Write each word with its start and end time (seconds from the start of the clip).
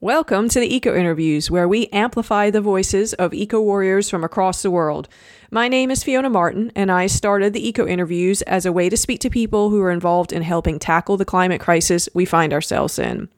Welcome 0.00 0.48
to 0.50 0.60
the 0.60 0.72
Eco 0.72 0.94
Interviews, 0.94 1.50
where 1.50 1.66
we 1.66 1.88
amplify 1.88 2.50
the 2.50 2.60
voices 2.60 3.14
of 3.14 3.34
eco 3.34 3.60
warriors 3.60 4.08
from 4.08 4.22
across 4.22 4.62
the 4.62 4.70
world. 4.70 5.08
My 5.50 5.66
name 5.66 5.90
is 5.90 6.04
Fiona 6.04 6.28
Martin, 6.28 6.70
and 6.74 6.92
I 6.92 7.06
started 7.06 7.54
the 7.54 7.66
Eco 7.66 7.86
Interviews 7.86 8.42
as 8.42 8.66
a 8.66 8.72
way 8.72 8.90
to 8.90 8.98
speak 8.98 9.18
to 9.20 9.30
people 9.30 9.70
who 9.70 9.80
are 9.80 9.90
involved 9.90 10.30
in 10.30 10.42
helping 10.42 10.78
tackle 10.78 11.16
the 11.16 11.24
climate 11.24 11.58
crisis 11.58 12.06
we 12.12 12.26
find 12.26 12.52
ourselves 12.52 12.98
in. 12.98 13.30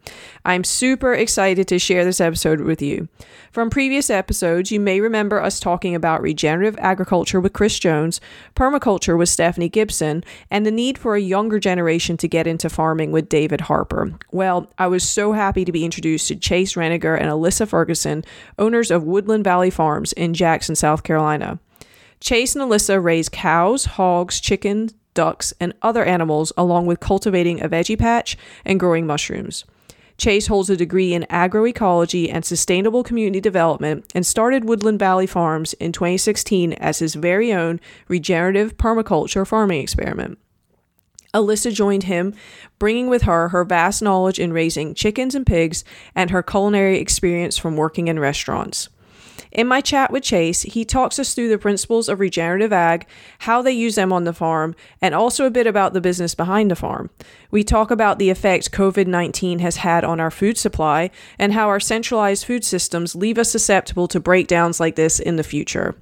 I'm 0.45 0.65
super 0.65 1.15
excited 1.15 1.69
to 1.69 1.79
share 1.79 2.05
this 2.05 2.21
episode 2.21 2.63
with 2.63 2.83
you. 2.83 3.07
From 3.53 3.71
previous 3.71 4.11
episodes, 4.11 4.73
you 4.73 4.81
may 4.81 5.01
remember 5.01 5.41
us 5.41 5.61
talking 5.61 5.95
about 5.95 6.21
regenerative 6.21 6.77
agriculture 6.81 7.39
with 7.39 7.53
Chris 7.53 7.79
Jones, 7.79 8.21
permaculture 8.57 9.17
with 9.17 9.29
Stephanie 9.29 9.69
Gibson, 9.69 10.25
and 10.51 10.67
the 10.67 10.73
need 10.73 10.99
for 10.99 11.15
a 11.15 11.21
younger 11.21 11.61
generation 11.61 12.17
to 12.17 12.27
get 12.27 12.49
into 12.49 12.69
farming 12.69 13.13
with 13.13 13.29
David 13.29 13.61
Harper. 13.61 14.19
Well, 14.33 14.69
I 14.79 14.89
was 14.89 15.09
so 15.09 15.31
happy 15.31 15.65
to 15.65 15.71
be 15.71 15.85
introduced 15.85 16.27
to 16.27 16.35
Chase 16.35 16.75
Renninger 16.75 17.17
and 17.17 17.31
Alyssa 17.31 17.69
Ferguson, 17.69 18.25
owners 18.59 18.91
of 18.91 19.05
Woodland 19.05 19.45
Valley 19.45 19.71
Farms 19.71 20.13
in 20.15 20.35
Jackson, 20.35 20.75
South 20.75 21.05
Carolina. 21.05 21.61
Chase 22.21 22.55
and 22.55 22.63
Alyssa 22.63 23.03
raise 23.03 23.29
cows, 23.29 23.87
hogs, 23.87 24.41
chickens, 24.41 24.95
ducks, 25.15 25.53
and 25.59 25.75
other 25.83 26.05
animals, 26.05 26.53
along 26.57 26.87
with 26.87 27.01
cultivating 27.01 27.63
a 27.63 27.69
veggie 27.69 27.99
patch 27.99 28.37
and 28.65 28.79
growing 28.79 29.07
mushrooms. 29.07 29.65
Chase 30.19 30.49
holds 30.49 30.69
a 30.69 30.77
degree 30.77 31.15
in 31.15 31.25
agroecology 31.31 32.31
and 32.31 32.45
sustainable 32.45 33.03
community 33.03 33.41
development 33.41 34.05
and 34.15 34.27
started 34.27 34.67
Woodland 34.67 34.99
Valley 34.99 35.27
Farms 35.27 35.73
in 35.75 35.93
2016 35.93 36.75
as 36.75 36.99
his 36.99 37.15
very 37.15 37.55
own 37.55 37.81
regenerative 38.07 38.77
permaculture 38.77 39.47
farming 39.47 39.81
experiment. 39.81 40.39
Alyssa 41.33 41.73
joined 41.73 42.03
him, 42.03 42.35
bringing 42.79 43.09
with 43.09 43.23
her 43.23 43.49
her 43.49 43.65
vast 43.65 44.03
knowledge 44.03 44.39
in 44.39 44.53
raising 44.53 44.95
chickens 44.95 45.35
and 45.35 45.47
pigs 45.47 45.85
and 46.15 46.31
her 46.31 46.43
culinary 46.43 46.99
experience 46.99 47.57
from 47.57 47.77
working 47.77 48.09
in 48.09 48.19
restaurants. 48.19 48.91
In 49.53 49.67
my 49.67 49.81
chat 49.81 50.13
with 50.13 50.23
Chase, 50.23 50.63
he 50.63 50.85
talks 50.85 51.19
us 51.19 51.35
through 51.35 51.49
the 51.49 51.59
principles 51.59 52.09
of 52.09 52.21
regenerative 52.21 52.73
ag, 52.73 53.07
how 53.41 53.63
they 53.63 53.73
use 53.73 53.97
them 53.97 54.13
on 54.13 54.25
the 54.25 54.33
farm, 54.33 54.77
and 55.03 55.15
also 55.15 55.45
a 55.45 55.51
bit 55.51 55.67
about 55.67 55.93
the 55.93 56.01
business 56.01 56.35
behind 56.35 56.71
the 56.71 56.77
farm. 56.77 57.11
We 57.51 57.65
talk 57.65 57.91
about 57.91 58.19
the 58.19 58.31
effect 58.31 58.71
COVID 58.71 59.07
19 59.07 59.59
has 59.59 59.77
had 59.77 60.05
on 60.05 60.21
our 60.21 60.31
food 60.31 60.57
supply 60.57 61.11
and 61.39 61.53
how 61.53 61.69
our 61.69 61.81
centralized 61.81 62.45
food 62.45 62.65
systems 62.65 63.17
leave 63.17 63.39
us 63.39 63.51
susceptible 63.51 64.07
to 64.09 64.21
breakdowns 64.21 64.79
like 64.79 64.95
this 64.95 65.19
in 65.19 65.37
the 65.37 65.43
future. 65.43 65.97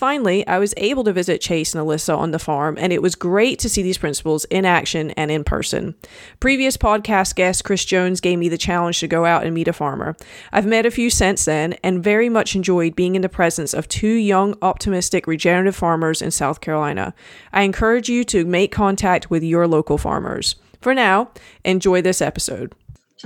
Finally, 0.00 0.46
I 0.46 0.58
was 0.58 0.72
able 0.78 1.04
to 1.04 1.12
visit 1.12 1.42
Chase 1.42 1.74
and 1.74 1.86
Alyssa 1.86 2.16
on 2.16 2.30
the 2.30 2.38
farm, 2.38 2.78
and 2.80 2.90
it 2.90 3.02
was 3.02 3.14
great 3.14 3.58
to 3.58 3.68
see 3.68 3.82
these 3.82 3.98
principles 3.98 4.46
in 4.46 4.64
action 4.64 5.10
and 5.10 5.30
in 5.30 5.44
person. 5.44 5.94
Previous 6.40 6.78
podcast 6.78 7.34
guest 7.34 7.64
Chris 7.64 7.84
Jones 7.84 8.22
gave 8.22 8.38
me 8.38 8.48
the 8.48 8.56
challenge 8.56 8.98
to 9.00 9.06
go 9.06 9.26
out 9.26 9.44
and 9.44 9.52
meet 9.52 9.68
a 9.68 9.74
farmer. 9.74 10.16
I've 10.52 10.64
met 10.64 10.86
a 10.86 10.90
few 10.90 11.10
since 11.10 11.44
then 11.44 11.74
and 11.84 12.02
very 12.02 12.30
much 12.30 12.56
enjoyed 12.56 12.96
being 12.96 13.14
in 13.14 13.20
the 13.20 13.28
presence 13.28 13.74
of 13.74 13.88
two 13.88 14.08
young, 14.08 14.56
optimistic, 14.62 15.26
regenerative 15.26 15.76
farmers 15.76 16.22
in 16.22 16.30
South 16.30 16.62
Carolina. 16.62 17.12
I 17.52 17.60
encourage 17.60 18.08
you 18.08 18.24
to 18.24 18.46
make 18.46 18.72
contact 18.72 19.28
with 19.28 19.42
your 19.42 19.68
local 19.68 19.98
farmers. 19.98 20.54
For 20.80 20.94
now, 20.94 21.30
enjoy 21.62 22.00
this 22.00 22.22
episode. 22.22 22.72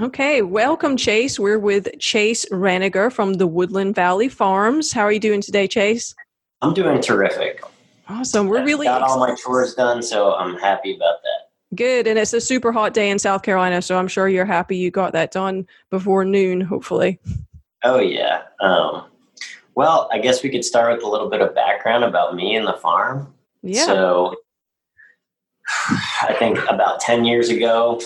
Okay, 0.00 0.42
welcome, 0.42 0.97
Chase. 0.97 1.38
We're 1.38 1.61
with 1.61 2.00
Chase 2.00 2.44
Renninger 2.47 3.12
from 3.12 3.34
the 3.34 3.47
Woodland 3.47 3.94
Valley 3.94 4.28
Farms. 4.28 4.91
How 4.91 5.03
are 5.03 5.12
you 5.12 5.20
doing 5.20 5.41
today, 5.41 5.69
Chase? 5.69 6.16
I'm 6.62 6.74
doing 6.74 7.00
terrific. 7.00 7.62
Awesome. 8.08 8.48
We're 8.48 8.64
really 8.64 8.86
got 8.86 9.02
all 9.02 9.19
my 9.19 9.34
chores 9.34 9.74
done, 9.74 10.02
so 10.02 10.34
I'm 10.34 10.56
happy 10.58 10.94
about 10.94 11.22
that. 11.22 11.77
Good. 11.77 12.06
And 12.06 12.19
it's 12.19 12.33
a 12.33 12.41
super 12.41 12.72
hot 12.72 12.94
day 12.94 13.10
in 13.10 13.19
South 13.19 13.42
Carolina, 13.42 13.83
so 13.83 13.98
I'm 13.98 14.08
sure 14.08 14.28
you're 14.28 14.44
happy 14.44 14.77
you 14.77 14.91
got 14.91 15.12
that 15.12 15.32
done 15.32 15.66
before 15.91 16.25
noon, 16.25 16.60
hopefully. 16.60 17.19
Oh, 17.82 17.98
yeah. 17.98 18.42
Um, 18.60 19.06
well, 19.75 20.08
I 20.12 20.19
guess 20.19 20.42
we 20.42 20.50
could 20.50 20.64
start 20.64 20.94
with 20.94 21.05
a 21.05 21.08
little 21.08 21.28
bit 21.28 21.41
of 21.41 21.55
background 21.55 22.05
about 22.05 22.34
me 22.34 22.55
and 22.56 22.66
the 22.66 22.75
farm. 22.75 23.34
Yeah. 23.62 23.86
So 23.86 24.36
I 26.22 26.34
think 26.38 26.59
about 26.69 27.00
10 27.00 27.25
years 27.25 27.48
ago, 27.48 28.00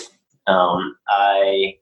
um, 0.47 0.97
I 1.09 1.77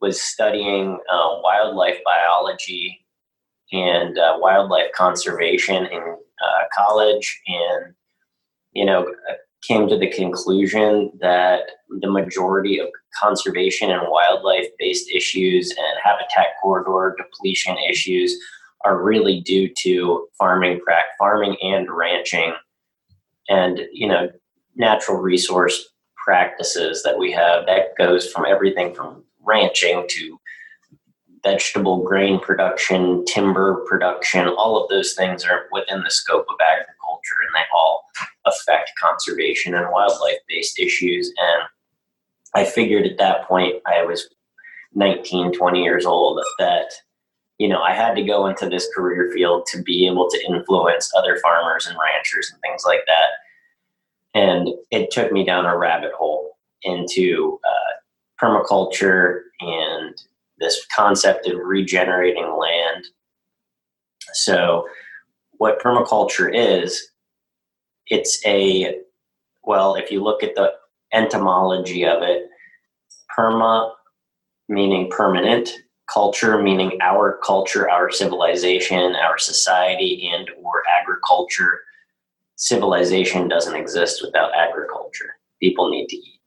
was 0.00 0.22
studying 0.22 0.98
uh, 1.10 1.28
wildlife 1.42 1.98
biology 2.04 3.03
and 3.74 4.16
uh, 4.18 4.36
wildlife 4.38 4.92
conservation 4.94 5.86
in 5.86 6.02
uh, 6.02 6.62
college, 6.72 7.40
and 7.46 7.94
you 8.72 8.84
know, 8.84 9.12
came 9.62 9.88
to 9.88 9.98
the 9.98 10.10
conclusion 10.10 11.10
that 11.20 11.62
the 12.00 12.10
majority 12.10 12.78
of 12.78 12.88
conservation 13.20 13.90
and 13.90 14.02
wildlife-based 14.08 15.10
issues 15.10 15.70
and 15.70 15.98
habitat 16.02 16.48
corridor 16.62 17.16
depletion 17.16 17.76
issues 17.90 18.36
are 18.84 19.02
really 19.02 19.40
due 19.40 19.68
to 19.82 20.28
farming, 20.38 20.80
farming 21.18 21.56
and 21.62 21.88
ranching, 21.90 22.52
and 23.48 23.80
you 23.92 24.06
know, 24.06 24.28
natural 24.76 25.18
resource 25.18 25.90
practices 26.22 27.02
that 27.02 27.18
we 27.18 27.32
have. 27.32 27.66
That 27.66 27.96
goes 27.98 28.30
from 28.30 28.44
everything 28.44 28.94
from 28.94 29.24
ranching 29.42 30.06
to 30.08 30.38
vegetable 31.44 32.02
grain 32.02 32.40
production, 32.40 33.24
timber 33.26 33.84
production, 33.86 34.48
all 34.48 34.82
of 34.82 34.88
those 34.88 35.12
things 35.14 35.44
are 35.44 35.66
within 35.70 36.02
the 36.02 36.10
scope 36.10 36.46
of 36.48 36.56
agriculture 36.60 37.36
and 37.46 37.54
they 37.54 37.64
all 37.74 38.04
affect 38.46 38.92
conservation 39.00 39.74
and 39.74 39.90
wildlife 39.92 40.38
based 40.48 40.80
issues. 40.80 41.32
And 41.38 41.62
I 42.54 42.64
figured 42.64 43.06
at 43.06 43.18
that 43.18 43.46
point, 43.46 43.76
I 43.86 44.02
was 44.04 44.28
19, 44.94 45.52
20 45.52 45.82
years 45.82 46.06
old, 46.06 46.42
that, 46.58 46.90
you 47.58 47.68
know, 47.68 47.82
I 47.82 47.92
had 47.92 48.14
to 48.14 48.22
go 48.22 48.46
into 48.46 48.68
this 48.68 48.88
career 48.94 49.30
field 49.32 49.66
to 49.72 49.82
be 49.82 50.06
able 50.06 50.28
to 50.30 50.46
influence 50.48 51.12
other 51.16 51.38
farmers 51.38 51.86
and 51.86 51.98
ranchers 51.98 52.50
and 52.52 52.60
things 52.62 52.84
like 52.86 53.02
that. 53.06 54.40
And 54.40 54.70
it 54.90 55.10
took 55.10 55.30
me 55.30 55.44
down 55.44 55.66
a 55.66 55.76
rabbit 55.76 56.12
hole 56.12 56.56
into 56.82 57.60
uh, 57.64 58.44
permaculture 58.44 59.42
and 59.60 60.14
this 60.58 60.86
concept 60.94 61.46
of 61.46 61.58
regenerating 61.58 62.56
land. 62.58 63.06
So, 64.32 64.86
what 65.58 65.80
permaculture 65.80 66.50
is, 66.52 67.10
it's 68.08 68.44
a, 68.46 68.96
well, 69.62 69.94
if 69.94 70.10
you 70.10 70.22
look 70.22 70.42
at 70.42 70.54
the 70.54 70.72
etymology 71.12 72.04
of 72.04 72.22
it, 72.22 72.48
perma 73.36 73.92
meaning 74.68 75.10
permanent, 75.10 75.72
culture 76.12 76.60
meaning 76.60 76.98
our 77.00 77.38
culture, 77.44 77.88
our 77.90 78.10
civilization, 78.10 79.14
our 79.16 79.38
society, 79.38 80.30
and 80.32 80.50
or 80.62 80.82
agriculture. 81.00 81.80
Civilization 82.56 83.48
doesn't 83.48 83.76
exist 83.76 84.22
without 84.24 84.54
agriculture. 84.54 85.36
People 85.60 85.90
need 85.90 86.08
to 86.08 86.16
eat. 86.16 86.40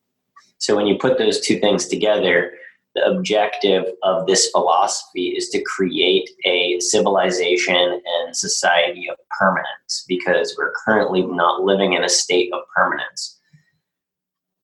So 0.60 0.76
when 0.76 0.88
you 0.88 0.98
put 0.98 1.18
those 1.18 1.42
two 1.42 1.60
things 1.60 1.88
together, 1.88 2.54
the 2.98 3.12
objective 3.12 3.86
of 4.02 4.26
this 4.26 4.50
philosophy 4.50 5.28
is 5.28 5.50
to 5.50 5.62
create 5.62 6.30
a 6.46 6.80
civilization 6.80 7.76
and 7.76 8.36
society 8.36 9.08
of 9.08 9.18
permanence 9.40 10.04
because 10.08 10.56
we're 10.58 10.74
currently 10.84 11.22
not 11.22 11.62
living 11.62 11.94
in 11.94 12.04
a 12.04 12.10
state 12.10 12.52
of 12.54 12.62
permanence. 12.76 13.40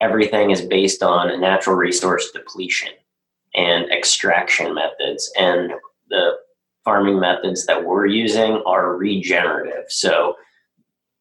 Everything 0.02 0.50
is 0.50 0.62
based 0.62 1.04
on 1.04 1.40
natural 1.40 1.76
resource 1.76 2.32
depletion 2.32 2.90
and 3.54 3.92
extraction 3.92 4.74
methods, 4.74 5.32
and 5.38 5.72
the 6.10 6.32
farming 6.84 7.20
methods 7.20 7.68
that 7.68 7.86
we're 7.86 8.08
using 8.08 8.64
are 8.66 8.98
regenerative. 8.98 9.86
So 9.90 10.34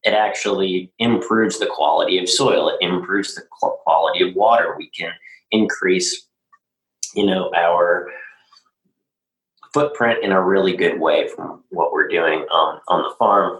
it 0.01 0.13
actually 0.13 0.91
improves 0.97 1.59
the 1.59 1.67
quality 1.67 2.17
of 2.17 2.27
soil, 2.27 2.69
it 2.69 2.77
improves 2.81 3.35
the 3.35 3.43
quality 3.51 4.27
of 4.27 4.35
water. 4.35 4.73
We 4.75 4.89
can 4.89 5.11
increase 5.51 6.27
you 7.13 7.25
know 7.25 7.51
our 7.55 8.09
footprint 9.73 10.23
in 10.23 10.31
a 10.31 10.41
really 10.41 10.75
good 10.75 10.99
way 10.99 11.27
from 11.27 11.63
what 11.69 11.91
we're 11.91 12.07
doing 12.07 12.39
on, 12.51 12.79
the 12.87 13.15
farm. 13.17 13.59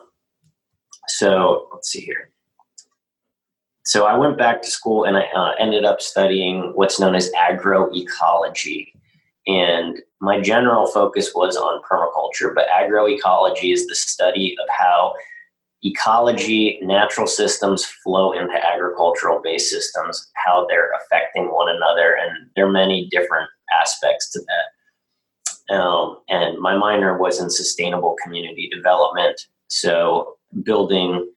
So 1.07 1.69
let's 1.73 1.89
see 1.89 2.01
here. 2.01 2.29
So 3.85 4.05
I 4.05 4.15
went 4.15 4.37
back 4.37 4.61
to 4.61 4.71
school 4.71 5.03
and 5.03 5.17
I 5.17 5.23
uh, 5.35 5.53
ended 5.59 5.83
up 5.83 6.01
studying 6.01 6.71
what's 6.75 6.99
known 6.99 7.15
as 7.15 7.31
agroecology. 7.31 8.93
And 9.45 9.99
my 10.21 10.39
general 10.39 10.87
focus 10.87 11.33
was 11.35 11.57
on 11.57 11.81
permaculture, 11.81 12.55
but 12.55 12.67
agroecology 12.69 13.73
is 13.73 13.87
the 13.87 13.95
study 13.95 14.55
of 14.61 14.69
how 14.69 15.13
ecology, 15.83 16.79
natural 16.81 17.27
systems 17.27 17.85
flow 17.85 18.31
into 18.31 18.53
agricultural 18.65 19.41
based 19.43 19.69
systems, 19.69 20.31
how 20.35 20.65
they're 20.67 20.91
affecting 21.03 21.45
one 21.45 21.69
another, 21.69 22.17
and 22.21 22.49
there 22.55 22.65
are 22.65 22.71
many 22.71 23.07
different 23.09 23.49
aspects 23.79 24.31
to 24.31 24.39
that. 24.39 25.75
Um, 25.75 26.19
and 26.29 26.59
my 26.59 26.77
minor 26.77 27.17
was 27.17 27.39
in 27.39 27.49
sustainable 27.49 28.15
community 28.23 28.69
development, 28.73 29.39
so 29.67 30.35
building 30.63 31.29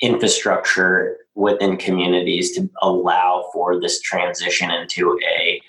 infrastructure 0.00 1.16
within 1.34 1.76
communities 1.76 2.54
to 2.56 2.68
allow 2.82 3.48
for 3.52 3.80
this 3.80 4.00
transition 4.00 4.70
into 4.70 5.18
a 5.26 5.60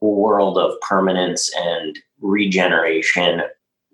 world 0.00 0.58
of 0.58 0.78
permanence 0.80 1.50
and 1.56 1.98
regeneration, 2.20 3.42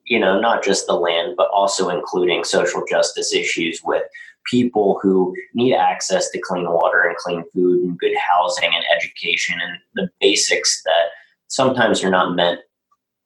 you 0.07 0.19
know, 0.19 0.41
not 0.41 0.63
just 0.63 0.87
the 0.87 0.95
land, 0.95 1.35
but 1.37 1.49
also 1.53 1.89
including 1.89 2.45
social 2.45 2.83
justice 2.89 3.33
issues 3.33 3.81
with 3.85 4.03
people 4.45 4.99
who 5.03 5.35
need 5.55 5.75
access 5.75 6.31
to 6.31 6.41
clean 6.41 6.71
water 6.71 7.03
and 7.03 7.17
clean 7.17 7.45
food 7.53 7.83
and 7.83 7.99
good 7.99 8.15
housing 8.17 8.71
and 8.75 8.85
education 8.95 9.59
and 9.63 9.79
the 9.95 10.09
basics 10.21 10.83
that 10.85 11.11
sometimes 11.49 12.05
are 12.05 12.11
not 12.11 12.35
meant, 12.35 12.61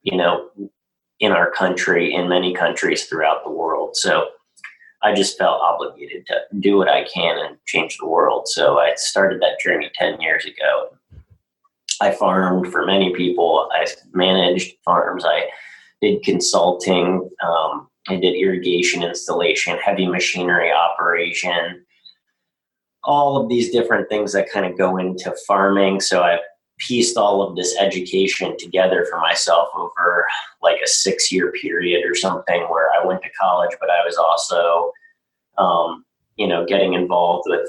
you 0.03 0.17
know, 0.17 0.51
in 1.21 1.33
our 1.33 1.51
country, 1.51 2.15
in 2.15 2.29
many 2.29 2.55
countries 2.55 3.07
throughout 3.07 3.43
the 3.45 3.51
world. 3.51 3.97
So 3.97 4.29
I 5.03 5.15
just 5.15 5.39
felt 5.39 5.61
obligated 5.61 6.27
to 6.27 6.41
do 6.61 6.77
what 6.77 6.89
I 6.89 7.05
can 7.05 7.39
and 7.39 7.57
change 7.67 7.97
the 7.99 8.07
world. 8.07 8.49
So 8.49 8.79
I 8.79 8.93
started 8.97 9.41
that 9.41 9.61
journey 9.61 9.91
10 9.95 10.21
years 10.21 10.45
ago. 10.45 10.91
I 12.01 12.13
farmed 12.13 12.71
for 12.71 12.87
many 12.87 13.13
people. 13.15 13.69
I 13.73 13.87
managed 14.13 14.77
farms. 14.85 15.25
I 15.25 15.49
did 16.01 16.23
consulting. 16.23 17.29
Um, 17.45 17.89
I 18.09 18.17
did 18.17 18.35
irrigation 18.35 19.03
installation, 19.03 19.79
heavy 19.79 20.07
machinery 20.07 20.73
operation, 20.73 21.85
all 23.05 23.37
of 23.37 23.49
these 23.49 23.71
different 23.71 24.09
things 24.09 24.33
that 24.33 24.51
kind 24.51 24.67
of 24.67 24.79
go 24.79 24.97
into 24.97 25.35
farming. 25.47 26.01
So 26.01 26.23
I 26.23 26.39
pieced 26.79 27.17
all 27.17 27.43
of 27.43 27.57
this 27.57 27.77
education 27.79 28.57
together 28.59 29.07
for 29.11 29.19
myself 29.19 29.69
over 29.77 30.27
like 30.63 30.81
a 30.83 30.89
six 30.89 31.31
year 31.31 31.53
period 31.53 32.09
or 32.09 32.15
something 32.15 32.63
where 32.69 32.89
I 32.93 33.05
went 33.05 33.23
to 33.23 33.31
college, 33.41 33.77
but 33.81 33.91
I 33.91 34.05
was 34.05 34.17
also, 34.17 34.93
um, 35.59 36.05
you 36.37 36.47
know, 36.47 36.65
getting 36.65 36.95
involved 36.95 37.45
with 37.49 37.69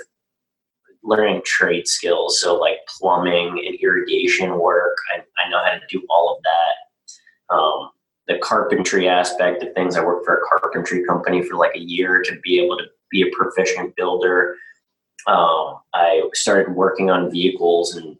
learning 1.04 1.42
trade 1.46 1.88
skills. 1.88 2.40
So 2.40 2.56
like 2.56 2.78
plumbing 3.00 3.64
and 3.66 3.76
irrigation 3.82 4.60
work. 4.60 4.96
I, 5.14 5.22
I 5.44 5.50
know 5.50 5.64
how 5.64 5.72
to 5.72 5.82
do 5.90 6.06
all 6.10 6.36
of 6.36 6.44
that. 6.44 7.56
Um, 7.56 7.90
the 8.30 8.38
carpentry 8.38 9.10
aspect 9.10 9.64
of 9.64 9.74
things. 9.74 9.98
I 9.98 10.06
worked 10.06 10.26
for 10.26 10.36
a 10.36 10.48
carpentry 10.48 11.04
company 11.04 11.42
for 11.44 11.56
like 11.58 11.76
a 11.76 11.80
year 11.80 12.22
to 12.22 12.40
be 12.42 12.64
able 12.64 12.78
to 12.78 12.86
be 13.12 13.24
a 13.24 13.36
proficient 13.36 13.96
builder. 13.96 14.56
Um, 15.28 15.80
I 15.94 16.30
started 16.34 16.76
working 16.76 17.10
on 17.10 17.32
vehicles 17.32 17.96
and 17.96 18.16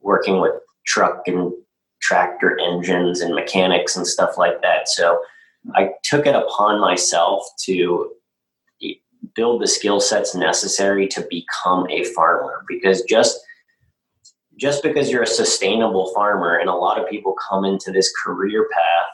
working 0.00 0.38
with 0.38 0.52
truck 0.86 1.22
and 1.26 1.50
tractor 2.02 2.58
engines 2.60 3.22
and 3.22 3.34
mechanics 3.34 3.96
and 3.96 4.06
stuff 4.06 4.36
like 4.36 4.60
that. 4.60 4.88
So 4.88 5.20
I 5.74 5.92
took 6.04 6.26
it 6.26 6.34
upon 6.34 6.80
myself 6.80 7.42
to 7.64 8.12
build 9.34 9.62
the 9.62 9.66
skill 9.66 10.00
sets 10.00 10.34
necessary 10.34 11.06
to 11.08 11.26
become 11.30 11.86
a 11.90 12.04
farmer 12.04 12.64
because 12.68 13.02
just 13.02 13.38
just 14.60 14.82
because 14.82 15.10
you're 15.10 15.22
a 15.22 15.26
sustainable 15.26 16.12
farmer 16.14 16.58
and 16.58 16.68
a 16.68 16.74
lot 16.74 17.00
of 17.00 17.08
people 17.08 17.34
come 17.48 17.64
into 17.64 17.90
this 17.90 18.12
career 18.22 18.68
path 18.72 19.06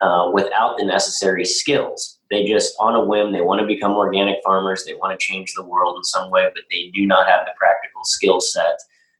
uh, 0.00 0.30
without 0.32 0.76
the 0.78 0.84
necessary 0.84 1.44
skills 1.44 2.18
they 2.30 2.44
just 2.44 2.74
on 2.80 2.94
a 2.94 3.04
whim 3.04 3.32
they 3.32 3.40
want 3.40 3.60
to 3.60 3.66
become 3.66 3.92
organic 3.92 4.36
farmers 4.44 4.84
they 4.84 4.94
want 4.94 5.18
to 5.18 5.24
change 5.24 5.52
the 5.54 5.64
world 5.64 5.96
in 5.96 6.04
some 6.04 6.30
way 6.30 6.48
but 6.54 6.62
they 6.70 6.90
do 6.94 7.06
not 7.06 7.26
have 7.26 7.44
the 7.46 7.52
practical 7.58 8.02
skill 8.04 8.40
set 8.40 8.78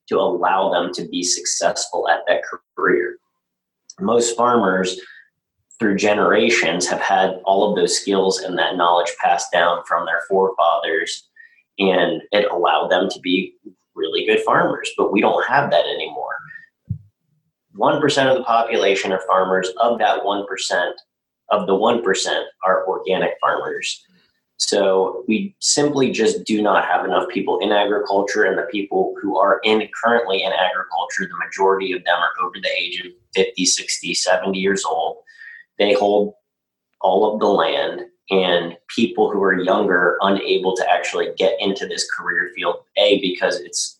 to 0.08 0.16
allow 0.18 0.70
them 0.70 0.92
to 0.94 1.06
be 1.08 1.22
successful 1.22 2.08
at 2.08 2.20
that 2.26 2.42
career. 2.76 3.18
Most 4.00 4.36
farmers, 4.36 4.98
through 5.78 5.96
generations, 5.96 6.86
have 6.88 7.00
had 7.00 7.40
all 7.44 7.68
of 7.68 7.76
those 7.76 7.98
skills 7.98 8.40
and 8.40 8.58
that 8.58 8.76
knowledge 8.76 9.12
passed 9.22 9.52
down 9.52 9.82
from 9.86 10.06
their 10.06 10.22
forefathers, 10.28 11.28
and 11.78 12.22
it 12.32 12.50
allowed 12.50 12.88
them 12.88 13.08
to 13.10 13.20
be 13.20 13.54
really 13.98 14.24
good 14.24 14.40
farmers. 14.44 14.90
But 14.96 15.12
we 15.12 15.20
don't 15.20 15.46
have 15.46 15.70
that 15.70 15.84
anymore. 15.84 16.36
1% 17.76 18.30
of 18.30 18.38
the 18.38 18.44
population 18.44 19.12
are 19.12 19.22
farmers. 19.26 19.68
Of 19.78 19.98
that 19.98 20.22
1%, 20.22 20.92
of 21.50 21.66
the 21.66 21.74
1% 21.74 22.42
are 22.64 22.86
organic 22.88 23.34
farmers. 23.40 24.04
So 24.58 25.24
we 25.28 25.54
simply 25.60 26.10
just 26.10 26.44
do 26.44 26.60
not 26.60 26.84
have 26.84 27.04
enough 27.04 27.28
people 27.28 27.60
in 27.60 27.70
agriculture, 27.70 28.42
and 28.42 28.58
the 28.58 28.66
people 28.72 29.14
who 29.22 29.38
are 29.38 29.60
in 29.62 29.88
currently 30.02 30.42
in 30.42 30.52
agriculture, 30.52 31.28
the 31.30 31.46
majority 31.46 31.92
of 31.92 32.04
them 32.04 32.18
are 32.18 32.44
over 32.44 32.56
the 32.60 32.70
age 32.76 33.00
of 33.04 33.12
50, 33.36 33.64
60, 33.64 34.14
70 34.14 34.58
years 34.58 34.84
old. 34.84 35.18
They 35.78 35.92
hold 35.92 36.34
all 37.00 37.32
of 37.32 37.38
the 37.38 37.46
land, 37.46 38.06
and 38.30 38.76
people 38.94 39.30
who 39.30 39.42
are 39.42 39.60
younger 39.60 40.18
unable 40.20 40.76
to 40.76 40.90
actually 40.90 41.30
get 41.36 41.56
into 41.60 41.86
this 41.86 42.08
career 42.10 42.50
field. 42.54 42.76
A 42.96 43.20
because 43.20 43.60
it's, 43.60 43.98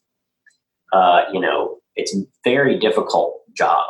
uh, 0.93 1.23
you 1.33 1.41
know, 1.41 1.79
it's 1.97 2.15
a 2.15 2.23
very 2.45 2.79
difficult 2.79 3.43
job, 3.55 3.85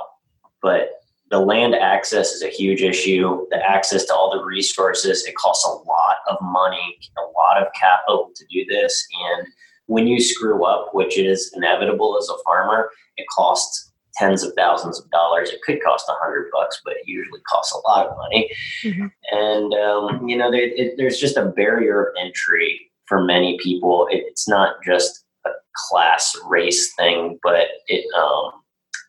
but 0.62 0.92
the 1.30 1.38
land 1.38 1.74
access 1.74 2.32
is 2.32 2.42
a 2.42 2.48
huge 2.48 2.80
issue. 2.80 3.46
The 3.50 3.62
access 3.68 4.04
to 4.06 4.14
all 4.14 4.30
the 4.30 4.42
resources, 4.44 5.26
it 5.26 5.34
costs 5.34 5.66
a 5.66 5.88
lot 5.88 6.16
of 6.30 6.38
money, 6.40 6.98
a 7.18 7.30
lot 7.32 7.60
of 7.60 7.68
capital 7.78 8.30
to 8.34 8.44
do 8.46 8.64
this. 8.64 9.06
And 9.26 9.46
when 9.86 10.06
you 10.06 10.20
screw 10.20 10.64
up, 10.64 10.90
which 10.94 11.18
is 11.18 11.52
inevitable 11.54 12.16
as 12.18 12.28
a 12.28 12.42
farmer, 12.44 12.90
it 13.16 13.26
costs 13.28 13.87
tens 14.18 14.42
of 14.42 14.52
thousands 14.56 15.00
of 15.00 15.10
dollars. 15.10 15.50
It 15.50 15.62
could 15.62 15.82
cost 15.82 16.08
a 16.08 16.14
hundred 16.22 16.50
bucks, 16.52 16.80
but 16.84 16.94
it 16.94 17.06
usually 17.06 17.40
costs 17.48 17.72
a 17.72 17.88
lot 17.88 18.06
of 18.06 18.16
money. 18.16 18.50
Mm-hmm. 18.84 19.06
And 19.32 19.74
um, 19.74 20.28
you 20.28 20.36
know, 20.36 20.50
there, 20.50 20.62
it, 20.62 20.94
there's 20.96 21.18
just 21.18 21.36
a 21.36 21.46
barrier 21.46 22.04
of 22.04 22.14
entry 22.20 22.90
for 23.06 23.24
many 23.24 23.58
people. 23.62 24.08
It, 24.10 24.24
it's 24.26 24.48
not 24.48 24.76
just 24.84 25.24
a 25.46 25.50
class 25.88 26.36
race 26.46 26.92
thing, 26.94 27.38
but 27.42 27.68
it 27.86 28.04
um, 28.14 28.52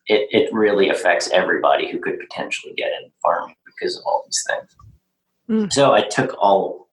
it, 0.08 0.28
it 0.32 0.54
really 0.54 0.90
affects 0.90 1.30
everybody 1.30 1.90
who 1.90 2.00
could 2.00 2.20
potentially 2.20 2.74
get 2.76 2.92
in 3.02 3.12
farming 3.22 3.56
because 3.66 3.98
of 3.98 4.04
all 4.06 4.24
these 4.26 4.44
things. 4.48 4.76
Mm. 5.50 5.74
So 5.74 5.94
I 5.94 6.02
took 6.02 6.36
all 6.40 6.90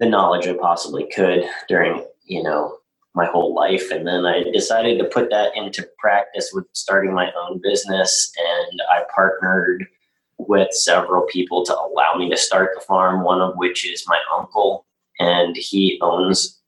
the 0.00 0.06
knowledge 0.06 0.46
I 0.46 0.54
possibly 0.54 1.08
could 1.14 1.44
during, 1.68 2.04
you 2.24 2.42
know, 2.42 2.78
my 3.14 3.26
whole 3.26 3.54
life. 3.54 3.90
And 3.90 4.06
then 4.06 4.26
I 4.26 4.42
decided 4.52 4.98
to 4.98 5.04
put 5.04 5.30
that 5.30 5.56
into 5.56 5.88
practice 5.98 6.50
with 6.52 6.66
starting 6.72 7.14
my 7.14 7.30
own 7.32 7.60
business. 7.62 8.32
And 8.38 8.80
I 8.92 9.04
partnered 9.14 9.86
with 10.38 10.72
several 10.72 11.22
people 11.26 11.64
to 11.64 11.72
allow 11.72 12.14
me 12.16 12.28
to 12.30 12.36
start 12.36 12.70
the 12.74 12.80
farm, 12.80 13.22
one 13.22 13.40
of 13.40 13.56
which 13.56 13.86
is 13.86 14.04
my 14.08 14.18
uncle. 14.36 14.84
And 15.20 15.56
he 15.56 15.98
owns 16.02 16.60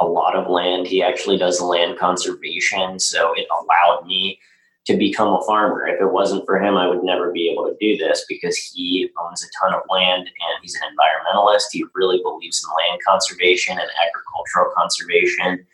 a 0.00 0.06
lot 0.06 0.34
of 0.34 0.50
land. 0.50 0.86
He 0.86 1.02
actually 1.02 1.36
does 1.36 1.60
land 1.60 1.98
conservation. 1.98 2.98
So 2.98 3.32
it 3.36 3.46
allowed 3.60 4.06
me 4.06 4.40
to 4.86 4.96
become 4.96 5.28
a 5.28 5.44
farmer. 5.46 5.86
If 5.86 6.00
it 6.00 6.12
wasn't 6.12 6.44
for 6.44 6.60
him, 6.60 6.76
I 6.76 6.86
would 6.86 7.02
never 7.02 7.32
be 7.32 7.48
able 7.48 7.64
to 7.66 7.76
do 7.80 7.96
this 7.96 8.24
because 8.28 8.56
he 8.56 9.08
owns 9.18 9.42
a 9.42 9.48
ton 9.60 9.74
of 9.74 9.82
land 9.88 10.26
and 10.26 10.58
he's 10.62 10.74
an 10.76 10.82
environmentalist. 10.82 11.64
He 11.72 11.84
really 11.94 12.20
believes 12.22 12.62
in 12.62 12.70
land 12.70 13.00
conservation 13.06 13.78
and 13.78 13.88
agricultural 14.06 14.74
conservation, 14.76 15.66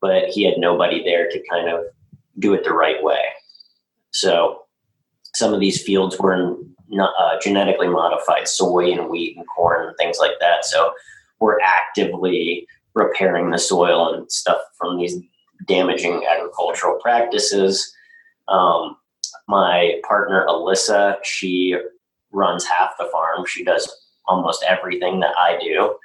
but 0.00 0.28
he 0.28 0.44
had 0.44 0.58
nobody 0.58 1.02
there 1.02 1.28
to 1.28 1.42
kind 1.50 1.68
of 1.68 1.84
do 2.38 2.54
it 2.54 2.64
the 2.64 2.72
right 2.72 3.02
way. 3.02 3.20
So 4.10 4.62
some 5.34 5.52
of 5.52 5.60
these 5.60 5.82
fields 5.82 6.18
were 6.18 6.56
uh, 6.98 7.38
genetically 7.40 7.88
modified 7.88 8.48
soy 8.48 8.92
and 8.92 9.08
wheat 9.08 9.36
and 9.36 9.46
corn 9.46 9.86
and 9.88 9.96
things 9.96 10.18
like 10.18 10.38
that. 10.40 10.64
So 10.64 10.92
we're 11.40 11.60
actively 11.60 12.66
repairing 12.94 13.50
the 13.50 13.58
soil 13.58 14.14
and 14.14 14.30
stuff 14.30 14.60
from 14.76 14.96
these 14.96 15.16
damaging 15.66 16.24
agricultural 16.26 16.98
practices 17.00 17.92
um, 18.48 18.96
my 19.46 20.00
partner 20.06 20.46
Alyssa, 20.48 21.16
she 21.22 21.76
runs 22.32 22.66
half 22.66 22.92
the 22.98 23.08
farm. 23.12 23.44
She 23.46 23.64
does 23.64 23.90
almost 24.26 24.64
everything 24.66 25.20
that 25.20 25.34
I 25.38 25.58
do. 25.62 25.96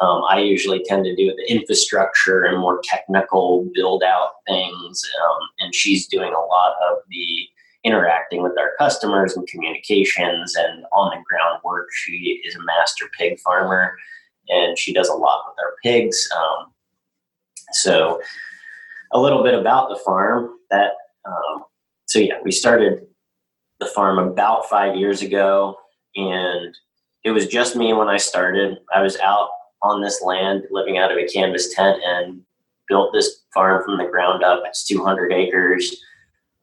Um, 0.00 0.22
I 0.28 0.40
usually 0.40 0.82
tend 0.84 1.04
to 1.04 1.16
do 1.16 1.34
the 1.34 1.52
infrastructure 1.52 2.44
and 2.44 2.58
more 2.58 2.80
technical 2.84 3.68
build 3.74 4.02
out 4.02 4.30
things, 4.46 5.02
um, 5.24 5.38
and 5.58 5.74
she's 5.74 6.06
doing 6.06 6.32
a 6.32 6.40
lot 6.40 6.74
of 6.90 6.98
the 7.08 7.48
interacting 7.84 8.42
with 8.42 8.52
our 8.58 8.72
customers 8.78 9.36
and 9.36 9.46
communications 9.46 10.54
and 10.56 10.84
on 10.92 11.10
the 11.10 11.22
ground 11.24 11.60
work. 11.64 11.86
She 11.92 12.40
is 12.44 12.54
a 12.54 12.64
master 12.64 13.06
pig 13.18 13.38
farmer, 13.40 13.96
and 14.48 14.78
she 14.78 14.92
does 14.92 15.08
a 15.08 15.14
lot 15.14 15.44
with 15.48 15.64
our 15.64 15.74
pigs. 15.82 16.28
Um, 16.36 16.72
so, 17.72 18.20
a 19.12 19.20
little 19.20 19.42
bit 19.42 19.54
about 19.54 19.88
the 19.88 19.96
farm 20.04 20.50
that 20.70 20.92
um, 21.24 21.64
so 22.06 22.18
yeah, 22.18 22.38
we 22.42 22.52
started 22.52 23.06
the 23.80 23.86
farm 23.86 24.18
about 24.18 24.68
five 24.68 24.96
years 24.96 25.22
ago, 25.22 25.76
and 26.16 26.74
it 27.24 27.30
was 27.30 27.46
just 27.46 27.76
me 27.76 27.92
when 27.92 28.08
I 28.08 28.16
started. 28.16 28.78
I 28.94 29.02
was 29.02 29.18
out 29.18 29.50
on 29.82 30.02
this 30.02 30.22
land, 30.22 30.64
living 30.70 30.98
out 30.98 31.12
of 31.12 31.18
a 31.18 31.26
canvas 31.26 31.72
tent, 31.74 31.98
and 32.04 32.42
built 32.88 33.12
this 33.12 33.44
farm 33.52 33.82
from 33.84 33.98
the 33.98 34.06
ground 34.06 34.42
up. 34.42 34.62
It's 34.64 34.84
200 34.84 35.32
acres. 35.32 36.02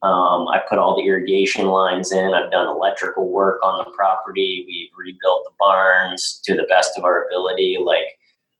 Um, 0.02 0.48
I 0.50 0.62
put 0.70 0.78
all 0.78 0.96
the 0.96 1.08
irrigation 1.08 1.68
lines 1.68 2.12
in. 2.12 2.34
I've 2.34 2.52
done 2.52 2.68
electrical 2.68 3.30
work 3.30 3.60
on 3.64 3.84
the 3.84 3.92
property. 3.92 4.64
We've 4.68 4.90
rebuilt 4.96 5.46
the 5.46 5.56
barns 5.60 6.42
to 6.46 6.56
the 6.56 6.68
best 6.70 6.98
of 6.98 7.06
our 7.06 7.26
ability. 7.26 7.78
Like 7.84 8.18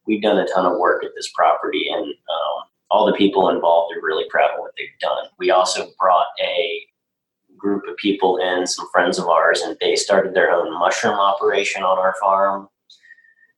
we've 0.08 0.22
done 0.22 0.40
a 0.40 0.48
ton 0.48 0.66
of 0.66 0.80
work 0.80 1.04
at 1.04 1.12
this 1.16 1.32
property, 1.36 1.88
and 1.92 2.06
um, 2.06 2.64
all 2.90 3.06
the 3.06 3.14
people 3.14 3.50
involved 3.50 3.96
are 3.96 4.02
really 4.02 4.26
proud 4.30 4.52
of 4.52 4.60
what 4.60 4.72
they've 4.78 4.88
done. 5.00 5.26
We 5.38 5.52
also 5.52 5.90
brought 6.00 6.28
a 6.42 6.86
group 7.58 7.84
of 7.88 7.98
people 7.98 8.38
in, 8.38 8.66
some 8.66 8.88
friends 8.92 9.18
of 9.18 9.28
ours, 9.28 9.62
and 9.62 9.78
they 9.80 9.96
started 9.96 10.34
their 10.34 10.52
own 10.52 10.72
mushroom 10.74 11.16
operation 11.16 11.84
on 11.84 11.98
our 11.98 12.16
farm. 12.20 12.70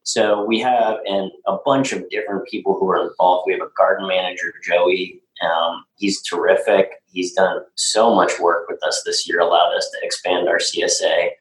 So 0.08 0.46
we 0.46 0.58
have 0.62 1.00
and 1.06 1.30
a 1.48 1.58
bunch 1.66 1.92
of 1.92 2.10
different 2.10 2.48
people 2.48 2.78
who 2.80 2.90
are 2.90 3.10
involved. 3.10 3.44
We 3.46 3.52
have 3.52 3.62
a 3.62 3.70
garden 3.78 4.08
manager, 4.08 4.54
Joey. 4.64 5.22
Um, 5.44 5.84
he's 5.98 6.22
terrific. 6.22 6.92
He's 7.12 7.34
done 7.34 7.60
so 7.76 8.16
much 8.16 8.40
work 8.40 8.70
with 8.70 8.82
us 8.86 9.04
this 9.06 9.28
year, 9.28 9.42
allowed 9.42 9.76
us 9.76 9.90
to 9.90 10.06
expand 10.06 10.48
our 10.48 10.60
CSA. 10.60 11.32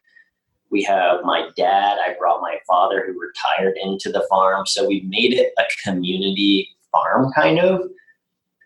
We 0.69 0.83
have 0.83 1.23
my 1.23 1.47
dad. 1.55 1.97
I 1.99 2.15
brought 2.19 2.41
my 2.41 2.57
father, 2.67 3.05
who 3.07 3.17
retired, 3.17 3.77
into 3.81 4.11
the 4.11 4.27
farm. 4.29 4.65
So 4.65 4.85
we've 4.85 5.07
made 5.07 5.31
it 5.31 5.53
a 5.57 5.63
community 5.81 6.67
farm, 6.91 7.31
kind 7.33 7.59
of. 7.59 7.83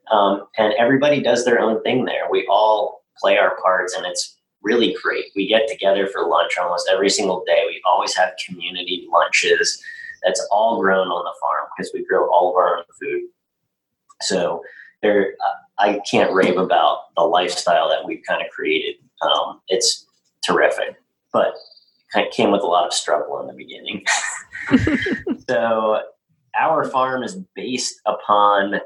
Um, 0.10 0.48
and 0.58 0.74
everybody 0.80 1.22
does 1.22 1.46
their 1.46 1.60
own 1.60 1.84
thing 1.84 2.06
there. 2.06 2.24
We 2.28 2.48
all 2.50 3.04
play 3.20 3.38
our 3.38 3.56
parts, 3.62 3.96
and 3.96 4.08
it's 4.08 4.41
really 4.62 4.96
great. 5.02 5.26
We 5.36 5.48
get 5.48 5.68
together 5.68 6.08
for 6.08 6.28
lunch 6.28 6.58
almost 6.58 6.90
every 6.92 7.10
single 7.10 7.44
day. 7.46 7.64
We 7.68 7.82
always 7.86 8.16
have 8.16 8.34
community 8.48 9.08
lunches. 9.12 9.82
That's 10.24 10.46
all 10.52 10.80
grown 10.82 11.08
on 11.08 11.24
the 11.24 11.34
farm 11.42 11.68
because 11.76 11.92
we 11.94 12.06
grow 12.06 12.30
all 12.30 12.52
of 12.52 12.56
our 12.56 12.78
own 12.78 12.84
food. 13.00 13.24
So 14.22 14.62
there, 15.02 15.34
I 15.80 16.00
can't 16.10 16.34
rave 16.34 16.58
about 16.58 17.14
the 17.16 17.24
lifestyle 17.24 17.90
that 17.90 18.06
we've 18.06 18.22
kind 18.28 18.42
of 18.42 18.52
created. 18.52 18.96
Um, 19.22 19.62
it's 19.68 20.06
terrific, 20.46 20.96
but 21.34 21.56
it 22.16 22.32
came 22.32 22.52
with 22.52 22.62
a 22.62 22.68
lot 22.68 22.86
of 22.86 22.94
struggle 22.94 23.40
in 23.42 23.48
the 23.48 23.54
beginning. 23.54 24.06
so 25.50 26.02
our 26.60 26.90
farm 26.90 27.24
is 27.24 27.38
based 27.56 28.00
upon 28.06 28.80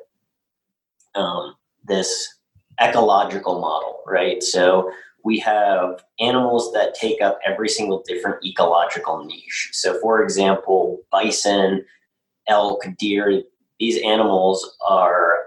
um, 1.15 1.55
this 1.85 2.35
ecological 2.81 3.59
model, 3.59 4.01
right? 4.05 4.41
So 4.43 4.91
we 5.25 5.39
have 5.39 6.03
animals 6.19 6.71
that 6.71 6.93
take 6.93 7.19
up 7.19 7.39
every 7.43 7.67
single 7.67 8.03
different 8.07 8.45
ecological 8.45 9.25
niche. 9.25 9.71
So, 9.73 9.99
for 9.99 10.21
example, 10.21 11.01
bison, 11.11 11.83
elk, 12.47 12.85
deer, 12.99 13.41
these 13.79 13.99
animals 14.03 14.77
are 14.87 15.39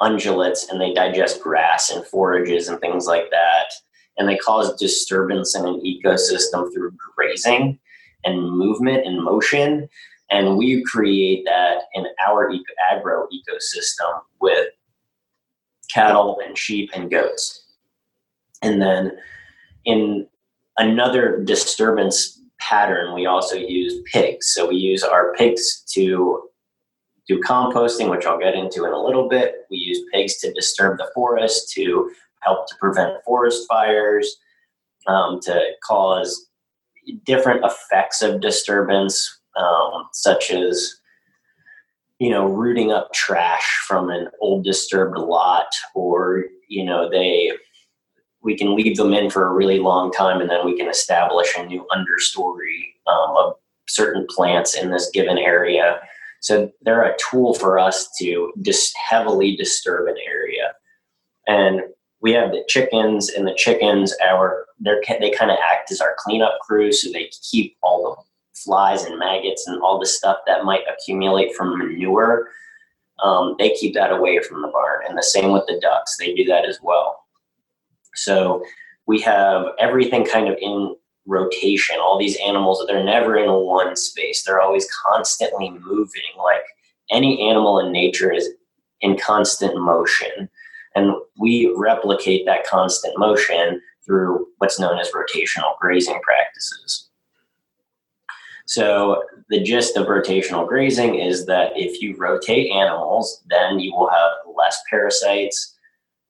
ungulates 0.00 0.68
and 0.70 0.80
they 0.80 0.92
digest 0.94 1.42
grass 1.42 1.90
and 1.90 2.04
forages 2.06 2.68
and 2.68 2.80
things 2.80 3.06
like 3.06 3.30
that. 3.30 3.72
And 4.16 4.26
they 4.26 4.38
cause 4.38 4.74
disturbance 4.76 5.54
in 5.54 5.66
an 5.66 5.82
ecosystem 5.82 6.72
through 6.72 6.96
grazing 7.14 7.78
and 8.24 8.50
movement 8.50 9.06
and 9.06 9.22
motion. 9.22 9.86
And 10.30 10.56
we 10.56 10.82
create 10.84 11.44
that 11.44 11.82
in 11.92 12.06
our 12.26 12.50
eco- 12.50 12.64
agro 12.90 13.28
ecosystem 13.28 14.22
with 14.40 14.68
cattle 15.92 16.40
and 16.42 16.56
sheep 16.56 16.90
and 16.94 17.10
goats. 17.10 17.65
And 18.62 18.80
then 18.80 19.12
in 19.84 20.26
another 20.78 21.42
disturbance 21.42 22.40
pattern, 22.58 23.14
we 23.14 23.26
also 23.26 23.56
use 23.56 23.94
pigs. 24.12 24.48
So 24.48 24.68
we 24.68 24.76
use 24.76 25.02
our 25.02 25.32
pigs 25.34 25.82
to 25.92 26.48
do 27.26 27.40
composting, 27.40 28.10
which 28.10 28.24
I'll 28.24 28.38
get 28.38 28.54
into 28.54 28.84
in 28.84 28.92
a 28.92 29.02
little 29.02 29.28
bit. 29.28 29.66
We 29.70 29.78
use 29.78 30.00
pigs 30.12 30.36
to 30.38 30.52
disturb 30.52 30.98
the 30.98 31.10
forest 31.14 31.72
to 31.72 32.10
help 32.42 32.68
to 32.68 32.74
prevent 32.76 33.22
forest 33.24 33.66
fires, 33.68 34.36
um, 35.06 35.40
to 35.42 35.60
cause 35.84 36.48
different 37.24 37.64
effects 37.64 38.22
of 38.22 38.40
disturbance, 38.40 39.40
um, 39.56 40.08
such 40.12 40.50
as 40.50 40.96
you 42.18 42.30
know 42.30 42.46
rooting 42.46 42.92
up 42.92 43.12
trash 43.12 43.84
from 43.86 44.10
an 44.10 44.28
old 44.40 44.64
disturbed 44.64 45.18
lot, 45.18 45.72
or 45.94 46.44
you 46.68 46.84
know 46.84 47.10
they 47.10 47.52
we 48.46 48.56
can 48.56 48.76
leave 48.76 48.96
them 48.96 49.12
in 49.12 49.28
for 49.28 49.48
a 49.48 49.52
really 49.52 49.80
long 49.80 50.12
time 50.12 50.40
and 50.40 50.48
then 50.48 50.64
we 50.64 50.78
can 50.78 50.88
establish 50.88 51.48
a 51.58 51.66
new 51.66 51.84
understory 51.90 52.94
um, 53.08 53.36
of 53.36 53.54
certain 53.88 54.24
plants 54.30 54.74
in 54.74 54.90
this 54.90 55.10
given 55.12 55.36
area. 55.36 55.98
So 56.40 56.70
they're 56.82 57.02
a 57.02 57.16
tool 57.18 57.54
for 57.54 57.76
us 57.76 58.08
to 58.20 58.52
just 58.62 58.96
heavily 58.96 59.56
disturb 59.56 60.06
an 60.06 60.16
area. 60.24 60.74
And 61.48 61.80
we 62.20 62.32
have 62.32 62.52
the 62.52 62.64
chickens, 62.68 63.30
and 63.30 63.46
the 63.46 63.54
chickens, 63.54 64.14
our 64.24 64.66
they 64.80 65.30
kind 65.30 65.50
of 65.50 65.58
act 65.72 65.90
as 65.90 66.00
our 66.00 66.14
cleanup 66.18 66.58
crew. 66.60 66.92
So 66.92 67.10
they 67.10 67.30
keep 67.50 67.76
all 67.82 68.02
the 68.04 68.60
flies 68.60 69.04
and 69.04 69.18
maggots 69.18 69.66
and 69.66 69.80
all 69.82 69.98
the 69.98 70.06
stuff 70.06 70.38
that 70.46 70.64
might 70.64 70.82
accumulate 70.92 71.54
from 71.54 71.78
manure. 71.78 72.48
Um, 73.22 73.56
they 73.58 73.70
keep 73.70 73.94
that 73.94 74.12
away 74.12 74.40
from 74.40 74.62
the 74.62 74.68
barn. 74.68 75.02
And 75.08 75.16
the 75.18 75.22
same 75.22 75.52
with 75.52 75.66
the 75.66 75.80
ducks, 75.80 76.16
they 76.16 76.34
do 76.34 76.44
that 76.44 76.64
as 76.64 76.78
well. 76.82 77.25
So 78.16 78.64
we 79.06 79.20
have 79.20 79.66
everything 79.78 80.26
kind 80.26 80.48
of 80.48 80.56
in 80.60 80.96
rotation. 81.26 81.96
All 82.00 82.18
these 82.18 82.38
animals, 82.44 82.84
they're 82.86 83.04
never 83.04 83.36
in 83.36 83.50
one 83.50 83.96
space. 83.96 84.42
They're 84.42 84.60
always 84.60 84.88
constantly 85.06 85.70
moving. 85.70 86.22
Like 86.38 86.64
any 87.10 87.48
animal 87.48 87.78
in 87.78 87.92
nature 87.92 88.32
is 88.32 88.48
in 89.00 89.16
constant 89.18 89.76
motion. 89.76 90.48
And 90.94 91.14
we 91.38 91.72
replicate 91.76 92.46
that 92.46 92.66
constant 92.66 93.18
motion 93.18 93.80
through 94.04 94.46
what's 94.58 94.80
known 94.80 94.98
as 94.98 95.10
rotational 95.10 95.76
grazing 95.78 96.20
practices. 96.22 97.08
So, 98.68 99.22
the 99.48 99.62
gist 99.62 99.96
of 99.96 100.06
rotational 100.06 100.66
grazing 100.66 101.20
is 101.20 101.46
that 101.46 101.70
if 101.76 102.02
you 102.02 102.16
rotate 102.16 102.72
animals, 102.72 103.44
then 103.48 103.78
you 103.78 103.92
will 103.92 104.08
have 104.08 104.30
less 104.56 104.82
parasites, 104.90 105.75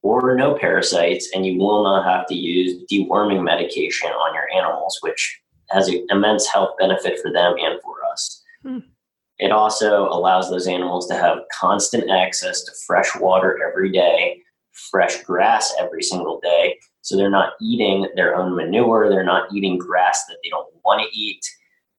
or 0.02 0.34
no 0.36 0.54
parasites, 0.54 1.28
and 1.34 1.44
you 1.44 1.58
will 1.58 1.82
not 1.82 2.04
have 2.04 2.26
to 2.26 2.34
use 2.34 2.84
deworming 2.90 3.42
medication 3.42 4.10
on 4.10 4.34
your 4.34 4.48
animals, 4.54 4.98
which 5.00 5.40
has 5.70 5.88
an 5.88 6.06
immense 6.10 6.46
health 6.46 6.70
benefit 6.78 7.18
for 7.20 7.32
them 7.32 7.54
and 7.58 7.80
for 7.82 7.96
us. 8.12 8.42
Hmm. 8.62 8.78
It 9.38 9.52
also 9.52 10.08
allows 10.08 10.48
those 10.48 10.66
animals 10.66 11.06
to 11.08 11.14
have 11.14 11.38
constant 11.52 12.10
access 12.10 12.62
to 12.64 12.72
fresh 12.86 13.14
water 13.16 13.58
every 13.68 13.90
day, 13.90 14.38
fresh 14.90 15.22
grass 15.22 15.74
every 15.78 16.02
single 16.02 16.40
day. 16.40 16.78
So 17.02 17.16
they're 17.16 17.30
not 17.30 17.52
eating 17.60 18.08
their 18.16 18.34
own 18.34 18.56
manure, 18.56 19.08
they're 19.08 19.24
not 19.24 19.52
eating 19.52 19.78
grass 19.78 20.24
that 20.28 20.38
they 20.42 20.50
don't 20.50 20.68
want 20.84 21.02
to 21.02 21.18
eat. 21.18 21.40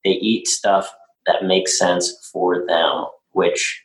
They 0.03 0.11
eat 0.11 0.47
stuff 0.47 0.91
that 1.27 1.43
makes 1.43 1.77
sense 1.77 2.29
for 2.31 2.65
them, 2.65 3.05
which 3.31 3.83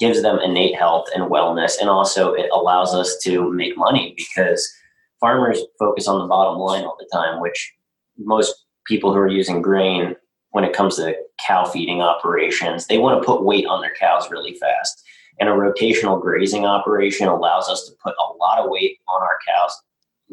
gives 0.00 0.22
them 0.22 0.38
innate 0.42 0.76
health 0.76 1.08
and 1.14 1.30
wellness. 1.30 1.74
And 1.80 1.88
also, 1.88 2.32
it 2.32 2.50
allows 2.52 2.94
us 2.94 3.18
to 3.24 3.52
make 3.52 3.76
money 3.76 4.14
because 4.16 4.72
farmers 5.20 5.60
focus 5.78 6.08
on 6.08 6.18
the 6.18 6.26
bottom 6.26 6.58
line 6.58 6.84
all 6.84 6.96
the 6.98 7.08
time, 7.12 7.40
which 7.40 7.72
most 8.18 8.64
people 8.86 9.12
who 9.12 9.18
are 9.18 9.28
using 9.28 9.62
grain, 9.62 10.16
when 10.50 10.64
it 10.64 10.74
comes 10.74 10.96
to 10.96 11.14
cow 11.46 11.64
feeding 11.64 12.02
operations, 12.02 12.86
they 12.86 12.98
want 12.98 13.20
to 13.20 13.26
put 13.26 13.44
weight 13.44 13.66
on 13.66 13.80
their 13.80 13.94
cows 13.94 14.30
really 14.30 14.54
fast. 14.54 15.02
And 15.40 15.48
a 15.48 15.52
rotational 15.52 16.20
grazing 16.20 16.66
operation 16.66 17.28
allows 17.28 17.68
us 17.68 17.86
to 17.86 17.94
put 18.02 18.14
a 18.18 18.36
lot 18.36 18.58
of 18.58 18.70
weight 18.70 18.98
on 19.08 19.22
our 19.22 19.38
cows 19.48 19.72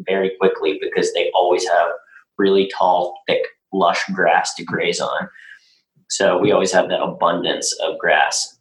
very 0.08 0.32
quickly 0.40 0.78
because 0.82 1.14
they 1.14 1.32
always 1.34 1.68
have 1.68 1.92
really 2.38 2.70
tall, 2.76 3.16
thick, 3.28 3.44
lush 3.72 4.04
grass 4.14 4.56
to 4.56 4.64
graze 4.64 5.00
on. 5.00 5.30
So 6.10 6.38
we 6.38 6.52
always 6.52 6.72
have 6.72 6.90
that 6.90 7.02
abundance 7.02 7.72
of 7.84 7.98
grass 8.00 8.59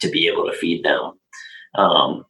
to 0.00 0.10
be 0.10 0.28
able 0.28 0.46
to 0.46 0.56
feed 0.56 0.84
them. 0.84 1.12
Um, 1.74 2.24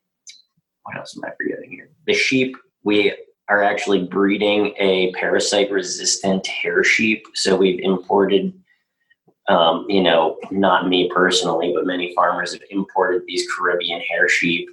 what 0.82 0.96
else 0.96 1.16
am 1.16 1.24
I 1.24 1.32
forgetting 1.40 1.70
here? 1.70 1.90
The 2.06 2.14
sheep, 2.14 2.56
we 2.82 3.14
are 3.48 3.62
actually 3.62 4.04
breeding 4.04 4.74
a 4.78 5.12
parasite 5.12 5.70
resistant 5.70 6.46
hair 6.46 6.84
sheep. 6.84 7.24
So 7.34 7.56
we've 7.56 7.80
imported, 7.80 8.52
um, 9.48 9.86
you 9.88 10.02
know, 10.02 10.38
not 10.50 10.88
me 10.88 11.10
personally, 11.12 11.72
but 11.74 11.86
many 11.86 12.14
farmers 12.14 12.52
have 12.52 12.62
imported 12.70 13.22
these 13.26 13.50
Caribbean 13.50 14.00
hair 14.02 14.28
sheep 14.28 14.68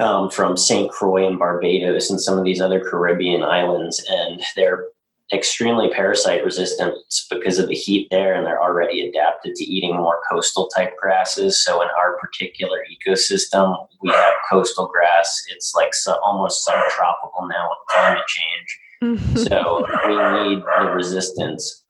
um, 0.00 0.30
from 0.30 0.56
St. 0.56 0.90
Croix 0.90 1.26
and 1.26 1.38
Barbados 1.38 2.10
and 2.10 2.20
some 2.20 2.38
of 2.38 2.44
these 2.44 2.60
other 2.60 2.80
Caribbean 2.80 3.42
islands. 3.42 4.02
And 4.08 4.40
they're 4.56 4.86
extremely 5.32 5.90
parasite 5.90 6.42
resistant 6.42 6.94
because 7.30 7.58
of 7.58 7.68
the 7.68 7.74
heat 7.74 8.08
there 8.10 8.34
and 8.34 8.46
they're 8.46 8.62
already 8.62 9.06
adapted 9.06 9.54
to 9.54 9.64
eating 9.64 9.94
more 9.94 10.20
coastal 10.30 10.68
type 10.68 10.96
grasses. 10.96 11.62
So 11.62 11.82
in 11.82 11.88
our 11.98 12.16
particular 12.18 12.78
ecosystem 12.90 13.86
we 14.02 14.10
have 14.10 14.34
coastal 14.50 14.86
grass. 14.86 15.44
It's 15.50 15.74
like 15.74 15.94
so, 15.94 16.18
almost 16.24 16.64
subtropical 16.64 17.46
now 17.46 17.68
with 17.68 17.78
climate 17.88 18.26
change. 18.26 18.80
Mm-hmm. 19.00 19.36
so 19.36 19.86
we 20.08 20.48
need 20.48 20.64
the 20.80 20.90
resistance 20.90 21.84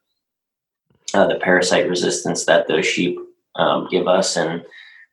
uh, 1.15 1.27
the 1.27 1.37
parasite 1.37 1.89
resistance 1.89 2.45
that 2.45 2.69
those 2.69 2.85
sheep 2.85 3.19
um, 3.57 3.89
give 3.91 4.07
us 4.07 4.37
and 4.37 4.63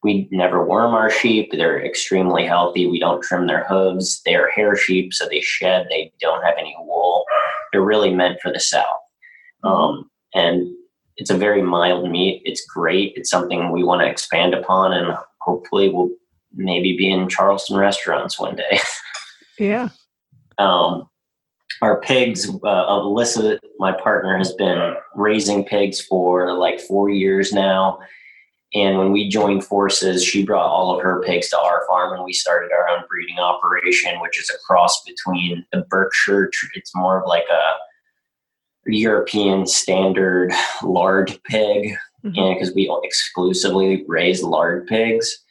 we 0.03 0.27
never 0.29 0.63
worm 0.63 0.93
our 0.93 1.09
sheep. 1.09 1.51
They're 1.51 1.83
extremely 1.83 2.45
healthy. 2.45 2.85
We 2.85 2.99
don't 2.99 3.23
trim 3.23 3.47
their 3.47 3.63
hooves. 3.63 4.21
They're 4.23 4.51
hair 4.51 4.75
sheep 4.75 5.13
so 5.13 5.25
they 5.27 5.41
shed. 5.41 5.87
They 5.89 6.11
don't 6.19 6.43
have 6.43 6.55
any 6.59 6.75
wool 6.79 7.25
they're 7.75 7.83
really 7.83 8.13
meant 8.13 8.39
for 8.41 8.53
the 8.53 8.59
South. 8.59 8.85
Mm-hmm. 9.65 9.67
Um, 9.67 10.09
and 10.33 10.73
it's 11.17 11.29
a 11.29 11.37
very 11.37 11.61
mild 11.61 12.09
meat. 12.09 12.41
It's 12.45 12.65
great. 12.65 13.11
It's 13.17 13.29
something 13.29 13.69
we 13.69 13.83
want 13.83 14.01
to 14.01 14.07
expand 14.07 14.53
upon, 14.53 14.93
and 14.93 15.13
hopefully, 15.41 15.89
we'll 15.89 16.09
maybe 16.53 16.95
be 16.95 17.11
in 17.11 17.27
Charleston 17.27 17.77
restaurants 17.77 18.39
one 18.39 18.55
day. 18.55 18.79
Yeah. 19.57 19.87
Um, 20.57 21.07
our 21.81 22.01
pigs, 22.01 22.49
uh, 22.49 22.85
Alyssa, 22.89 23.57
my 23.79 23.93
partner, 23.93 24.37
has 24.37 24.51
been 24.51 24.95
raising 25.15 25.63
pigs 25.63 26.01
for 26.01 26.51
like 26.57 26.81
four 26.81 27.09
years 27.09 27.53
now. 27.53 27.99
And 28.75 28.97
when 28.97 29.13
we 29.13 29.29
joined 29.29 29.63
forces, 29.63 30.23
she 30.23 30.45
brought 30.45 30.67
all 30.67 30.93
of 30.93 31.01
her 31.01 31.21
pigs 31.21 31.49
to 31.49 31.57
our 31.57 31.83
farm 31.87 32.13
and 32.13 32.25
we 32.25 32.33
started 32.33 32.71
our 32.73 32.89
own 32.89 33.05
breeding 33.09 33.39
operation, 33.39 34.19
which 34.19 34.37
is 34.37 34.49
a 34.49 34.59
cross 34.67 35.01
between 35.03 35.65
the 35.71 35.85
Berkshire, 35.89 36.51
it's 36.73 36.93
more 36.93 37.21
of 37.21 37.27
like 37.27 37.45
a 37.49 38.91
European 38.91 39.65
standard 39.65 40.51
lard 40.83 41.39
pig, 41.45 41.95
because 42.21 42.69
mm-hmm. 42.69 42.75
we 42.75 42.99
exclusively 43.03 44.03
raise 44.07 44.43
lard 44.43 44.87
pigs. 44.87 45.43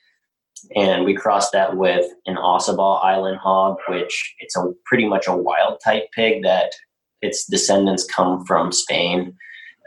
And 0.76 1.04
we 1.04 1.14
crossed 1.14 1.52
that 1.52 1.76
with 1.76 2.06
an 2.26 2.36
Ossabaw 2.36 3.02
Island 3.02 3.38
hog, 3.38 3.78
which 3.88 4.34
it's 4.38 4.56
a 4.56 4.72
pretty 4.84 5.08
much 5.08 5.26
a 5.26 5.36
wild 5.36 5.80
type 5.82 6.04
pig 6.14 6.42
that 6.42 6.72
its 7.22 7.46
descendants 7.46 8.04
come 8.04 8.44
from 8.44 8.70
Spain 8.70 9.34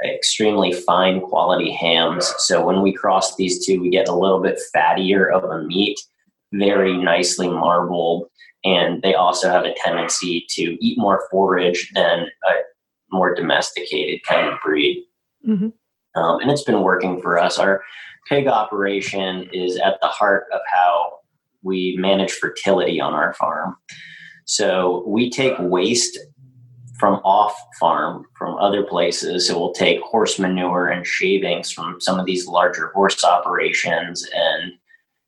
extremely 0.06 0.74
fine 0.74 1.22
quality 1.22 1.72
hams. 1.72 2.34
So 2.38 2.66
when 2.66 2.82
we 2.82 2.94
cross 2.94 3.36
these 3.36 3.66
two, 3.66 3.82
we 3.82 3.90
get 3.90 4.08
a 4.08 4.16
little 4.16 4.42
bit 4.42 4.60
fattier 4.76 5.32
of 5.32 5.44
a 5.44 5.64
meat, 5.64 6.00
very 6.54 6.96
nicely 6.98 7.48
marbled, 7.48 8.28
and 8.64 9.02
they 9.02 9.14
also 9.16 9.50
have 9.50 9.66
a 9.66 9.74
tendency 9.76 10.46
to 10.50 10.78
eat 10.86 10.98
more 10.98 11.28
forage 11.32 11.92
than 11.96 12.28
a 12.46 12.52
more 13.12 13.34
domesticated 13.34 14.22
kind 14.24 14.48
of 14.48 14.60
breed. 14.64 15.04
Mm-hmm. 15.48 15.70
Um, 16.20 16.40
and 16.42 16.52
it's 16.52 16.64
been 16.64 16.82
working 16.82 17.22
for 17.22 17.38
us. 17.38 17.58
Our 17.58 17.84
pig 18.28 18.48
operation 18.48 19.50
is 19.54 19.78
at 19.78 20.00
the 20.02 20.08
heart 20.08 20.46
of 20.52 20.62
how 20.72 21.20
we 21.64 21.96
manage 22.00 22.32
fertility 22.32 23.00
on 23.00 23.14
our 23.14 23.34
farm. 23.34 23.76
So 24.46 25.04
we 25.08 25.30
take 25.30 25.54
waste 25.60 26.18
from 26.98 27.16
off 27.24 27.56
farm 27.80 28.26
from 28.38 28.58
other 28.58 28.84
places. 28.84 29.48
So 29.48 29.58
we'll 29.58 29.74
take 29.74 30.02
horse 30.02 30.40
manure 30.40 30.88
and 30.88 31.06
shavings 31.06 31.72
from 31.72 32.02
some 32.02 32.20
of 32.20 32.26
these 32.26 32.48
larger 32.48 32.88
horse 32.88 33.24
operations 33.24 34.28
and 34.34 34.74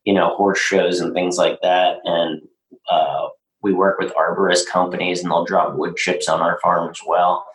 you 0.05 0.13
know 0.13 0.35
horse 0.35 0.59
shows 0.59 0.99
and 0.99 1.13
things 1.13 1.37
like 1.37 1.59
that. 1.61 1.97
And 2.03 2.41
uh, 2.89 3.27
we 3.61 3.73
work 3.73 3.99
with 3.99 4.13
arborist 4.13 4.67
companies, 4.67 5.21
and 5.21 5.31
they'll 5.31 5.45
drop 5.45 5.75
wood 5.75 5.95
chips 5.95 6.27
on 6.27 6.41
our 6.41 6.59
farm 6.61 6.89
as 6.89 6.99
well. 7.05 7.45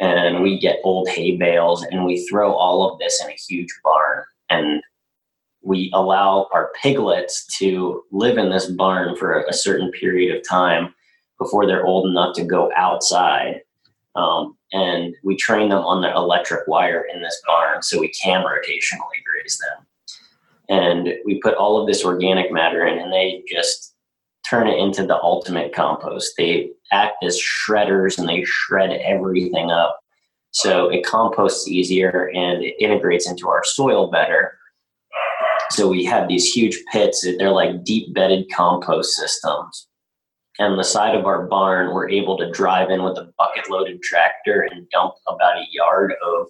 And 0.00 0.42
we 0.42 0.58
get 0.58 0.80
old 0.82 1.08
hay 1.08 1.36
bales, 1.36 1.84
and 1.84 2.04
we 2.04 2.26
throw 2.26 2.52
all 2.52 2.90
of 2.90 2.98
this 2.98 3.22
in 3.22 3.30
a 3.30 3.38
huge 3.48 3.72
barn, 3.82 4.24
and 4.50 4.82
we 5.62 5.90
allow 5.94 6.48
our 6.52 6.72
piglets 6.82 7.46
to 7.58 8.02
live 8.10 8.36
in 8.36 8.50
this 8.50 8.66
barn 8.66 9.16
for 9.16 9.40
a 9.40 9.52
certain 9.52 9.90
period 9.92 10.36
of 10.36 10.46
time 10.46 10.94
before 11.44 11.66
they're 11.66 11.84
old 11.84 12.08
enough 12.08 12.34
to 12.34 12.44
go 12.44 12.70
outside. 12.74 13.60
Um, 14.16 14.56
and 14.72 15.14
we 15.22 15.36
train 15.36 15.68
them 15.68 15.84
on 15.84 16.00
the 16.00 16.12
electric 16.14 16.66
wire 16.66 17.06
in 17.12 17.20
this 17.22 17.40
barn 17.46 17.82
so 17.82 18.00
we 18.00 18.08
can 18.08 18.42
rotationally 18.42 19.20
graze 19.24 19.58
them. 19.58 19.86
And 20.68 21.14
we 21.26 21.40
put 21.40 21.54
all 21.54 21.80
of 21.80 21.86
this 21.86 22.04
organic 22.04 22.50
matter 22.50 22.86
in, 22.86 22.98
and 22.98 23.12
they 23.12 23.42
just 23.46 23.94
turn 24.48 24.66
it 24.66 24.78
into 24.78 25.06
the 25.06 25.20
ultimate 25.20 25.74
compost. 25.74 26.34
They 26.38 26.70
act 26.92 27.22
as 27.22 27.38
shredders 27.40 28.18
and 28.18 28.28
they 28.28 28.44
shred 28.44 28.90
everything 28.90 29.70
up. 29.70 30.00
So 30.52 30.88
it 30.88 31.04
composts 31.04 31.68
easier 31.68 32.30
and 32.34 32.62
it 32.62 32.74
integrates 32.78 33.28
into 33.28 33.48
our 33.48 33.64
soil 33.64 34.10
better. 34.10 34.56
So 35.70 35.88
we 35.88 36.04
have 36.04 36.28
these 36.28 36.52
huge 36.52 36.78
pits, 36.92 37.26
they're 37.38 37.50
like 37.50 37.84
deep 37.84 38.14
bedded 38.14 38.46
compost 38.54 39.14
systems 39.14 39.88
and 40.58 40.78
the 40.78 40.84
side 40.84 41.16
of 41.16 41.26
our 41.26 41.46
barn, 41.46 41.92
we're 41.92 42.08
able 42.08 42.38
to 42.38 42.50
drive 42.50 42.90
in 42.90 43.02
with 43.02 43.18
a 43.18 43.32
bucket 43.38 43.68
loaded 43.68 44.02
tractor 44.02 44.68
and 44.70 44.88
dump 44.90 45.14
about 45.26 45.58
a 45.58 45.66
yard 45.70 46.14
of 46.24 46.46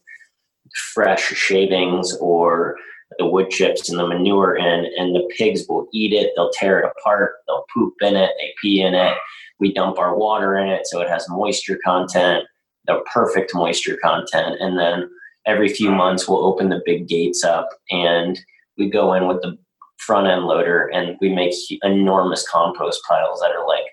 fresh 0.92 1.22
shavings 1.22 2.16
or 2.20 2.76
the 3.18 3.26
wood 3.26 3.48
chips 3.50 3.88
and 3.88 3.98
the 3.98 4.06
manure 4.06 4.56
in, 4.56 4.86
and 4.98 5.14
the 5.14 5.28
pigs 5.36 5.64
will 5.68 5.88
eat 5.92 6.12
it. 6.12 6.32
They'll 6.34 6.50
tear 6.50 6.80
it 6.80 6.90
apart. 6.98 7.36
They'll 7.46 7.64
poop 7.72 7.94
in 8.02 8.16
it. 8.16 8.30
They 8.38 8.52
pee 8.60 8.82
in 8.82 8.94
it. 8.94 9.16
We 9.60 9.72
dump 9.72 9.98
our 9.98 10.16
water 10.16 10.56
in 10.56 10.68
it 10.68 10.86
so 10.86 11.00
it 11.00 11.08
has 11.08 11.28
moisture 11.28 11.78
content, 11.84 12.44
the 12.86 13.02
perfect 13.12 13.54
moisture 13.54 13.96
content. 14.02 14.56
And 14.60 14.78
then 14.78 15.08
every 15.46 15.68
few 15.68 15.90
months, 15.90 16.28
we'll 16.28 16.44
open 16.44 16.68
the 16.68 16.82
big 16.84 17.08
gates 17.08 17.44
up 17.44 17.68
and 17.90 18.38
we 18.76 18.90
go 18.90 19.14
in 19.14 19.28
with 19.28 19.40
the 19.42 19.56
front 19.98 20.26
end 20.26 20.44
loader 20.44 20.88
and 20.88 21.16
we 21.20 21.32
make 21.32 21.54
enormous 21.82 22.46
compost 22.48 23.00
piles 23.08 23.40
that 23.40 23.52
are 23.52 23.66
like 23.66 23.84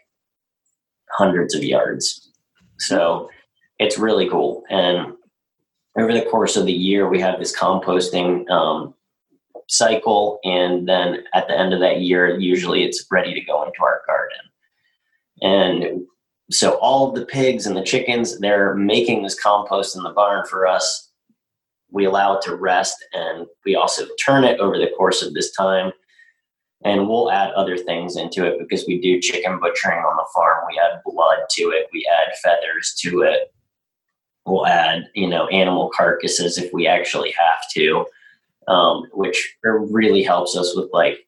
hundreds 1.18 1.56
of 1.56 1.64
yards. 1.64 2.32
So 2.80 3.30
it's 3.80 3.98
really 3.98 4.30
cool. 4.30 4.64
And 4.70 5.14
over 5.98 6.14
the 6.14 6.24
course 6.24 6.56
of 6.56 6.66
the 6.66 6.74
year, 6.74 7.10
we 7.10 7.20
have 7.20 7.40
this 7.40 7.58
composting 7.58 8.50
um, 8.50 8.94
cycle. 9.68 10.40
And 10.44 10.88
then 10.88 11.24
at 11.34 11.48
the 11.48 11.58
end 11.58 11.74
of 11.74 11.80
that 11.82 12.02
year, 12.02 12.40
usually 12.40 12.84
it's 12.84 13.06
ready 13.12 13.34
to 13.34 13.42
go 13.42 13.64
into 13.64 13.82
our 13.82 14.02
garden. 14.08 14.40
And 15.42 16.02
so 16.52 16.78
all 16.80 17.10
of 17.10 17.16
the 17.16 17.26
pigs 17.26 17.66
and 17.66 17.76
the 17.76 17.84
chickens, 17.84 18.40
they're 18.40 18.76
making 18.76 19.24
this 19.24 19.40
compost 19.40 19.96
in 19.96 20.04
the 20.04 20.10
barn 20.12 20.46
for 20.46 20.68
us. 20.68 21.10
We 21.90 22.06
allow 22.06 22.38
it 22.38 22.42
to 22.44 22.56
rest 22.56 23.04
and 23.14 23.48
we 23.66 23.76
also 23.76 24.06
turn 24.24 24.44
it 24.44 24.60
over 24.60 24.78
the 24.78 24.92
course 24.98 25.22
of 25.22 25.34
this 25.34 25.52
time 25.52 25.92
and 26.84 27.08
we'll 27.08 27.32
add 27.32 27.52
other 27.52 27.78
things 27.78 28.18
into 28.18 28.46
it 28.46 28.58
because 28.60 28.86
we 28.88 29.00
do 29.00 29.20
chicken 29.22 29.60
butchering 29.60 30.00
on 30.00 30.18
the 30.18 30.26
farm. 30.34 30.66
We 30.70 30.80
add 30.80 31.02
blood 31.06 31.40
to 31.52 31.64
it, 31.70 31.88
we 31.94 32.08
add 32.20 32.34
feathers 32.44 32.96
to 33.02 33.22
it. 33.22 33.54
We'll 34.46 34.66
add, 34.66 35.10
you 35.14 35.28
know, 35.28 35.48
animal 35.48 35.92
carcasses 35.96 36.58
if 36.58 36.74
we 36.74 36.88
actually 36.88 37.32
have 37.32 37.70
to, 37.74 38.06
um, 38.68 39.06
which 39.14 39.56
really 39.64 40.24
helps 40.24 40.58
us 40.58 40.76
with 40.76 40.90
like 40.92 41.28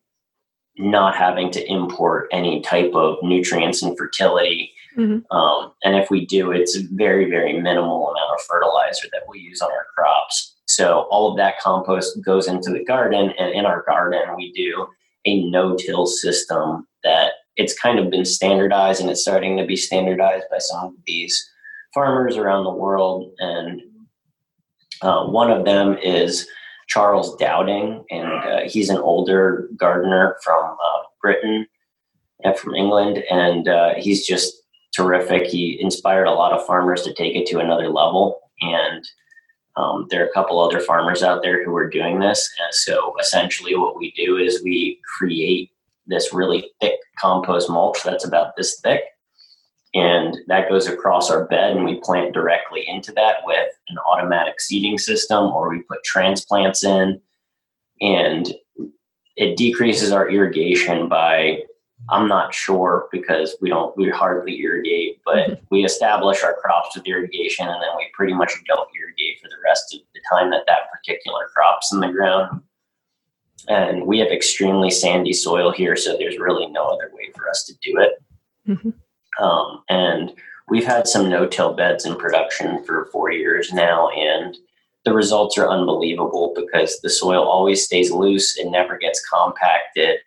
not 0.78 1.16
having 1.16 1.52
to 1.52 1.72
import 1.72 2.28
any 2.32 2.62
type 2.62 2.92
of 2.96 3.18
nutrients 3.22 3.84
and 3.84 3.96
fertility. 3.98 4.72
Mm-hmm. 4.98 5.36
Um, 5.36 5.74
and 5.84 5.96
if 5.96 6.10
we 6.10 6.26
do, 6.26 6.52
it's 6.52 6.76
a 6.76 6.84
very, 6.92 7.30
very 7.30 7.54
minimal 7.62 8.10
amount 8.10 8.34
of 8.34 8.46
fertilizer 8.46 9.08
that 9.12 9.24
we 9.30 9.39
use 9.39 9.62
on 9.62 9.72
our 9.72 9.86
crops. 9.96 10.56
So 10.66 11.08
all 11.12 11.30
of 11.30 11.38
that 11.38 11.60
compost 11.60 12.24
goes 12.24 12.48
into 12.48 12.72
the 12.72 12.84
garden, 12.84 13.32
and 13.38 13.54
in 13.54 13.66
our 13.66 13.84
garden, 13.84 14.36
we 14.36 14.52
do 14.54 14.88
a 15.25 15.49
no-till 15.49 16.05
system 16.05 16.88
that 17.03 17.33
it's 17.55 17.77
kind 17.77 17.99
of 17.99 18.09
been 18.09 18.25
standardized 18.25 19.01
and 19.01 19.09
it's 19.09 19.21
starting 19.21 19.57
to 19.57 19.65
be 19.65 19.75
standardized 19.75 20.45
by 20.49 20.57
some 20.57 20.86
of 20.86 20.93
these 21.05 21.49
farmers 21.93 22.38
around 22.38 22.63
the 22.63 22.71
world. 22.71 23.31
And 23.39 23.81
uh, 25.01 25.25
one 25.25 25.51
of 25.51 25.65
them 25.65 25.97
is 26.01 26.47
Charles 26.88 27.36
Dowding, 27.38 28.03
and 28.09 28.31
uh, 28.31 28.62
he's 28.65 28.89
an 28.89 28.97
older 28.97 29.69
gardener 29.77 30.38
from 30.43 30.71
uh, 30.71 31.01
Britain 31.21 31.67
and 32.43 32.57
from 32.57 32.75
England, 32.75 33.23
and 33.29 33.67
uh, 33.67 33.93
he's 33.97 34.25
just 34.25 34.53
terrific. 34.95 35.47
He 35.47 35.77
inspired 35.79 36.25
a 36.25 36.31
lot 36.31 36.51
of 36.51 36.65
farmers 36.65 37.03
to 37.03 37.13
take 37.13 37.36
it 37.36 37.45
to 37.47 37.59
another 37.59 37.89
level, 37.89 38.39
and 38.62 39.03
um, 39.75 40.07
there 40.09 40.23
are 40.23 40.27
a 40.27 40.33
couple 40.33 40.59
other 40.59 40.79
farmers 40.79 41.23
out 41.23 41.41
there 41.41 41.63
who 41.63 41.75
are 41.75 41.89
doing 41.89 42.19
this. 42.19 42.49
And 42.59 42.73
so 42.73 43.15
essentially, 43.19 43.75
what 43.75 43.97
we 43.97 44.12
do 44.12 44.38
is 44.38 44.63
we 44.63 44.99
create 45.17 45.71
this 46.05 46.33
really 46.33 46.69
thick 46.81 46.99
compost 47.17 47.69
mulch 47.69 48.03
that's 48.03 48.25
about 48.25 48.55
this 48.55 48.79
thick. 48.81 49.01
And 49.95 50.38
that 50.47 50.69
goes 50.69 50.88
across 50.88 51.29
our 51.29 51.45
bed, 51.45 51.75
and 51.75 51.86
we 51.86 52.01
plant 52.01 52.33
directly 52.33 52.83
into 52.88 53.12
that 53.13 53.38
with 53.45 53.69
an 53.89 53.97
automatic 54.09 54.59
seeding 54.59 54.97
system, 54.97 55.45
or 55.45 55.69
we 55.69 55.83
put 55.83 56.03
transplants 56.03 56.83
in. 56.83 57.21
And 58.01 58.53
it 59.36 59.55
decreases 59.55 60.12
our 60.12 60.29
irrigation 60.29 61.07
by 61.09 61.63
I'm 62.10 62.28
not 62.28 62.54
sure 62.54 63.08
because 63.12 63.56
we 63.62 63.70
don't 63.70 63.96
we 63.96 64.10
hardly 64.10 64.60
irrigate, 64.60 65.22
but 65.24 65.36
mm-hmm. 65.36 65.66
we 65.70 65.86
establish 65.86 66.44
our 66.44 66.56
crops 66.56 66.96
with 66.96 67.08
irrigation 67.08 67.68
and 67.68 67.82
then 67.82 67.96
we 67.98 68.08
pretty 68.13 68.34
much 68.34 68.52
don't 68.68 68.89
irrigate 68.98 69.39
for 69.42 69.48
the 69.48 69.56
rest 69.63 69.94
of 69.94 70.02
the 70.13 70.20
time 70.32 70.52
that 70.52 70.66
that 70.68 70.92
particular 70.92 71.48
crop's 71.54 71.94
in 71.94 72.00
the 72.02 72.10
ground. 72.10 72.62
And 73.70 74.06
we 74.06 74.20
have 74.20 74.28
extremely 74.28 74.92
sandy 74.92 75.32
soil 75.32 75.72
here, 75.72 75.96
so 75.96 76.18
there's 76.18 76.38
really 76.38 76.68
no 76.68 76.86
other 76.86 77.10
way 77.13 77.32
for 77.34 77.50
us 77.50 77.63
to 77.66 77.74
do 77.82 77.98
it. 77.98 78.22
Mm-hmm. 78.68 79.44
Um, 79.44 79.84
and 79.88 80.34
we've 80.68 80.86
had 80.86 81.08
some 81.08 81.30
no-till 81.30 81.74
beds 81.74 82.06
in 82.06 82.18
production 82.18 82.84
for 82.84 83.06
four 83.13 83.32
years 83.32 83.72
now, 83.72 84.10
and 84.10 84.58
the 85.06 85.13
results 85.13 85.58
are 85.58 85.70
unbelievable 85.70 86.54
because 86.56 87.00
the 87.00 87.10
soil 87.10 87.44
always 87.44 87.86
stays 87.86 88.12
loose; 88.12 88.58
it 88.58 88.70
never 88.70 88.98
gets 88.98 89.26
compacted 89.26 90.20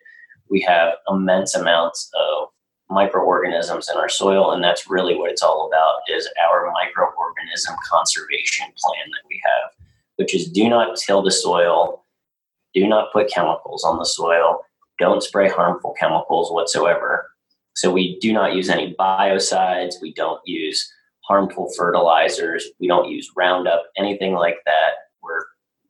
we 0.49 0.61
have 0.61 0.93
immense 1.09 1.55
amounts 1.55 2.09
of 2.15 2.49
microorganisms 2.89 3.89
in 3.89 3.97
our 3.97 4.09
soil 4.09 4.51
and 4.51 4.63
that's 4.63 4.89
really 4.89 5.15
what 5.15 5.29
it's 5.29 5.43
all 5.43 5.67
about 5.67 5.95
is 6.15 6.29
our 6.49 6.71
microorganism 6.71 7.75
conservation 7.89 8.65
plan 8.77 9.05
that 9.11 9.27
we 9.29 9.41
have 9.43 9.71
which 10.15 10.33
is 10.33 10.49
do 10.49 10.69
not 10.69 10.97
till 10.97 11.21
the 11.21 11.31
soil 11.31 12.05
do 12.73 12.87
not 12.87 13.11
put 13.11 13.29
chemicals 13.29 13.83
on 13.83 13.97
the 13.97 14.05
soil 14.05 14.61
don't 14.99 15.21
spray 15.21 15.49
harmful 15.49 15.93
chemicals 15.99 16.51
whatsoever 16.51 17.29
So 17.77 17.91
we 17.91 18.17
do 18.19 18.33
not 18.33 18.55
use 18.55 18.69
any 18.69 18.95
biocides. 18.95 20.01
We 20.01 20.11
don't 20.13 20.41
use 20.47 20.91
harmful 21.27 21.71
fertilizers. 21.77 22.65
We 22.79 22.87
don't 22.87 23.07
use 23.07 23.29
Roundup, 23.37 23.83
anything 23.97 24.33
like 24.33 24.57
that. 24.65 24.93
We're 25.21 25.45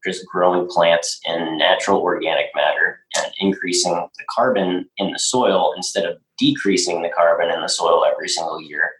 just 0.07 0.25
growing 0.25 0.67
plants 0.67 1.19
in 1.25 1.57
natural 1.57 1.99
organic 1.99 2.47
matter 2.55 2.99
and 3.15 3.31
increasing 3.39 3.93
the 3.93 4.23
carbon 4.29 4.87
in 4.97 5.11
the 5.11 5.19
soil 5.19 5.73
instead 5.75 6.05
of 6.05 6.17
decreasing 6.37 7.01
the 7.01 7.09
carbon 7.09 7.49
in 7.49 7.61
the 7.61 7.67
soil 7.67 8.05
every 8.05 8.29
single 8.29 8.61
year. 8.61 8.91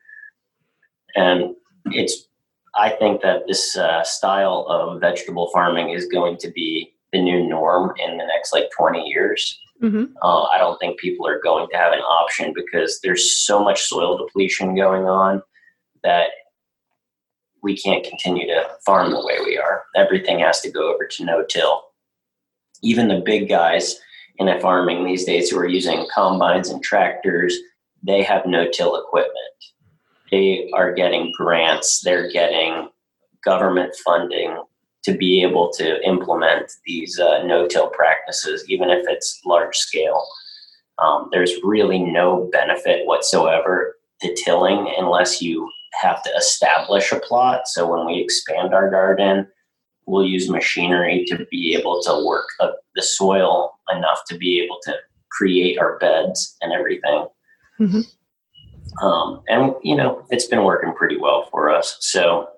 And 1.16 1.56
it's, 1.86 2.28
I 2.76 2.90
think 2.90 3.22
that 3.22 3.48
this 3.48 3.78
uh, 3.78 4.04
style 4.04 4.66
of 4.70 5.00
vegetable 5.00 5.50
farming 5.54 5.90
is 5.90 6.06
going 6.08 6.38
to 6.38 6.52
be 6.52 6.94
the 7.14 7.22
new 7.22 7.48
norm 7.48 7.94
in 7.98 8.18
the 8.18 8.26
next 8.26 8.52
like 8.52 8.70
20 8.78 9.04
years. 9.04 9.60
Mm-hmm. 9.82 10.06
Uh, 10.22 10.44
I 10.44 10.58
don't 10.58 10.78
think 10.80 11.00
people 11.00 11.28
are 11.28 11.40
going 11.42 11.68
to 11.70 11.78
have 11.78 11.94
an 11.94 12.00
option 12.00 12.54
because 12.54 13.00
there's 13.02 13.38
so 13.38 13.64
much 13.64 13.84
soil 13.84 14.18
depletion 14.18 14.76
going 14.76 15.04
on 15.04 15.42
that 16.04 16.30
we 17.64 17.78
can't 17.78 18.04
continue 18.04 18.48
to 18.48 18.67
farm 18.88 19.12
the 19.12 19.24
way 19.24 19.38
we 19.46 19.58
are. 19.58 19.84
Everything 19.96 20.40
has 20.40 20.62
to 20.62 20.72
go 20.72 20.92
over 20.92 21.06
to 21.06 21.26
no 21.26 21.46
till. 21.48 21.84
Even 22.82 23.08
the 23.08 23.22
big 23.24 23.50
guys 23.50 24.00
in 24.38 24.60
farming 24.62 25.04
these 25.04 25.26
days 25.26 25.50
who 25.50 25.60
are 25.60 25.68
using 25.68 26.08
combines 26.16 26.70
and 26.70 26.82
tractors, 26.82 27.56
they 28.02 28.24
have 28.24 28.46
no 28.46 28.66
till 28.72 28.96
equipment. 28.96 29.36
They 30.32 30.70
are 30.74 30.94
getting 30.94 31.34
grants, 31.38 32.02
they're 32.02 32.32
getting 32.32 32.90
government 33.44 33.94
funding 34.04 34.58
to 35.04 35.14
be 35.14 35.42
able 35.42 35.72
to 35.72 36.06
implement 36.06 36.72
these 36.86 37.18
uh, 37.18 37.42
no-till 37.46 37.90
practices, 37.92 38.66
even 38.70 38.90
if 38.90 39.06
it's 39.08 39.40
large 39.46 39.76
scale. 39.76 40.22
Um, 41.00 41.30
there's 41.32 41.54
really 41.64 42.00
no 42.00 42.50
benefit 42.52 43.06
whatsoever 43.06 43.96
to 44.22 44.36
tilling 44.36 44.94
unless 44.98 45.42
you 45.42 45.70
have 45.94 46.22
to 46.24 46.30
establish 46.38 47.12
a 47.12 47.20
plot. 47.20 47.68
So 47.68 47.88
when 47.88 48.06
we 48.06 48.20
expand 48.20 48.74
our 48.74 48.90
garden, 48.90 49.48
we'll 50.06 50.26
use 50.26 50.50
machinery 50.50 51.26
to 51.28 51.46
be 51.52 51.76
able 51.76 52.02
to 52.04 52.26
work 52.26 52.48
the 52.60 53.04
soil 53.04 53.72
enough 53.96 54.22
to 54.28 54.38
be 54.38 54.62
able 54.62 54.80
to 54.84 54.96
create 55.32 55.78
our 55.78 55.98
beds 56.00 56.56
and 56.62 56.74
everything. 56.74 57.28
Mm-hmm. 57.80 59.06
Um, 59.06 59.44
and 59.48 59.74
you 59.84 59.96
know, 59.96 60.26
it's 60.30 60.48
been 60.48 60.64
working 60.64 60.94
pretty 60.94 61.18
well 61.18 61.48
for 61.52 61.70
us. 61.70 61.98
So 62.00 62.50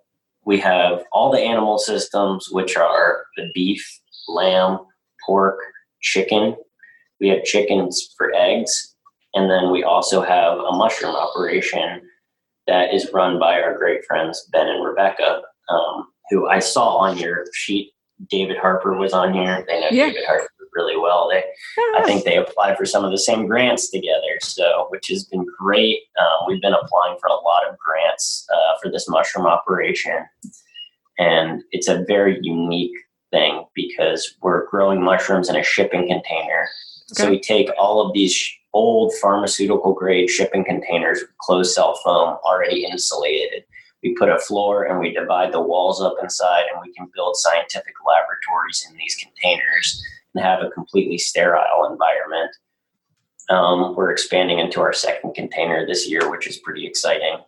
we 0.46 0.60
have 0.60 1.04
all 1.12 1.32
the 1.32 1.40
animal 1.40 1.78
systems, 1.78 2.50
which 2.52 2.78
are 2.78 3.26
the 3.36 3.50
beef, 3.54 3.86
lamb, 4.28 4.80
pork, 5.26 5.58
chicken. 6.02 6.56
We 7.20 7.28
have 7.30 7.44
chickens 7.44 8.14
for 8.18 8.34
eggs. 8.34 8.96
And 9.34 9.50
then 9.50 9.72
we 9.72 9.84
also 9.84 10.22
have 10.22 10.58
a 10.58 10.72
mushroom 10.72 11.16
operation 11.16 12.02
that 12.70 12.94
is 12.94 13.10
run 13.14 13.40
by 13.40 13.60
our 13.62 13.78
great 13.78 14.06
friends, 14.06 14.48
Ben 14.52 14.68
and 14.68 14.86
Rebecca, 14.86 15.42
um, 15.70 16.08
who 16.30 16.48
I 16.48 16.60
saw 16.60 16.98
on 16.98 17.18
your 17.18 17.46
sheet. 17.54 17.94
David 18.30 18.58
Harper 18.58 18.96
was 18.98 19.14
on 19.14 19.34
here. 19.34 19.66
They 19.68 19.80
know 19.80 19.88
yeah. 19.92 20.08
David 20.08 20.26
Harper 20.28 20.50
really 20.76 20.98
well. 20.98 21.30
They, 21.32 21.44
I 21.98 22.04
think 22.06 22.26
they 22.26 22.38
applied 22.38 22.78
for 22.78 22.86
some 22.86 23.04
of 23.04 23.12
the 23.12 23.18
same 23.18 23.48
grants 23.48 23.90
together, 23.90 24.38
so 24.42 24.88
which 24.90 25.08
has 25.08 25.26
been 25.26 25.46
great. 25.58 26.00
Um, 26.20 26.48
we've 26.48 26.62
been 26.62 26.74
applying 26.74 27.18
for 27.20 27.28
a 27.28 27.34
lot 27.34 27.68
of 27.68 27.78
grants 27.78 28.46
uh, 28.54 28.78
for 28.82 28.92
this 28.92 29.10
mushroom 29.10 29.48
operation, 29.48 30.26
and 31.18 31.64
it's 31.72 31.88
a 31.88 32.04
very 32.08 32.40
unique 32.42 32.96
thing 33.32 33.66
because 33.74 34.36
we're 34.42 34.70
growing 34.70 35.02
mushrooms 35.02 35.50
in 35.50 35.56
a 35.56 35.64
shipping 35.64 36.08
container. 36.08 36.68
Okay. 37.12 37.24
So 37.24 37.30
we 37.30 37.40
take 37.40 37.70
all 37.78 38.06
of 38.06 38.14
these 38.14 38.36
old 38.74 39.14
pharmaceutical 39.22 39.94
grade 39.94 40.30
shipping 40.30 40.64
containers 40.64 41.22
with 41.22 41.38
closed 41.40 41.74
cell 41.74 42.00
foam 42.04 42.38
already 42.44 42.86
insulated. 42.86 43.64
We 44.04 44.16
put 44.16 44.30
a 44.30 44.40
floor 44.40 44.86
and 44.86 45.00
we 45.00 45.14
divide 45.14 45.52
the 45.52 45.62
walls 45.62 46.02
up 46.02 46.16
inside, 46.22 46.66
and 46.72 46.82
we 46.82 46.94
can 46.94 47.10
build 47.14 47.36
scientific 47.36 47.94
laboratories 48.08 48.88
in 48.90 48.96
these 48.98 49.16
containers 49.16 50.04
and 50.34 50.44
have 50.44 50.62
a 50.62 50.70
completely 50.70 51.18
sterile 51.18 51.90
environment. 51.90 52.52
Um, 53.50 53.96
we're 53.96 54.12
expanding 54.12 54.60
into 54.60 54.80
our 54.80 54.94
second 54.94 55.34
container 55.34 55.86
this 55.86 56.08
year, 56.10 56.30
which 56.30 56.48
is 56.48 56.58
pretty 56.58 56.86
exciting. 56.86 57.40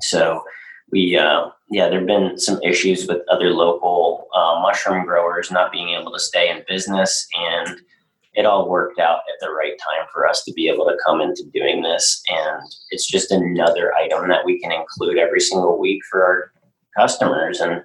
So 0.00 0.44
we, 0.92 1.16
uh, 1.16 1.48
yeah, 1.70 1.88
there've 1.88 2.06
been 2.06 2.38
some 2.38 2.62
issues 2.62 3.08
with 3.08 3.22
other 3.30 3.50
local 3.50 4.28
uh, 4.34 4.60
mushroom 4.60 5.04
growers 5.04 5.50
not 5.50 5.72
being 5.72 5.88
able 5.90 6.12
to 6.12 6.20
stay 6.20 6.50
in 6.50 6.62
business, 6.68 7.26
and 7.34 7.80
it 8.38 8.46
all 8.46 8.68
worked 8.68 9.00
out 9.00 9.18
at 9.28 9.40
the 9.40 9.50
right 9.50 9.76
time 9.80 10.06
for 10.12 10.24
us 10.24 10.44
to 10.44 10.52
be 10.52 10.68
able 10.68 10.84
to 10.84 10.96
come 11.04 11.20
into 11.20 11.42
doing 11.52 11.82
this. 11.82 12.22
And 12.28 12.62
it's 12.90 13.04
just 13.04 13.32
another 13.32 13.92
item 13.96 14.28
that 14.28 14.44
we 14.44 14.60
can 14.60 14.70
include 14.70 15.18
every 15.18 15.40
single 15.40 15.76
week 15.76 16.00
for 16.08 16.22
our 16.22 16.52
customers, 16.96 17.58
and 17.58 17.82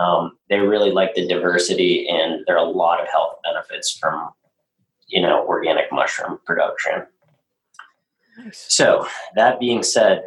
um, 0.00 0.32
they 0.50 0.58
really 0.58 0.90
like 0.90 1.14
the 1.14 1.28
diversity, 1.28 2.08
and 2.08 2.42
there 2.46 2.56
are 2.58 2.66
a 2.66 2.70
lot 2.70 3.00
of 3.00 3.06
health 3.08 3.36
benefits 3.44 3.96
from 3.96 4.30
you 5.06 5.22
know 5.22 5.46
organic 5.46 5.92
mushroom 5.92 6.40
production. 6.44 7.06
Nice. 8.38 8.66
So 8.68 9.06
that 9.36 9.60
being 9.60 9.84
said, 9.84 10.24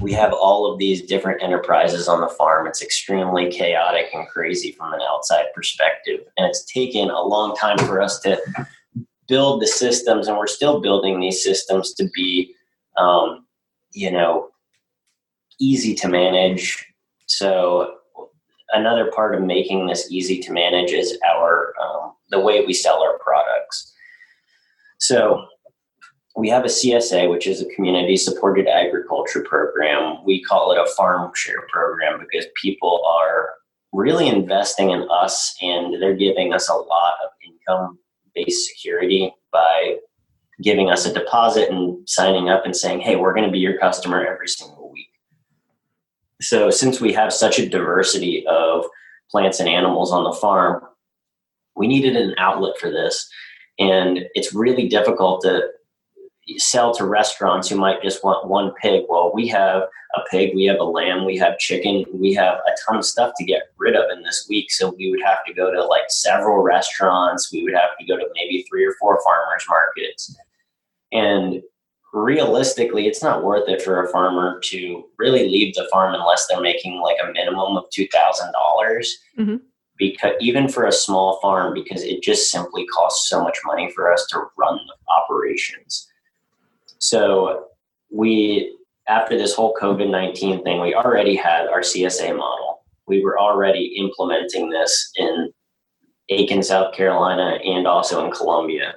we 0.00 0.12
have 0.12 0.32
all 0.32 0.70
of 0.70 0.78
these 0.78 1.02
different 1.02 1.42
enterprises 1.42 2.08
on 2.08 2.20
the 2.20 2.28
farm. 2.28 2.66
It's 2.66 2.82
extremely 2.82 3.50
chaotic 3.50 4.06
and 4.12 4.28
crazy 4.28 4.72
from 4.72 4.92
an 4.92 5.00
outside 5.08 5.46
perspective, 5.54 6.20
and 6.36 6.46
it's 6.46 6.64
taken 6.64 7.10
a 7.10 7.22
long 7.22 7.56
time 7.56 7.78
for 7.78 8.00
us 8.00 8.20
to 8.20 8.38
build 9.26 9.62
the 9.62 9.66
systems, 9.66 10.28
and 10.28 10.36
we're 10.36 10.46
still 10.46 10.80
building 10.80 11.20
these 11.20 11.42
systems 11.42 11.92
to 11.94 12.08
be, 12.14 12.54
um, 12.96 13.46
you 13.92 14.10
know, 14.10 14.50
easy 15.58 15.94
to 15.94 16.08
manage. 16.08 16.86
So 17.26 17.96
another 18.72 19.10
part 19.10 19.34
of 19.34 19.42
making 19.42 19.86
this 19.86 20.10
easy 20.10 20.40
to 20.40 20.52
manage 20.52 20.92
is 20.92 21.18
our 21.26 21.72
um, 21.82 22.12
the 22.30 22.40
way 22.40 22.64
we 22.64 22.74
sell 22.74 23.02
our 23.02 23.18
products. 23.18 23.92
So 24.98 25.46
we 26.36 26.50
have 26.50 26.64
a 26.64 26.68
CSA, 26.68 27.30
which 27.30 27.46
is 27.46 27.62
a 27.62 27.74
community 27.74 28.16
supported 28.16 28.68
agriculture 28.68 29.40
program. 29.40 30.18
We 30.24 30.42
call 30.42 30.70
it 30.72 30.78
a 30.78 30.86
farm 30.94 31.32
share 31.34 31.66
program 31.72 32.20
because 32.20 32.46
people 32.62 33.02
are 33.08 33.54
really 33.92 34.28
investing 34.28 34.90
in 34.90 35.08
us 35.10 35.56
and 35.62 36.00
they're 36.00 36.14
giving 36.14 36.52
us 36.52 36.68
a 36.68 36.74
lot 36.74 37.14
of 37.24 37.30
income 37.42 37.98
based 38.34 38.68
security 38.68 39.32
by 39.50 39.96
giving 40.62 40.90
us 40.90 41.06
a 41.06 41.12
deposit 41.12 41.70
and 41.70 42.06
signing 42.06 42.50
up 42.50 42.66
and 42.66 42.76
saying, 42.76 43.00
hey, 43.00 43.16
we're 43.16 43.34
going 43.34 43.46
to 43.46 43.52
be 43.52 43.58
your 43.58 43.78
customer 43.78 44.24
every 44.24 44.48
single 44.48 44.92
week. 44.92 45.08
so 46.42 46.70
since 46.70 47.00
we 47.00 47.14
have 47.14 47.32
such 47.32 47.58
a 47.58 47.68
diversity 47.68 48.46
of 48.46 48.84
plants 49.30 49.58
and 49.58 49.68
animals 49.68 50.12
on 50.12 50.24
the 50.24 50.32
farm, 50.32 50.82
we 51.76 51.86
needed 51.86 52.14
an 52.14 52.34
outlet 52.36 52.74
for 52.78 52.90
this. 52.90 53.26
And 53.78 54.26
it's 54.34 54.54
really 54.54 54.88
difficult 54.88 55.42
to 55.42 55.68
sell 56.58 56.94
to 56.94 57.04
restaurants 57.04 57.68
who 57.68 57.76
might 57.76 58.02
just 58.02 58.22
want 58.22 58.48
one 58.48 58.72
pig. 58.80 59.04
Well, 59.08 59.32
we 59.34 59.48
have 59.48 59.82
a 60.14 60.20
pig, 60.30 60.54
we 60.54 60.64
have 60.64 60.78
a 60.78 60.84
lamb, 60.84 61.24
we 61.24 61.36
have 61.38 61.58
chicken, 61.58 62.04
we 62.14 62.32
have 62.34 62.58
a 62.58 62.70
ton 62.86 62.96
of 62.96 63.04
stuff 63.04 63.32
to 63.36 63.44
get 63.44 63.72
rid 63.78 63.96
of 63.96 64.10
in 64.10 64.22
this 64.22 64.46
week. 64.48 64.70
So 64.70 64.94
we 64.96 65.10
would 65.10 65.22
have 65.22 65.44
to 65.46 65.52
go 65.52 65.72
to 65.72 65.84
like 65.84 66.04
several 66.08 66.62
restaurants. 66.62 67.52
We 67.52 67.64
would 67.64 67.74
have 67.74 67.96
to 67.98 68.06
go 68.06 68.16
to 68.16 68.26
maybe 68.34 68.64
three 68.68 68.84
or 68.86 68.94
four 69.00 69.20
farmers 69.24 69.64
markets. 69.68 70.36
And 71.12 71.62
realistically, 72.12 73.06
it's 73.06 73.22
not 73.22 73.44
worth 73.44 73.68
it 73.68 73.82
for 73.82 74.02
a 74.02 74.08
farmer 74.10 74.60
to 74.64 75.04
really 75.18 75.48
leave 75.48 75.74
the 75.74 75.88
farm 75.92 76.14
unless 76.14 76.46
they're 76.46 76.60
making 76.60 77.00
like 77.00 77.16
a 77.22 77.32
minimum 77.32 77.76
of 77.76 77.84
two 77.92 78.06
thousand 78.08 78.52
dollars. 78.52 79.18
Mm-hmm. 79.38 79.56
Because 79.98 80.34
even 80.40 80.68
for 80.68 80.84
a 80.84 80.92
small 80.92 81.40
farm, 81.40 81.72
because 81.72 82.02
it 82.02 82.22
just 82.22 82.50
simply 82.50 82.86
costs 82.86 83.30
so 83.30 83.42
much 83.42 83.58
money 83.64 83.90
for 83.94 84.12
us 84.12 84.26
to 84.30 84.44
run 84.58 84.76
the 84.76 84.94
operations. 85.10 86.06
So 86.98 87.66
we, 88.10 88.76
after 89.08 89.36
this 89.36 89.54
whole 89.54 89.74
COVID 89.80 90.10
nineteen 90.10 90.62
thing, 90.62 90.80
we 90.80 90.94
already 90.94 91.36
had 91.36 91.66
our 91.68 91.80
CSA 91.80 92.36
model. 92.36 92.84
We 93.06 93.22
were 93.22 93.38
already 93.38 93.96
implementing 93.98 94.70
this 94.70 95.10
in 95.16 95.52
Aiken, 96.28 96.62
South 96.62 96.94
Carolina, 96.94 97.58
and 97.64 97.86
also 97.86 98.24
in 98.24 98.32
Columbia. 98.32 98.94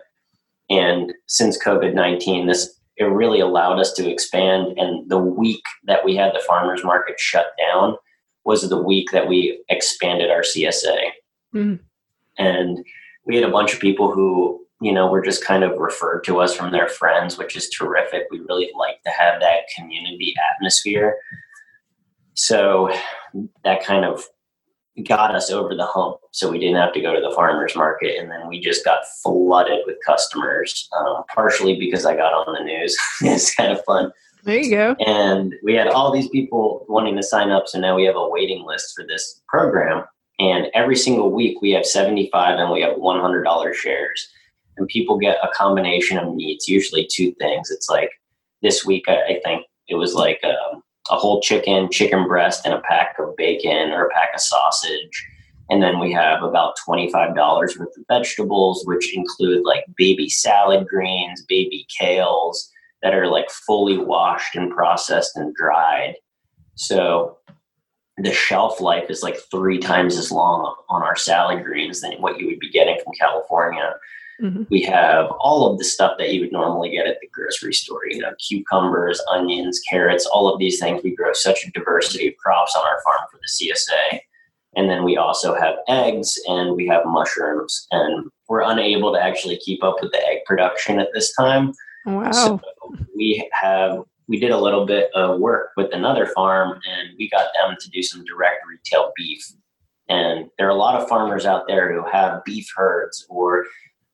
And 0.69 1.13
since 1.27 1.63
COVID 1.63 1.93
19, 1.93 2.47
this 2.47 2.79
it 2.99 3.05
really 3.05 3.39
allowed 3.39 3.79
us 3.79 3.93
to 3.93 4.09
expand. 4.09 4.77
And 4.77 5.09
the 5.09 5.17
week 5.17 5.63
that 5.85 6.03
we 6.03 6.15
had 6.15 6.33
the 6.33 6.43
farmers 6.45 6.83
market 6.83 7.19
shut 7.19 7.53
down 7.57 7.95
was 8.43 8.67
the 8.67 8.81
week 8.81 9.11
that 9.11 9.27
we 9.27 9.63
expanded 9.69 10.29
our 10.29 10.41
CSA. 10.41 10.97
Mm-hmm. 11.55 11.75
And 12.37 12.85
we 13.25 13.35
had 13.35 13.45
a 13.45 13.51
bunch 13.51 13.73
of 13.73 13.79
people 13.79 14.11
who, 14.11 14.65
you 14.81 14.91
know, 14.91 15.07
were 15.07 15.21
just 15.21 15.43
kind 15.43 15.63
of 15.63 15.77
referred 15.77 16.21
to 16.21 16.39
us 16.39 16.55
from 16.55 16.71
their 16.71 16.87
friends, 16.87 17.37
which 17.37 17.55
is 17.55 17.69
terrific. 17.69 18.27
We 18.31 18.39
really 18.39 18.71
like 18.77 19.03
to 19.03 19.11
have 19.11 19.41
that 19.41 19.63
community 19.75 20.33
atmosphere. 20.53 21.17
So 22.33 22.89
that 23.63 23.83
kind 23.83 24.05
of 24.05 24.23
got 25.07 25.35
us 25.35 25.51
over 25.51 25.75
the 25.75 25.85
hump 25.85 26.17
so 26.31 26.49
we 26.49 26.59
didn't 26.59 26.75
have 26.75 26.93
to 26.93 27.01
go 27.01 27.13
to 27.13 27.21
the 27.21 27.33
farmers 27.33 27.75
market 27.75 28.17
and 28.17 28.29
then 28.29 28.47
we 28.47 28.59
just 28.59 28.83
got 28.83 28.99
flooded 29.23 29.79
with 29.85 29.95
customers 30.05 30.89
um, 30.97 31.23
partially 31.33 31.79
because 31.79 32.05
i 32.05 32.13
got 32.13 32.33
on 32.33 32.53
the 32.53 32.63
news. 32.63 32.97
It's 33.21 33.55
kind 33.55 33.71
of 33.71 33.83
fun. 33.85 34.11
There 34.43 34.57
you 34.57 34.71
go. 34.71 34.95
And 34.99 35.55
we 35.63 35.73
had 35.73 35.87
all 35.87 36.11
these 36.11 36.29
people 36.29 36.85
wanting 36.89 37.15
to 37.17 37.23
sign 37.23 37.49
up 37.49 37.67
so 37.67 37.79
now 37.79 37.95
we 37.95 38.05
have 38.05 38.15
a 38.15 38.29
waiting 38.29 38.65
list 38.65 38.93
for 38.95 39.05
this 39.05 39.41
program. 39.47 40.03
And 40.39 40.67
every 40.73 40.95
single 40.95 41.31
week 41.31 41.61
we 41.61 41.71
have 41.71 41.85
75 41.85 42.59
and 42.59 42.71
we 42.71 42.81
have 42.81 42.95
$100 42.95 43.73
shares 43.73 44.29
and 44.79 44.87
people 44.87 45.17
get 45.17 45.37
a 45.43 45.49
combination 45.53 46.17
of 46.17 46.33
meats 46.33 46.67
usually 46.67 47.07
two 47.11 47.33
things 47.35 47.69
it's 47.69 47.89
like 47.89 48.11
this 48.61 48.85
week 48.85 49.03
i, 49.07 49.21
I 49.23 49.41
think 49.43 49.65
it 49.87 49.95
was 49.95 50.13
like 50.13 50.39
um, 50.43 50.81
a 51.09 51.17
whole 51.17 51.41
chicken, 51.41 51.89
chicken 51.91 52.27
breast, 52.27 52.65
and 52.65 52.73
a 52.73 52.81
pack 52.81 53.15
of 53.19 53.35
bacon 53.35 53.91
or 53.91 54.05
a 54.05 54.09
pack 54.11 54.29
of 54.33 54.41
sausage. 54.41 55.27
And 55.69 55.83
then 55.83 55.99
we 55.99 56.11
have 56.13 56.41
about 56.41 56.75
$25 56.87 57.35
worth 57.35 57.79
of 57.79 57.89
vegetables, 58.07 58.83
which 58.85 59.15
include 59.15 59.63
like 59.65 59.85
baby 59.97 60.29
salad 60.29 60.87
greens, 60.87 61.43
baby 61.47 61.85
kales 61.99 62.57
that 63.01 63.13
are 63.13 63.27
like 63.27 63.49
fully 63.49 63.97
washed 63.97 64.55
and 64.55 64.71
processed 64.71 65.35
and 65.35 65.53
dried. 65.55 66.15
So 66.75 67.37
the 68.17 68.33
shelf 68.33 68.81
life 68.81 69.09
is 69.09 69.23
like 69.23 69.37
three 69.51 69.77
times 69.77 70.17
as 70.17 70.31
long 70.31 70.75
on 70.89 71.03
our 71.03 71.15
salad 71.15 71.63
greens 71.63 72.01
than 72.01 72.13
what 72.21 72.39
you 72.39 72.47
would 72.47 72.59
be 72.59 72.71
getting 72.71 72.99
from 73.03 73.13
California. 73.19 73.93
Mm-hmm. 74.41 74.63
We 74.69 74.81
have 74.83 75.27
all 75.39 75.71
of 75.71 75.77
the 75.77 75.83
stuff 75.83 76.13
that 76.17 76.33
you 76.33 76.41
would 76.41 76.51
normally 76.51 76.91
get 76.91 77.07
at 77.07 77.19
the 77.21 77.27
grocery 77.31 77.73
store, 77.73 78.07
you 78.07 78.19
know, 78.19 78.33
cucumbers, 78.39 79.21
onions, 79.29 79.81
carrots, 79.89 80.25
all 80.25 80.51
of 80.51 80.59
these 80.59 80.79
things. 80.79 81.01
We 81.03 81.15
grow 81.15 81.33
such 81.33 81.65
a 81.65 81.71
diversity 81.71 82.27
of 82.27 82.37
crops 82.37 82.75
on 82.75 82.85
our 82.85 83.01
farm 83.03 83.27
for 83.31 83.39
the 83.39 83.47
CSA. 83.47 84.19
And 84.75 84.89
then 84.89 85.03
we 85.03 85.17
also 85.17 85.55
have 85.55 85.75
eggs 85.87 86.39
and 86.47 86.75
we 86.75 86.87
have 86.87 87.03
mushrooms. 87.05 87.87
And 87.91 88.29
we're 88.47 88.61
unable 88.61 89.13
to 89.13 89.21
actually 89.21 89.57
keep 89.57 89.83
up 89.83 89.97
with 90.01 90.11
the 90.11 90.25
egg 90.27 90.39
production 90.45 90.99
at 90.99 91.09
this 91.13 91.33
time. 91.35 91.73
Wow. 92.05 92.31
So 92.31 92.61
we 93.15 93.49
have 93.53 94.03
we 94.29 94.39
did 94.39 94.51
a 94.51 94.57
little 94.57 94.85
bit 94.85 95.09
of 95.15 95.39
work 95.39 95.71
with 95.75 95.91
another 95.91 96.27
farm 96.27 96.79
and 96.87 97.09
we 97.17 97.27
got 97.29 97.47
them 97.59 97.75
to 97.79 97.89
do 97.89 98.03
some 98.03 98.23
direct 98.25 98.63
retail 98.69 99.11
beef. 99.17 99.43
And 100.07 100.49
there 100.57 100.67
are 100.67 100.71
a 100.71 100.75
lot 100.75 101.01
of 101.01 101.09
farmers 101.09 101.47
out 101.47 101.67
there 101.67 101.91
who 101.91 102.07
have 102.07 102.43
beef 102.43 102.71
herds 102.75 103.25
or 103.27 103.65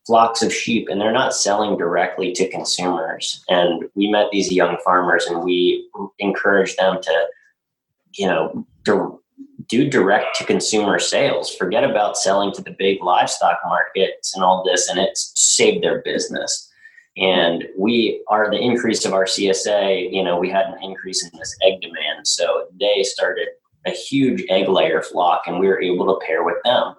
flocks 0.05 0.41
of 0.41 0.53
sheep 0.53 0.87
and 0.89 1.01
they're 1.01 1.11
not 1.11 1.33
selling 1.33 1.77
directly 1.77 2.31
to 2.33 2.49
consumers. 2.49 3.43
And 3.49 3.85
we 3.95 4.09
met 4.09 4.27
these 4.31 4.51
young 4.51 4.77
farmers 4.83 5.25
and 5.25 5.43
we 5.43 5.89
encouraged 6.19 6.77
them 6.77 7.01
to 7.01 7.27
you 8.13 8.27
know 8.27 8.65
do 9.67 9.89
direct 9.89 10.35
to 10.37 10.45
consumer 10.45 10.99
sales. 10.99 11.53
Forget 11.55 11.83
about 11.83 12.17
selling 12.17 12.53
to 12.53 12.61
the 12.61 12.75
big 12.77 13.01
livestock 13.03 13.57
markets 13.65 14.35
and 14.35 14.43
all 14.43 14.63
this 14.63 14.89
and 14.89 14.99
it's 14.99 15.31
saved 15.35 15.83
their 15.83 16.01
business. 16.03 16.71
And 17.17 17.63
we 17.77 18.23
are 18.27 18.51
the 18.51 18.59
increase 18.59 19.05
of 19.05 19.13
our 19.13 19.25
csa 19.25 20.11
you 20.11 20.23
know 20.23 20.37
we 20.37 20.49
had 20.49 20.67
an 20.67 20.83
increase 20.83 21.23
in 21.23 21.31
this 21.37 21.55
egg 21.63 21.81
demand. 21.81 22.27
So 22.27 22.67
they 22.79 23.03
started 23.03 23.47
a 23.87 23.91
huge 23.91 24.43
egg 24.49 24.67
layer 24.67 25.01
flock 25.01 25.43
and 25.47 25.59
we 25.59 25.67
were 25.67 25.81
able 25.81 26.05
to 26.07 26.25
pair 26.25 26.43
with 26.43 26.57
them 26.63 26.95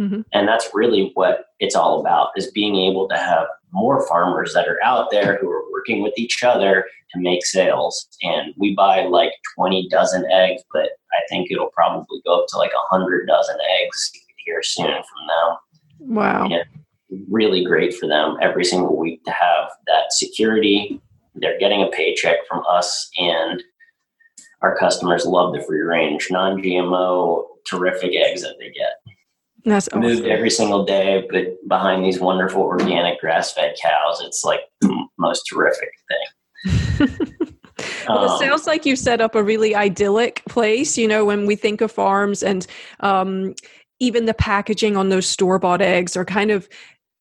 Mm-hmm. 0.00 0.22
And 0.32 0.48
that's 0.48 0.70
really 0.72 1.10
what 1.14 1.46
it's 1.58 1.76
all 1.76 2.00
about 2.00 2.30
is 2.36 2.50
being 2.50 2.76
able 2.76 3.06
to 3.08 3.16
have 3.16 3.46
more 3.72 4.06
farmers 4.08 4.54
that 4.54 4.66
are 4.66 4.82
out 4.82 5.10
there 5.10 5.38
who 5.38 5.48
are 5.50 5.70
working 5.70 6.02
with 6.02 6.14
each 6.16 6.42
other 6.42 6.86
to 7.12 7.20
make 7.20 7.44
sales. 7.44 8.08
And 8.22 8.54
we 8.56 8.74
buy 8.74 9.04
like 9.04 9.32
20 9.56 9.88
dozen 9.90 10.24
eggs, 10.30 10.62
but 10.72 10.90
I 11.12 11.20
think 11.28 11.50
it'll 11.50 11.70
probably 11.70 12.20
go 12.24 12.40
up 12.40 12.46
to 12.48 12.56
like 12.56 12.72
100 12.90 13.26
dozen 13.26 13.56
eggs 13.82 14.10
here 14.44 14.62
soon 14.62 14.86
from 14.86 15.26
them. 15.28 16.14
Wow. 16.14 16.44
And 16.46 16.64
really 17.28 17.64
great 17.64 17.94
for 17.94 18.06
them 18.06 18.36
every 18.40 18.64
single 18.64 18.96
week 18.96 19.24
to 19.24 19.32
have 19.32 19.70
that 19.86 20.12
security. 20.12 21.00
They're 21.34 21.58
getting 21.58 21.82
a 21.82 21.88
paycheck 21.88 22.38
from 22.48 22.62
us, 22.68 23.08
and 23.18 23.62
our 24.62 24.76
customers 24.76 25.24
love 25.24 25.54
the 25.54 25.62
free 25.62 25.80
range, 25.80 26.28
non 26.30 26.60
GMO, 26.60 27.44
terrific 27.66 28.14
eggs 28.14 28.42
that 28.42 28.56
they 28.58 28.70
get. 28.70 28.94
That's 29.64 29.88
awesome. 29.88 30.00
moved 30.00 30.26
every 30.26 30.50
single 30.50 30.84
day, 30.84 31.26
but 31.30 31.56
behind 31.68 32.04
these 32.04 32.20
wonderful 32.20 32.62
organic 32.62 33.20
grass 33.20 33.52
fed 33.52 33.74
cows, 33.82 34.20
it's 34.22 34.44
like 34.44 34.60
the 34.80 35.06
most 35.18 35.42
terrific 35.50 35.90
thing. 36.08 37.08
well, 38.08 38.34
it 38.34 38.38
sounds 38.38 38.66
like 38.66 38.86
you've 38.86 38.98
set 38.98 39.20
up 39.20 39.34
a 39.34 39.42
really 39.42 39.74
idyllic 39.74 40.42
place. 40.48 40.96
You 40.96 41.08
know, 41.08 41.24
when 41.24 41.46
we 41.46 41.56
think 41.56 41.80
of 41.80 41.92
farms 41.92 42.42
and 42.42 42.66
um, 43.00 43.54
even 43.98 44.24
the 44.24 44.34
packaging 44.34 44.96
on 44.96 45.10
those 45.10 45.26
store 45.26 45.58
bought 45.58 45.82
eggs 45.82 46.16
are 46.16 46.24
kind 46.24 46.50
of 46.50 46.68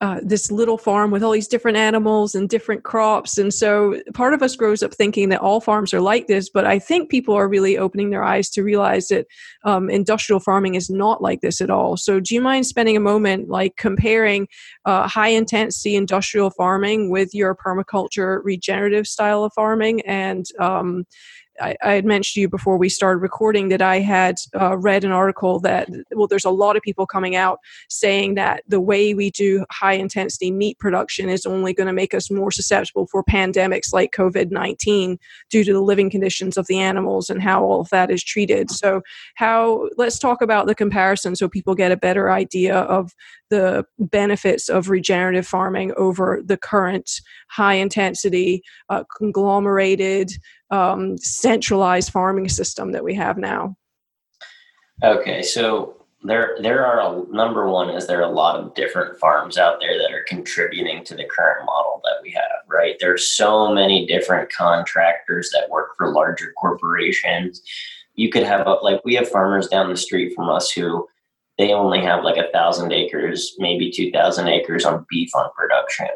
uh, 0.02 0.20
this 0.24 0.50
little 0.50 0.78
farm 0.78 1.12
with 1.12 1.22
all 1.24 1.32
these 1.32 1.48
different 1.48 1.78
animals 1.78 2.34
and 2.34 2.48
different 2.48 2.84
crops. 2.84 3.38
And 3.38 3.54
so 3.54 4.02
part 4.14 4.34
of 4.34 4.42
us 4.42 4.56
grows 4.56 4.82
up 4.82 4.94
thinking 4.94 5.28
that 5.30 5.42
all 5.42 5.60
farms 5.60 5.94
are 5.94 6.00
like 6.00 6.28
this, 6.28 6.50
but 6.50 6.66
I 6.66 6.80
think 6.80 7.10
people 7.10 7.36
are 7.36 7.50
really 7.50 7.78
opening 7.78 8.10
their 8.10 8.24
eyes 8.24 8.50
to 8.52 8.64
realize 8.64 9.10
that 9.10 9.28
um, 9.66 9.90
industrial 9.90 10.40
farming 10.40 10.76
is 10.76 10.90
not 10.90 11.22
like 11.22 11.42
this 11.42 11.60
at 11.60 11.70
all. 11.70 11.98
So 11.98 12.22
do 12.22 12.34
you 12.34 12.40
mind 12.40 12.66
spending 12.66 12.96
a 12.96 13.02
moment 13.02 13.50
like 13.50 13.76
comparing 13.76 14.48
uh, 14.86 15.06
high 15.08 15.30
intensity 15.30 15.98
industrial 15.98 16.52
farming 16.52 17.10
with 17.10 17.34
your 17.34 17.54
permaculture 17.54 18.40
regenerative 18.44 19.06
style 19.06 19.44
of 19.44 19.52
farming 19.54 20.00
and 20.02 20.46
um, 20.60 21.06
I, 21.62 21.76
I, 21.84 21.94
had 21.94 22.06
mentioned 22.06 22.36
to 22.36 22.42
you 22.42 22.50
before 22.50 22.78
we 22.78 22.90
started 22.90 23.20
recording 23.20 23.70
that 23.70 23.82
I 23.82 24.00
had 24.00 24.40
uh, 24.60 24.78
read 24.78 25.04
an 25.04 25.12
article 25.12 25.60
that, 25.62 25.90
well, 26.12 26.28
there's 26.28 26.46
a 26.46 26.50
lot 26.50 26.76
of 26.76 26.82
people 26.82 27.06
coming 27.06 27.36
out 27.36 27.60
saying 27.90 28.36
that 28.36 28.64
the 28.68 28.80
way 28.80 29.14
we 29.14 29.32
do 29.32 29.66
high 29.72 29.94
intensity 29.94 30.52
meat 30.52 30.80
production 30.80 31.30
is 31.30 31.46
only 31.46 31.74
going 31.74 31.88
to 31.88 31.94
make 31.94 32.14
us 32.14 32.32
more 32.32 32.52
susceptible 32.52 33.08
for 33.08 33.24
pandemics 33.24 33.94
like 33.94 34.14
COVID 34.14 34.52
19 34.52 35.20
due 35.50 35.64
to 35.64 35.74
the 35.74 35.82
living 35.82 36.10
conditions 36.10 36.58
of 36.58 36.68
the 36.68 36.80
animals 36.80 37.30
and 37.30 37.42
how 37.42 37.64
all 37.64 37.82
of 37.82 37.90
that 37.90 38.12
is 38.12 38.24
treated. 38.24 38.72
So, 38.72 39.02
how, 39.36 39.90
let's 39.98 40.20
talk 40.20 40.42
about 40.42 40.68
the 40.68 40.76
comparison 40.76 41.36
so 41.36 41.48
people 41.50 41.76
get 41.76 41.92
a 41.92 41.98
better 41.98 42.32
idea 42.32 42.78
of 42.78 43.14
the 43.50 43.86
benefits 43.98 44.70
of 44.70 44.90
regenerative 44.90 45.48
farming 45.48 45.94
over 45.98 46.42
the 46.44 46.58
current 46.58 47.22
high 47.50 47.76
intensity, 47.76 48.64
uh, 48.90 49.04
conglomerated, 49.18 50.32
um, 50.72 51.18
centralized 51.18 52.12
farming 52.12 52.50
system 52.50 52.92
that 52.92 53.04
we 53.04 53.14
have 53.14 53.38
now? 53.38 53.76
Okay, 55.04 55.42
so 55.42 56.00
there 56.24 56.58
there 56.62 56.86
are 56.86 57.00
a 57.00 57.26
number 57.32 57.70
one 57.70 57.90
is 57.90 58.06
there 58.06 58.20
are 58.20 58.30
a 58.30 58.34
lot 58.34 58.60
of 58.60 58.74
different 58.74 59.18
farms 59.20 59.58
out 59.58 59.80
there 59.80 59.98
that 59.98 60.12
are 60.12 60.26
contributing 60.28 61.04
to 61.04 61.16
the 61.16 61.24
current 61.24 61.66
model 61.66 62.02
that 62.04 62.22
we 62.22 62.30
have 62.32 62.44
right 62.68 62.98
there's 63.00 63.30
so 63.30 63.74
many 63.74 64.06
different 64.06 64.52
contractors 64.52 65.50
that 65.54 65.70
work 65.70 65.96
for 65.98 66.12
larger 66.12 66.54
corporations 66.58 67.62
you 68.16 68.30
could 68.30 68.44
have 68.44 68.68
like 68.82 69.00
we 69.06 69.16
have 69.16 69.30
farmers 69.30 69.70
down 69.70 69.90
the 69.90 69.96
street 69.96 70.34
from 70.36 70.50
us 70.50 70.70
who 70.70 71.08
they 71.60 71.74
only 71.74 72.02
have 72.02 72.24
like 72.24 72.38
a 72.38 72.52
thousand 72.52 72.92
acres 72.92 73.56
maybe 73.60 73.92
two 73.92 74.10
thousand 74.12 74.48
acres 74.48 74.86
on 74.86 75.06
beef 75.10 75.30
on 75.36 75.50
production 75.56 76.08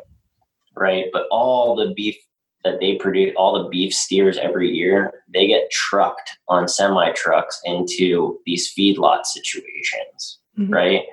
right? 0.75 1.05
But 1.13 1.27
all 1.29 1.75
the 1.75 1.93
beef 1.93 2.17
that 2.63 2.79
they 2.79 2.95
produce 2.95 3.33
all 3.37 3.61
the 3.61 3.69
beef 3.69 3.93
steers 3.93 4.37
every 4.37 4.71
year 4.71 5.23
they 5.31 5.45
get 5.45 5.69
trucked 5.69 6.37
on 6.47 6.67
semi 6.67 7.11
trucks 7.11 7.61
into 7.65 8.39
these 8.45 8.73
feedlot 8.73 9.25
situations 9.25 10.39
mm-hmm. 10.57 10.73
right? 10.73 11.03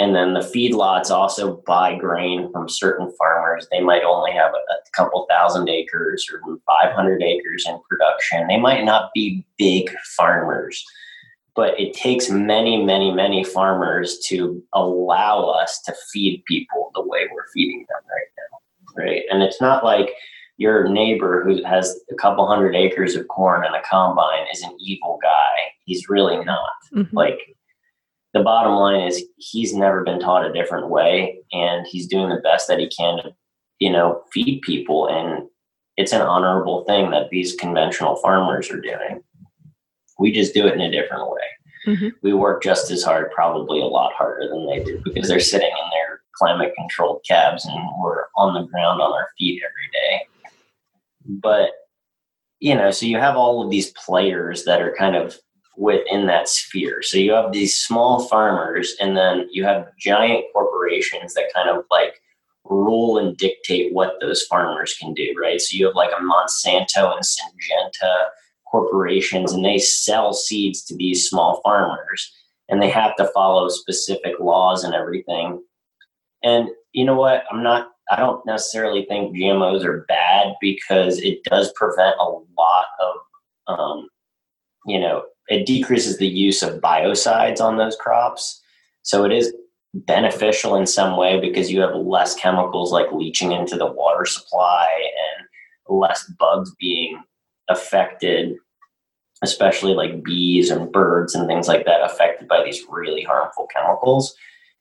And 0.00 0.14
then 0.14 0.32
the 0.32 0.40
feedlots 0.40 1.10
also 1.10 1.60
buy 1.66 1.96
grain 1.98 2.52
from 2.52 2.68
certain 2.68 3.12
farmers. 3.18 3.66
They 3.72 3.80
might 3.80 4.04
only 4.04 4.30
have 4.30 4.52
a, 4.52 4.72
a 4.72 4.78
couple 4.94 5.26
thousand 5.28 5.68
acres 5.68 6.24
or 6.32 6.40
500 6.66 7.20
acres 7.20 7.66
in 7.68 7.80
production. 7.90 8.46
They 8.46 8.60
might 8.60 8.84
not 8.84 9.10
be 9.12 9.44
big 9.58 9.90
farmers 10.16 10.84
but 11.58 11.78
it 11.78 11.92
takes 11.92 12.30
many 12.30 12.84
many 12.84 13.10
many 13.10 13.42
farmers 13.42 14.18
to 14.28 14.62
allow 14.72 15.46
us 15.46 15.82
to 15.82 15.94
feed 16.12 16.44
people 16.46 16.90
the 16.94 17.02
way 17.02 17.26
we're 17.34 17.52
feeding 17.52 17.84
them 17.88 18.02
right 18.08 18.30
now 18.38 19.02
right 19.02 19.22
and 19.30 19.42
it's 19.42 19.60
not 19.60 19.84
like 19.84 20.10
your 20.58 20.88
neighbor 20.88 21.42
who 21.44 21.64
has 21.64 21.98
a 22.10 22.16
couple 22.16 22.46
hundred 22.46 22.74
acres 22.74 23.14
of 23.14 23.26
corn 23.28 23.64
and 23.64 23.74
a 23.74 23.82
combine 23.88 24.44
is 24.52 24.60
an 24.62 24.76
evil 24.80 25.18
guy. 25.22 25.54
He's 25.84 26.08
really 26.08 26.44
not. 26.44 26.72
Mm-hmm. 26.92 27.16
Like 27.16 27.38
the 28.34 28.42
bottom 28.42 28.72
line 28.72 29.00
is 29.00 29.24
he's 29.36 29.72
never 29.72 30.02
been 30.02 30.18
taught 30.18 30.44
a 30.44 30.52
different 30.52 30.90
way 30.90 31.38
and 31.52 31.86
he's 31.86 32.08
doing 32.08 32.28
the 32.28 32.42
best 32.42 32.66
that 32.68 32.80
he 32.80 32.88
can 32.88 33.22
to, 33.22 33.30
you 33.78 33.90
know, 33.90 34.22
feed 34.32 34.60
people 34.62 35.08
and 35.08 35.48
it's 35.96 36.12
an 36.12 36.22
honorable 36.22 36.84
thing 36.84 37.10
that 37.10 37.30
these 37.30 37.54
conventional 37.54 38.16
farmers 38.16 38.70
are 38.70 38.80
doing. 38.80 39.22
We 40.18 40.32
just 40.32 40.54
do 40.54 40.66
it 40.66 40.74
in 40.74 40.80
a 40.80 40.90
different 40.90 41.30
way. 41.30 41.40
Mm-hmm. 41.86 42.08
We 42.22 42.32
work 42.32 42.62
just 42.62 42.90
as 42.90 43.02
hard, 43.02 43.30
probably 43.30 43.80
a 43.80 43.86
lot 43.86 44.12
harder 44.14 44.48
than 44.48 44.66
they 44.66 44.82
do 44.82 45.00
because 45.04 45.28
they're 45.28 45.40
sitting 45.40 45.68
in 45.68 45.90
their 45.92 46.20
climate 46.36 46.72
controlled 46.76 47.24
cabs 47.26 47.64
and 47.64 47.80
we're 48.00 48.24
on 48.36 48.54
the 48.54 48.68
ground 48.68 49.00
on 49.00 49.12
our 49.12 49.28
feet 49.38 49.62
every 49.62 49.90
day 49.92 50.28
but 51.28 51.70
you 52.60 52.74
know, 52.74 52.90
so 52.90 53.06
you 53.06 53.18
have 53.18 53.36
all 53.36 53.62
of 53.62 53.70
these 53.70 53.92
players 53.92 54.64
that 54.64 54.82
are 54.82 54.94
kind 54.98 55.14
of 55.14 55.36
within 55.76 56.26
that 56.26 56.48
sphere. 56.48 57.02
So 57.02 57.16
you 57.18 57.32
have 57.32 57.52
these 57.52 57.78
small 57.78 58.26
farmers, 58.26 58.96
and 59.00 59.16
then 59.16 59.46
you 59.52 59.62
have 59.64 59.96
giant 59.96 60.46
corporations 60.52 61.34
that 61.34 61.52
kind 61.54 61.70
of 61.70 61.84
like 61.88 62.20
rule 62.64 63.16
and 63.16 63.36
dictate 63.36 63.94
what 63.94 64.14
those 64.20 64.42
farmers 64.42 64.94
can 65.00 65.14
do, 65.14 65.32
right? 65.40 65.60
So 65.60 65.76
you 65.76 65.86
have 65.86 65.94
like 65.94 66.10
a 66.10 66.20
Monsanto 66.20 67.14
and 67.14 67.22
Syngenta 67.22 68.26
corporations, 68.70 69.52
and 69.52 69.64
they 69.64 69.78
sell 69.78 70.32
seeds 70.32 70.82
to 70.84 70.96
these 70.96 71.28
small 71.28 71.60
farmers, 71.62 72.32
and 72.68 72.82
they 72.82 72.90
have 72.90 73.16
to 73.16 73.30
follow 73.34 73.68
specific 73.68 74.34
laws 74.40 74.84
and 74.84 74.94
everything. 74.94 75.62
And 76.42 76.68
you 76.92 77.04
know 77.04 77.16
what? 77.16 77.44
I'm 77.50 77.62
not. 77.62 77.88
I 78.10 78.16
don't 78.16 78.44
necessarily 78.46 79.04
think 79.04 79.36
GMOs 79.36 79.84
are 79.84 80.06
bad 80.08 80.54
because 80.60 81.18
it 81.18 81.44
does 81.44 81.70
prevent 81.74 82.16
a 82.18 82.24
lot 82.24 82.86
of, 83.02 83.78
um, 83.78 84.08
you 84.86 84.98
know, 84.98 85.24
it 85.48 85.66
decreases 85.66 86.16
the 86.16 86.26
use 86.26 86.62
of 86.62 86.80
biocides 86.80 87.60
on 87.60 87.76
those 87.76 87.96
crops. 87.96 88.62
So 89.02 89.24
it 89.24 89.32
is 89.32 89.54
beneficial 89.94 90.74
in 90.74 90.86
some 90.86 91.16
way 91.18 91.40
because 91.40 91.70
you 91.70 91.80
have 91.80 91.94
less 91.94 92.34
chemicals 92.34 92.92
like 92.92 93.12
leaching 93.12 93.52
into 93.52 93.76
the 93.76 93.90
water 93.90 94.24
supply 94.24 94.88
and 95.36 95.46
less 95.98 96.30
bugs 96.38 96.74
being 96.78 97.22
affected, 97.68 98.56
especially 99.42 99.94
like 99.94 100.22
bees 100.22 100.70
and 100.70 100.92
birds 100.92 101.34
and 101.34 101.46
things 101.46 101.68
like 101.68 101.84
that 101.84 102.02
affected 102.02 102.48
by 102.48 102.62
these 102.64 102.84
really 102.88 103.22
harmful 103.22 103.66
chemicals. 103.74 104.34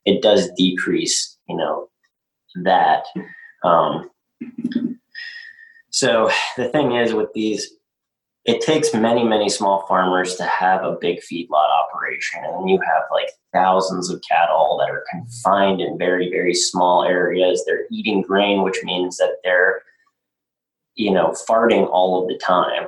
It 0.06 0.22
does 0.22 0.50
decrease, 0.58 1.38
you 1.48 1.58
know, 1.58 1.90
that. 2.64 3.06
Um, 3.64 4.10
so 5.90 6.30
the 6.58 6.70
thing 6.70 6.94
is 6.94 7.14
with 7.14 7.34
these 7.34 7.78
it 8.48 8.62
takes 8.62 8.94
many, 8.94 9.26
many 9.26 9.50
small 9.50 9.86
farmers 9.88 10.36
to 10.36 10.44
have 10.46 10.82
a 10.82 10.98
big 11.02 11.20
feedlot 11.20 11.68
operation. 11.84 12.40
And 12.46 12.70
you 12.70 12.80
have 12.80 13.04
like 13.12 13.30
thousands 13.52 14.10
of 14.10 14.22
cattle 14.28 14.78
that 14.80 14.90
are 14.90 15.04
confined 15.12 15.82
in 15.82 15.98
very, 15.98 16.30
very 16.32 16.54
small 16.54 17.04
areas. 17.04 17.64
They're 17.66 17.88
eating 17.92 18.22
grain, 18.22 18.64
which 18.64 18.78
means 18.84 19.18
that 19.18 19.40
they're, 19.44 19.82
you 20.98 21.12
know, 21.12 21.34
farting 21.48 21.88
all 21.90 22.22
of 22.22 22.28
the 22.28 22.38
time. 22.38 22.88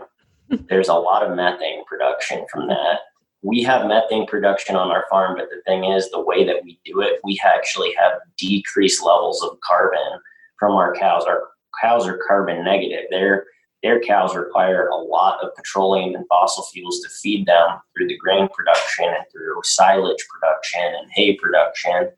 There's 0.70 0.90
a 0.90 0.94
lot 0.96 1.24
of 1.24 1.36
methane 1.36 1.86
production 1.86 2.46
from 2.52 2.68
that. 2.68 3.00
We 3.42 3.64
have 3.64 3.88
methane 3.88 4.28
production 4.28 4.76
on 4.76 4.92
our 4.92 5.06
farm, 5.10 5.38
but 5.38 5.48
the 5.50 5.62
thing 5.66 5.86
is, 5.86 6.12
the 6.12 6.20
way 6.20 6.44
that 6.46 6.64
we 6.64 6.80
do 6.84 7.00
it, 7.00 7.22
we 7.24 7.40
actually 7.46 7.94
have 7.98 8.14
decreased 8.38 9.02
levels 9.02 9.42
of 9.42 9.58
carbon 9.62 10.20
from 10.58 10.74
our 10.74 10.94
cows. 10.94 11.24
Our 11.24 11.44
cows 11.82 12.06
are 12.06 12.20
carbon 12.28 12.66
negative. 12.66 13.06
They're 13.10 13.46
their 13.82 14.02
cows 14.02 14.36
require 14.36 14.88
a 14.88 14.96
lot 14.98 15.42
of 15.42 15.56
petroleum 15.56 16.16
and 16.16 16.28
fossil 16.28 16.66
fuels 16.66 17.00
to 17.00 17.10
feed 17.10 17.46
them 17.46 17.80
through 17.96 18.08
the 18.08 18.18
grain 18.18 18.50
production 18.54 19.06
and 19.06 19.24
through 19.32 19.62
silage 19.64 20.26
production 20.30 20.82
and 20.82 21.10
hay 21.14 21.38
production. 21.38 22.10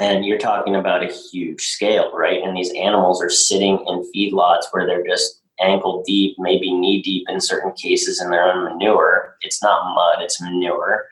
And 0.00 0.24
you're 0.24 0.38
talking 0.38 0.74
about 0.74 1.04
a 1.04 1.12
huge 1.12 1.62
scale, 1.62 2.10
right? 2.14 2.42
And 2.42 2.56
these 2.56 2.72
animals 2.74 3.22
are 3.22 3.30
sitting 3.30 3.84
in 3.86 4.10
feedlots 4.14 4.64
where 4.70 4.86
they're 4.86 5.06
just 5.06 5.42
ankle 5.60 6.02
deep, 6.06 6.36
maybe 6.38 6.72
knee 6.72 7.02
deep 7.02 7.26
in 7.28 7.40
certain 7.40 7.72
cases 7.72 8.20
in 8.20 8.30
their 8.30 8.44
own 8.44 8.64
manure. 8.64 9.36
It's 9.42 9.62
not 9.62 9.94
mud, 9.94 10.22
it's 10.22 10.40
manure. 10.40 11.06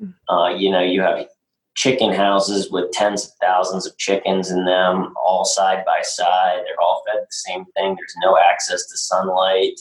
Mm-hmm. 0.00 0.34
Uh, 0.34 0.48
you 0.54 0.70
know, 0.70 0.82
you 0.82 1.02
have 1.02 1.26
chicken 1.74 2.12
houses 2.12 2.70
with 2.70 2.90
tens 2.92 3.26
of 3.26 3.32
thousands 3.40 3.86
of 3.86 3.96
chickens 3.98 4.50
in 4.50 4.64
them, 4.64 5.14
all 5.22 5.44
side 5.44 5.84
by 5.84 6.00
side. 6.02 6.58
They're 6.64 6.80
all 6.80 7.02
fed 7.06 7.22
the 7.22 7.26
same 7.30 7.64
thing. 7.76 7.96
There's 7.96 8.14
no 8.22 8.38
access 8.38 8.86
to 8.86 8.96
sunlight. 8.96 9.78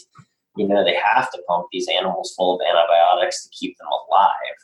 You 0.56 0.68
know, 0.68 0.84
they 0.84 0.96
have 0.96 1.32
to 1.32 1.42
pump 1.48 1.68
these 1.72 1.88
animals 1.90 2.34
full 2.36 2.56
of 2.56 2.62
antibiotics 2.68 3.44
to 3.44 3.50
keep 3.50 3.78
them 3.78 3.88
alive. 3.88 4.58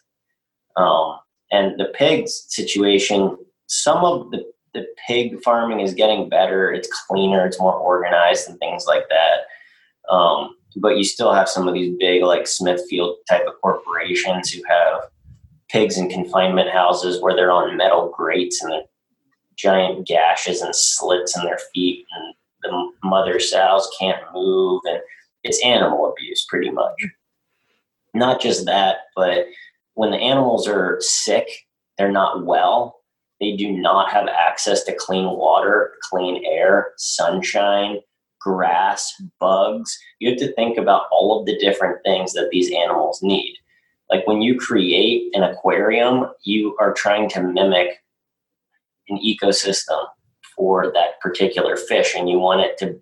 Um, 0.77 1.19
and 1.51 1.79
the 1.79 1.91
pigs 1.93 2.45
situation, 2.49 3.37
some 3.67 4.03
of 4.03 4.31
the, 4.31 4.43
the 4.73 4.85
pig 5.07 5.41
farming 5.43 5.79
is 5.79 5.93
getting 5.93 6.29
better. 6.29 6.71
It's 6.71 6.89
cleaner, 7.07 7.45
it's 7.45 7.59
more 7.59 7.73
organized, 7.73 8.49
and 8.49 8.59
things 8.59 8.85
like 8.87 9.05
that. 9.09 10.13
Um, 10.13 10.55
but 10.77 10.97
you 10.97 11.03
still 11.03 11.33
have 11.33 11.49
some 11.49 11.67
of 11.67 11.73
these 11.73 11.95
big, 11.97 12.23
like 12.23 12.47
Smithfield 12.47 13.17
type 13.29 13.45
of 13.47 13.59
corporations 13.61 14.51
who 14.51 14.61
have 14.67 15.09
pigs 15.69 15.97
in 15.97 16.09
confinement 16.09 16.69
houses 16.69 17.21
where 17.21 17.35
they're 17.35 17.51
on 17.51 17.77
metal 17.77 18.13
grates 18.15 18.61
and 18.61 18.83
giant 19.55 20.07
gashes 20.07 20.61
and 20.61 20.75
slits 20.75 21.37
in 21.37 21.43
their 21.43 21.59
feet 21.73 22.05
and 22.11 22.33
the 22.63 22.91
mother 23.03 23.39
sows 23.39 23.89
can't 23.99 24.21
move 24.33 24.81
and 24.85 24.99
it's 25.43 25.63
animal 25.63 26.11
abuse 26.11 26.45
pretty 26.49 26.69
much 26.69 27.05
not 28.13 28.41
just 28.41 28.65
that 28.65 28.97
but 29.15 29.45
when 29.93 30.11
the 30.11 30.17
animals 30.17 30.67
are 30.67 30.97
sick 30.99 31.47
they're 31.97 32.11
not 32.11 32.45
well 32.45 32.94
they 33.39 33.55
do 33.55 33.71
not 33.71 34.11
have 34.11 34.27
access 34.27 34.83
to 34.83 34.95
clean 34.95 35.25
water 35.25 35.93
clean 36.03 36.43
air 36.45 36.93
sunshine 36.97 37.97
grass 38.39 39.13
bugs 39.39 39.97
you 40.19 40.29
have 40.29 40.39
to 40.39 40.53
think 40.53 40.77
about 40.77 41.03
all 41.11 41.39
of 41.39 41.45
the 41.45 41.57
different 41.57 41.97
things 42.03 42.33
that 42.33 42.49
these 42.51 42.71
animals 42.71 43.21
need 43.23 43.55
like 44.09 44.27
when 44.27 44.41
you 44.41 44.57
create 44.57 45.35
an 45.35 45.43
aquarium, 45.43 46.27
you 46.43 46.75
are 46.79 46.93
trying 46.93 47.29
to 47.29 47.41
mimic 47.41 48.03
an 49.09 49.17
ecosystem 49.17 50.05
for 50.55 50.91
that 50.93 51.19
particular 51.21 51.75
fish 51.75 52.15
and 52.15 52.29
you 52.29 52.39
want 52.39 52.61
it 52.61 52.77
to 52.77 52.99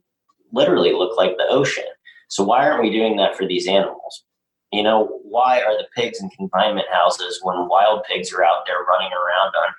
literally 0.51 0.93
look 0.93 1.17
like 1.17 1.37
the 1.37 1.47
ocean. 1.49 1.83
So 2.29 2.43
why 2.43 2.67
aren't 2.67 2.81
we 2.81 2.89
doing 2.89 3.17
that 3.17 3.35
for 3.35 3.47
these 3.47 3.67
animals? 3.67 4.23
You 4.71 4.83
know, 4.83 5.19
why 5.23 5.61
are 5.61 5.77
the 5.77 5.87
pigs 5.95 6.19
in 6.21 6.29
confinement 6.29 6.87
houses 6.91 7.39
when 7.43 7.67
wild 7.67 8.03
pigs 8.09 8.33
are 8.33 8.43
out 8.43 8.65
there 8.65 8.83
running 8.87 9.11
around 9.11 9.53
on 9.55 9.73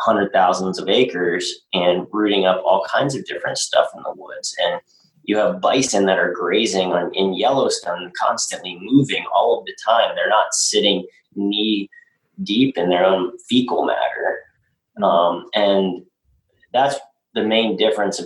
hundred 0.00 0.32
thousands 0.32 0.78
of 0.78 0.88
acres 0.88 1.66
and 1.72 2.06
rooting 2.12 2.46
up 2.46 2.62
all 2.64 2.86
kinds 2.90 3.14
of 3.14 3.24
different 3.26 3.58
stuff 3.58 3.88
in 3.94 4.02
the 4.02 4.14
woods? 4.14 4.54
And 4.62 4.80
you 5.24 5.36
have 5.36 5.60
bison 5.60 6.06
that 6.06 6.18
are 6.18 6.32
grazing 6.32 6.92
on, 6.92 7.14
in 7.14 7.34
Yellowstone, 7.34 8.12
constantly 8.18 8.78
moving 8.80 9.24
all 9.34 9.58
of 9.58 9.66
the 9.66 9.76
time. 9.86 10.14
They're 10.14 10.28
not 10.28 10.54
sitting 10.54 11.06
knee 11.34 11.90
deep 12.42 12.78
in 12.78 12.88
their 12.88 13.04
own 13.04 13.36
fecal 13.48 13.84
matter. 13.84 14.40
Um, 15.02 15.46
and 15.54 16.02
that's 16.72 16.96
the 17.34 17.44
main 17.44 17.76
difference 17.76 18.22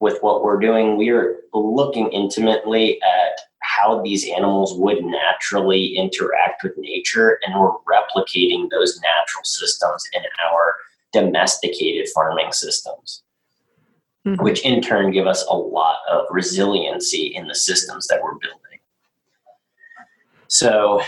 with 0.00 0.18
what 0.22 0.42
we're 0.42 0.58
doing. 0.58 0.96
We're 0.96 1.40
looking 1.52 2.10
intimately 2.10 3.00
at 3.02 3.38
how 3.60 4.02
these 4.02 4.28
animals 4.28 4.74
would 4.78 5.02
naturally 5.04 5.96
interact 5.96 6.62
with 6.62 6.76
nature, 6.76 7.38
and 7.44 7.58
we're 7.58 7.72
replicating 7.88 8.68
those 8.70 9.00
natural 9.00 9.44
systems 9.44 10.04
in 10.12 10.22
our 10.50 10.74
domesticated 11.14 12.08
farming 12.14 12.52
systems 12.52 13.24
mm-hmm. 14.26 14.42
which 14.42 14.64
in 14.64 14.80
turn 14.80 15.12
give 15.12 15.26
us 15.26 15.44
a 15.48 15.56
lot 15.56 15.96
of 16.10 16.26
resiliency 16.30 17.34
in 17.34 17.46
the 17.46 17.54
systems 17.54 18.06
that 18.08 18.22
we're 18.22 18.34
building. 18.34 18.60
So, 20.48 21.02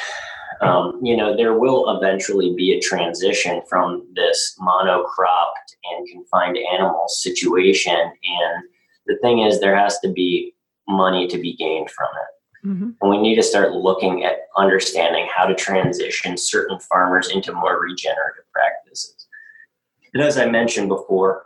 um, 0.60 0.98
you 1.02 1.16
know, 1.16 1.36
there 1.36 1.58
will 1.58 1.96
eventually 1.96 2.54
be 2.54 2.72
a 2.72 2.80
transition 2.80 3.62
from 3.68 4.06
this 4.14 4.56
monocropped 4.60 5.74
and 5.84 6.08
confined 6.08 6.58
animal 6.72 7.06
situation. 7.08 7.94
And 7.94 8.64
the 9.06 9.16
thing 9.22 9.40
is, 9.40 9.60
there 9.60 9.76
has 9.76 9.98
to 10.00 10.08
be 10.08 10.54
money 10.88 11.28
to 11.28 11.38
be 11.38 11.54
gained 11.56 11.90
from 11.90 12.08
it. 12.14 12.68
Mm-hmm. 12.68 12.90
And 13.00 13.10
we 13.10 13.18
need 13.18 13.36
to 13.36 13.42
start 13.42 13.72
looking 13.72 14.24
at 14.24 14.48
understanding 14.56 15.28
how 15.32 15.46
to 15.46 15.54
transition 15.54 16.36
certain 16.36 16.80
farmers 16.80 17.30
into 17.30 17.52
more 17.52 17.80
regenerative 17.80 18.50
practices. 18.52 19.15
And 20.16 20.24
as 20.24 20.38
I 20.38 20.46
mentioned 20.46 20.88
before, 20.88 21.42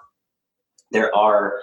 there 0.92 1.12
are 1.12 1.54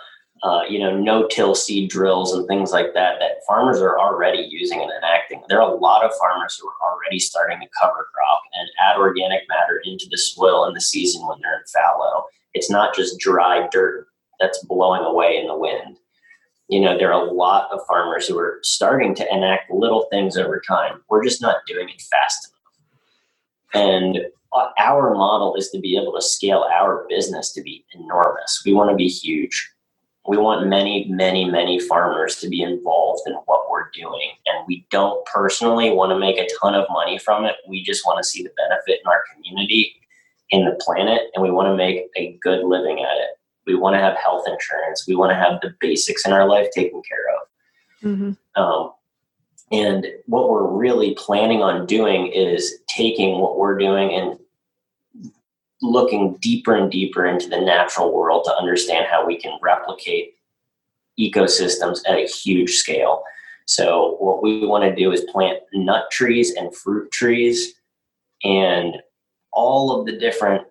uh, 0.43 0.63
you 0.67 0.77
know 0.77 0.93
no-till 0.93 1.55
seed 1.55 1.89
drills 1.89 2.33
and 2.33 2.45
things 2.49 2.73
like 2.73 2.87
that 2.95 3.15
that 3.21 3.45
farmers 3.47 3.79
are 3.79 3.97
already 3.97 4.45
using 4.51 4.81
and 4.81 4.91
enacting. 4.91 5.41
There 5.47 5.61
are 5.61 5.71
a 5.71 5.73
lot 5.73 6.03
of 6.03 6.11
farmers 6.19 6.57
who 6.59 6.67
are 6.67 6.91
already 6.91 7.17
starting 7.19 7.61
to 7.61 7.67
cover 7.79 8.09
crop 8.13 8.41
and 8.55 8.69
add 8.85 8.97
organic 8.97 9.43
matter 9.47 9.81
into 9.85 10.05
the 10.11 10.17
soil 10.17 10.65
in 10.65 10.73
the 10.73 10.81
season 10.81 11.25
when 11.25 11.37
they're 11.41 11.53
in 11.53 11.63
fallow. 11.73 12.25
It's 12.53 12.69
not 12.69 12.93
just 12.93 13.19
dry 13.19 13.69
dirt 13.71 14.07
that's 14.41 14.65
blowing 14.65 15.03
away 15.03 15.37
in 15.37 15.47
the 15.47 15.57
wind. 15.57 15.99
You 16.67 16.81
know, 16.81 16.97
there 16.97 17.13
are 17.13 17.25
a 17.25 17.31
lot 17.31 17.71
of 17.71 17.79
farmers 17.87 18.27
who 18.27 18.37
are 18.37 18.59
starting 18.63 19.15
to 19.15 19.33
enact 19.33 19.71
little 19.71 20.07
things 20.11 20.35
over 20.35 20.59
time. 20.59 21.01
We're 21.07 21.23
just 21.23 21.41
not 21.41 21.65
doing 21.67 21.87
it 21.87 22.01
fast 22.01 22.51
enough. 23.73 23.85
And 23.85 24.27
our 24.53 25.13
model 25.13 25.55
is 25.55 25.69
to 25.71 25.79
be 25.79 25.97
able 25.97 26.13
to 26.13 26.21
scale 26.21 26.65
our 26.73 27.05
business 27.09 27.51
to 27.53 27.61
be 27.61 27.85
enormous. 27.93 28.61
We 28.65 28.73
want 28.73 28.89
to 28.89 28.95
be 28.95 29.07
huge. 29.07 29.71
We 30.27 30.37
want 30.37 30.67
many, 30.67 31.07
many, 31.09 31.45
many 31.45 31.79
farmers 31.79 32.35
to 32.37 32.49
be 32.49 32.61
involved 32.61 33.21
in 33.27 33.33
what 33.45 33.69
we're 33.71 33.89
doing. 33.93 34.31
And 34.45 34.65
we 34.67 34.85
don't 34.89 35.25
personally 35.25 35.89
want 35.91 36.11
to 36.11 36.19
make 36.19 36.37
a 36.37 36.47
ton 36.59 36.75
of 36.75 36.85
money 36.89 37.17
from 37.17 37.45
it. 37.45 37.55
We 37.67 37.83
just 37.83 38.05
want 38.05 38.17
to 38.17 38.23
see 38.23 38.43
the 38.43 38.51
benefit 38.57 38.99
in 39.03 39.07
our 39.09 39.23
community, 39.33 39.95
in 40.49 40.65
the 40.65 40.77
planet, 40.81 41.21
and 41.33 41.43
we 41.43 41.51
want 41.51 41.67
to 41.67 41.75
make 41.75 42.09
a 42.17 42.37
good 42.41 42.65
living 42.65 42.99
at 42.99 43.17
it. 43.17 43.39
We 43.65 43.75
want 43.75 43.95
to 43.95 43.99
have 43.99 44.17
health 44.17 44.45
insurance. 44.47 45.05
We 45.07 45.15
want 45.15 45.31
to 45.31 45.35
have 45.35 45.61
the 45.61 45.73
basics 45.79 46.25
in 46.25 46.33
our 46.33 46.47
life 46.47 46.71
taken 46.71 47.01
care 47.07 47.25
of. 47.35 47.47
Mm-hmm. 48.03 48.61
Um, 48.61 48.91
And 49.71 50.07
what 50.25 50.49
we're 50.49 50.67
really 50.67 51.13
planning 51.15 51.61
on 51.61 51.85
doing 51.85 52.27
is 52.27 52.79
taking 52.87 53.39
what 53.39 53.57
we're 53.57 53.77
doing 53.77 54.13
and 54.13 54.39
looking 55.81 56.37
deeper 56.41 56.75
and 56.75 56.89
deeper 56.89 57.25
into 57.25 57.49
the 57.49 57.59
natural 57.59 58.13
world 58.13 58.45
to 58.45 58.55
understand 58.55 59.07
how 59.09 59.25
we 59.25 59.37
can 59.37 59.57
replicate 59.61 60.35
ecosystems 61.19 61.99
at 62.07 62.17
a 62.17 62.27
huge 62.27 62.75
scale. 62.75 63.23
So, 63.65 64.15
what 64.19 64.41
we 64.41 64.65
want 64.65 64.85
to 64.85 64.95
do 64.95 65.11
is 65.11 65.25
plant 65.31 65.59
nut 65.73 66.09
trees 66.11 66.55
and 66.55 66.73
fruit 66.73 67.11
trees 67.11 67.73
and 68.43 68.95
all 69.51 69.99
of 69.99 70.05
the 70.05 70.17
different 70.17 70.65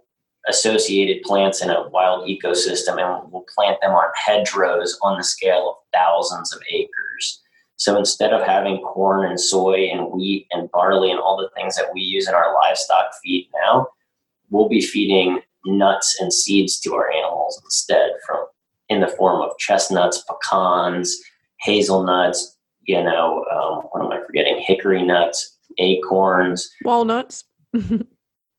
associated 0.48 1.22
plants 1.22 1.60
in 1.60 1.70
a 1.70 1.88
wild 1.88 2.28
ecosystem, 2.28 2.98
and 2.98 3.30
we'll 3.32 3.44
plant 3.54 3.80
them 3.80 3.90
on 3.90 4.08
hedgerows 4.14 4.98
on 5.02 5.18
the 5.18 5.24
scale 5.24 5.70
of 5.70 5.76
thousands 5.92 6.54
of 6.54 6.62
acres. 6.70 7.42
So 7.76 7.96
instead 7.98 8.32
of 8.32 8.42
having 8.42 8.78
corn 8.78 9.28
and 9.28 9.38
soy 9.38 9.88
and 9.92 10.10
wheat 10.12 10.46
and 10.50 10.70
barley 10.70 11.10
and 11.10 11.20
all 11.20 11.36
the 11.36 11.50
things 11.54 11.76
that 11.76 11.92
we 11.92 12.00
use 12.00 12.26
in 12.26 12.34
our 12.34 12.54
livestock 12.54 13.12
feed 13.22 13.48
now, 13.62 13.88
we'll 14.50 14.68
be 14.68 14.80
feeding 14.80 15.40
nuts 15.66 16.16
and 16.20 16.32
seeds 16.32 16.80
to 16.80 16.94
our 16.94 17.10
animals 17.10 17.60
instead 17.64 18.10
from 18.26 18.46
in 18.88 19.00
the 19.00 19.08
form 19.08 19.42
of 19.42 19.56
chestnuts, 19.58 20.22
pecans, 20.28 21.20
hazelnuts, 21.60 22.56
you 22.84 23.02
know, 23.02 23.44
um, 23.52 23.88
what 23.90 24.04
am 24.04 24.12
I 24.12 24.24
forgetting? 24.24 24.62
Hickory 24.64 25.02
nuts, 25.02 25.58
acorns, 25.78 26.70
walnuts. 26.84 27.44
Do 27.72 28.06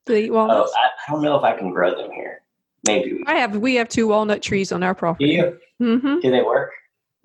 they 0.05 0.26
eat 0.26 0.34
walnuts? 0.34 0.72
Oh, 0.74 0.80
I, 0.80 0.88
I, 1.07 1.11
don't 1.11 1.22
know 1.22 1.38
if 1.38 1.43
I 1.43 1.57
can 1.57 1.72
grow 1.72 1.95
them 1.95 2.11
here. 2.11 2.41
Maybe 2.86 3.24
I 3.26 3.36
have. 3.36 3.57
We 3.57 3.76
have 3.76 3.89
two 3.89 4.07
walnut 4.07 4.41
trees 4.41 4.72
on 4.72 4.84
our 4.84 4.93
property. 4.93 5.28
Do 5.28 5.32
you? 5.32 5.59
Mm-hmm. 5.82 6.20
Do 6.20 6.32
they 6.32 6.41
work? 6.41 6.72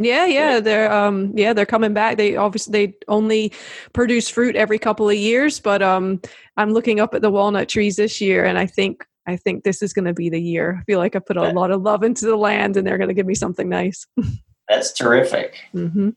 Yeah, 0.04 0.26
yeah, 0.26 0.60
they're 0.60 0.92
um 0.92 1.32
yeah, 1.36 1.52
they're 1.52 1.66
coming 1.66 1.94
back. 1.94 2.16
They 2.16 2.36
obviously 2.36 2.72
they 2.72 2.94
only 3.08 3.52
produce 3.92 4.28
fruit 4.28 4.56
every 4.56 4.78
couple 4.78 5.08
of 5.08 5.16
years, 5.16 5.60
but 5.60 5.82
um 5.82 6.20
I'm 6.56 6.72
looking 6.72 7.00
up 7.00 7.14
at 7.14 7.22
the 7.22 7.30
walnut 7.30 7.68
trees 7.68 7.96
this 7.96 8.20
year 8.20 8.44
and 8.44 8.58
I 8.58 8.66
think 8.66 9.06
I 9.26 9.36
think 9.36 9.64
this 9.64 9.82
is 9.82 9.92
going 9.92 10.06
to 10.06 10.12
be 10.12 10.28
the 10.28 10.40
year. 10.40 10.78
I 10.80 10.84
feel 10.84 10.98
like 10.98 11.14
I 11.14 11.20
put 11.20 11.36
a 11.36 11.50
lot 11.50 11.70
of 11.70 11.82
love 11.82 12.02
into 12.02 12.26
the 12.26 12.36
land 12.36 12.76
and 12.76 12.86
they're 12.86 12.98
going 12.98 13.08
to 13.08 13.14
give 13.14 13.26
me 13.26 13.34
something 13.34 13.68
nice. 13.68 14.06
That's 14.68 14.92
terrific. 14.92 15.60
Mm-hmm. 15.74 16.10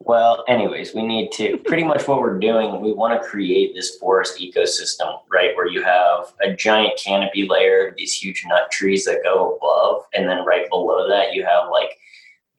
Well, 0.00 0.44
anyways, 0.48 0.94
we 0.94 1.04
need 1.04 1.32
to 1.32 1.58
pretty 1.58 1.82
much 1.82 2.06
what 2.06 2.20
we're 2.20 2.38
doing. 2.38 2.80
We 2.80 2.92
want 2.92 3.20
to 3.20 3.28
create 3.28 3.74
this 3.74 3.96
forest 3.96 4.38
ecosystem, 4.38 5.18
right? 5.30 5.54
Where 5.56 5.66
you 5.66 5.82
have 5.82 6.32
a 6.40 6.54
giant 6.54 6.98
canopy 7.04 7.48
layer, 7.48 7.94
these 7.96 8.14
huge 8.14 8.44
nut 8.46 8.70
trees 8.70 9.04
that 9.06 9.24
go 9.24 9.56
above, 9.56 10.04
and 10.14 10.28
then 10.28 10.44
right 10.44 10.68
below 10.70 11.08
that, 11.08 11.34
you 11.34 11.44
have 11.44 11.70
like 11.70 11.98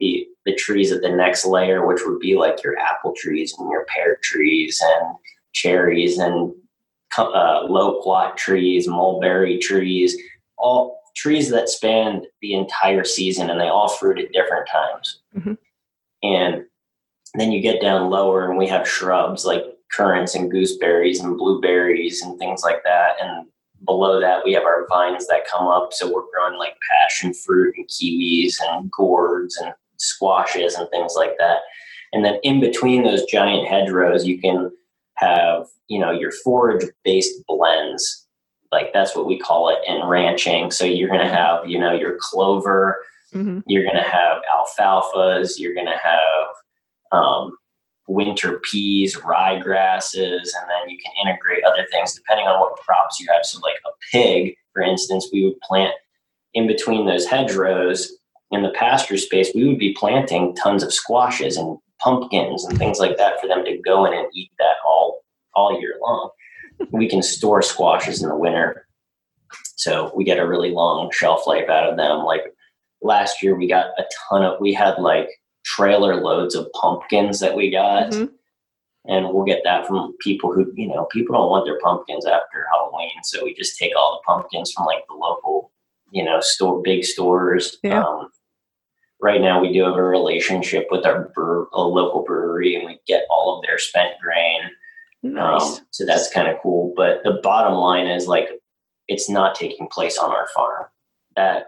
the 0.00 0.26
the 0.46 0.54
trees 0.54 0.90
at 0.90 1.02
the 1.02 1.08
next 1.08 1.44
layer, 1.44 1.86
which 1.86 2.00
would 2.04 2.18
be 2.18 2.34
like 2.36 2.64
your 2.64 2.78
apple 2.78 3.14
trees 3.16 3.54
and 3.58 3.70
your 3.70 3.84
pear 3.84 4.18
trees 4.22 4.82
and 4.82 5.14
cherries 5.52 6.18
and 6.18 6.52
uh, 7.18 7.64
loquat 7.68 8.36
trees, 8.36 8.88
mulberry 8.88 9.58
trees, 9.58 10.16
all 10.56 11.00
trees 11.16 11.50
that 11.50 11.68
span 11.68 12.22
the 12.40 12.54
entire 12.54 13.04
season, 13.04 13.50
and 13.50 13.60
they 13.60 13.68
all 13.68 13.88
fruit 13.88 14.18
at 14.18 14.32
different 14.32 14.66
times. 14.68 15.20
Mm-hmm. 15.36 15.52
And 16.22 16.64
then 17.34 17.52
you 17.52 17.60
get 17.60 17.82
down 17.82 18.10
lower 18.10 18.48
and 18.48 18.58
we 18.58 18.66
have 18.68 18.88
shrubs 18.88 19.44
like 19.44 19.64
currants 19.92 20.34
and 20.34 20.50
gooseberries 20.50 21.20
and 21.20 21.36
blueberries 21.36 22.22
and 22.22 22.38
things 22.38 22.62
like 22.62 22.82
that. 22.84 23.12
And 23.20 23.46
below 23.84 24.20
that, 24.20 24.44
we 24.44 24.52
have 24.52 24.64
our 24.64 24.86
vines 24.88 25.26
that 25.26 25.46
come 25.50 25.66
up. 25.66 25.92
So 25.92 26.06
we're 26.12 26.30
growing 26.32 26.58
like 26.58 26.76
passion 26.90 27.34
fruit 27.34 27.74
and 27.76 27.88
kiwis 27.88 28.56
and 28.68 28.90
gourds 28.90 29.56
and 29.56 29.74
squashes 30.00 30.74
and 30.74 30.88
things 30.90 31.14
like 31.16 31.36
that. 31.38 31.58
And 32.12 32.24
then 32.24 32.38
in 32.42 32.60
between 32.60 33.04
those 33.04 33.24
giant 33.24 33.68
hedgerows, 33.68 34.26
you 34.26 34.40
can 34.40 34.70
have, 35.14 35.66
you 35.88 35.98
know, 35.98 36.10
your 36.10 36.32
forage 36.32 36.84
based 37.04 37.44
blends. 37.46 38.26
Like 38.72 38.92
that's 38.92 39.14
what 39.14 39.26
we 39.26 39.38
call 39.38 39.68
it 39.68 39.78
in 39.86 40.06
ranching. 40.06 40.70
So 40.70 40.84
you're 40.84 41.08
going 41.08 41.26
to 41.26 41.32
have, 41.32 41.68
you 41.68 41.78
know, 41.78 41.92
your 41.92 42.16
clover, 42.20 42.96
mm-hmm. 43.34 43.60
you're 43.66 43.84
going 43.84 43.96
to 43.96 44.02
have 44.02 44.42
alfalfas, 44.52 45.58
you're 45.58 45.74
going 45.74 45.86
to 45.86 45.98
have 46.02 46.46
um, 47.12 47.56
winter 48.08 48.60
peas, 48.70 49.16
ryegrasses, 49.16 50.14
and 50.14 50.68
then 50.68 50.88
you 50.88 50.98
can 50.98 51.12
integrate 51.26 51.64
other 51.64 51.86
things 51.92 52.14
depending 52.14 52.46
on 52.46 52.60
what 52.60 52.76
crops 52.76 53.20
you 53.20 53.26
have. 53.32 53.44
So, 53.44 53.60
like 53.60 53.76
a 53.86 53.90
pig, 54.12 54.54
for 54.72 54.82
instance, 54.82 55.28
we 55.32 55.44
would 55.44 55.60
plant 55.60 55.94
in 56.54 56.66
between 56.66 57.06
those 57.06 57.26
hedgerows 57.26 58.10
in 58.50 58.62
the 58.62 58.70
pasture 58.70 59.16
space, 59.16 59.50
we 59.54 59.66
would 59.68 59.78
be 59.78 59.94
planting 59.94 60.54
tons 60.56 60.82
of 60.82 60.92
squashes 60.92 61.56
and 61.56 61.78
pumpkins 62.00 62.64
and 62.64 62.78
things 62.78 62.98
like 62.98 63.16
that 63.16 63.40
for 63.40 63.46
them 63.46 63.64
to 63.64 63.78
go 63.78 64.04
in 64.04 64.12
and 64.12 64.26
eat 64.34 64.50
that 64.58 64.76
all 64.84 65.22
all 65.54 65.80
year 65.80 65.96
long. 66.00 66.30
we 66.92 67.08
can 67.08 67.22
store 67.22 67.60
squashes 67.62 68.22
in 68.22 68.28
the 68.28 68.36
winter. 68.36 68.86
So 69.76 70.12
we 70.14 70.24
get 70.24 70.38
a 70.38 70.46
really 70.46 70.70
long 70.70 71.10
shelf 71.12 71.46
life 71.46 71.68
out 71.68 71.88
of 71.88 71.96
them. 71.96 72.24
Like 72.24 72.42
last 73.02 73.42
year 73.42 73.56
we 73.56 73.68
got 73.68 73.86
a 73.98 74.04
ton 74.28 74.44
of 74.44 74.60
we 74.60 74.72
had 74.72 74.98
like 74.98 75.28
trailer 75.64 76.16
loads 76.16 76.54
of 76.54 76.70
pumpkins 76.72 77.40
that 77.40 77.56
we 77.56 77.70
got. 77.70 78.10
Mm-hmm. 78.10 78.34
And 79.06 79.32
we'll 79.32 79.46
get 79.46 79.62
that 79.64 79.86
from 79.86 80.14
people 80.20 80.52
who, 80.52 80.70
you 80.74 80.86
know, 80.86 81.06
people 81.10 81.34
don't 81.34 81.48
want 81.48 81.64
their 81.64 81.78
pumpkins 81.80 82.26
after 82.26 82.66
Halloween. 82.70 83.10
So 83.24 83.44
we 83.44 83.54
just 83.54 83.78
take 83.78 83.96
all 83.96 84.20
the 84.20 84.32
pumpkins 84.32 84.72
from 84.72 84.84
like 84.84 85.04
the 85.08 85.14
local, 85.14 85.72
you 86.10 86.22
know, 86.22 86.40
store, 86.40 86.82
big 86.82 87.04
stores. 87.04 87.78
Yeah. 87.82 88.02
Um, 88.02 88.28
right 89.22 89.40
now 89.40 89.60
we 89.60 89.72
do 89.72 89.84
have 89.84 89.96
a 89.96 90.02
relationship 90.02 90.86
with 90.90 91.04
our 91.06 91.30
brewer, 91.34 91.68
a 91.72 91.82
local 91.82 92.22
brewery 92.24 92.76
and 92.76 92.86
we 92.86 92.98
get 93.06 93.24
all 93.30 93.56
of 93.56 93.62
their 93.62 93.78
spent 93.78 94.18
grain. 94.20 94.60
Nice. 95.22 95.78
Um, 95.78 95.86
so 95.90 96.06
that's 96.06 96.32
kind 96.32 96.48
of 96.48 96.58
cool. 96.62 96.92
But 96.96 97.22
the 97.24 97.40
bottom 97.42 97.74
line 97.74 98.06
is 98.06 98.26
like, 98.26 98.48
it's 99.08 99.28
not 99.28 99.54
taking 99.54 99.88
place 99.88 100.16
on 100.18 100.30
our 100.30 100.48
farm. 100.54 100.86
That 101.36 101.66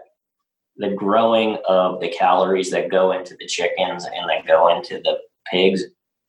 the 0.77 0.89
growing 0.89 1.57
of 1.67 1.99
the 1.99 2.09
calories 2.09 2.71
that 2.71 2.89
go 2.89 3.11
into 3.11 3.35
the 3.35 3.45
chickens 3.45 4.05
and 4.05 4.29
that 4.29 4.47
go 4.47 4.75
into 4.75 4.99
the 5.03 5.17
pigs, 5.51 5.83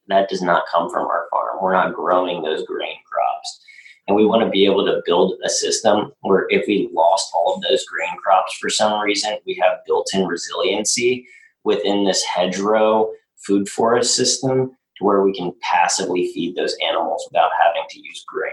that 0.09 0.29
does 0.29 0.43
not 0.43 0.65
come 0.73 0.91
from 0.91 1.07
our 1.07 1.27
farm. 1.31 1.59
We're 1.63 1.73
not 1.73 1.95
growing 1.95 2.43
those 2.43 2.67
grain 2.67 2.97
crops. 3.11 3.24
And 4.07 4.17
we 4.17 4.27
want 4.27 4.43
to 4.43 4.51
be 4.51 4.67
able 4.67 4.85
to 4.85 5.03
build 5.07 5.35
a 5.45 5.49
system 5.49 6.13
where 6.21 6.47
if 6.51 6.67
we 6.67 6.91
lost 6.93 7.33
all 7.35 7.55
of 7.55 7.63
those 7.63 7.87
grain 7.87 8.17
crops 8.23 8.55
for 8.55 8.69
some 8.69 9.01
reason, 9.01 9.39
we 9.47 9.59
have 9.63 9.79
built 9.87 10.11
in 10.13 10.27
resiliency 10.27 11.27
within 11.65 12.05
this 12.05 12.23
hedgerow 12.23 13.11
food 13.47 13.69
forest 13.69 14.15
system 14.15 14.77
to 14.99 15.05
where 15.05 15.23
we 15.23 15.33
can 15.33 15.53
passively 15.63 16.31
feed 16.33 16.55
those 16.55 16.77
animals 16.87 17.27
without 17.31 17.51
having 17.59 17.83
to 17.91 18.01
use 18.01 18.25
grain. 18.29 18.53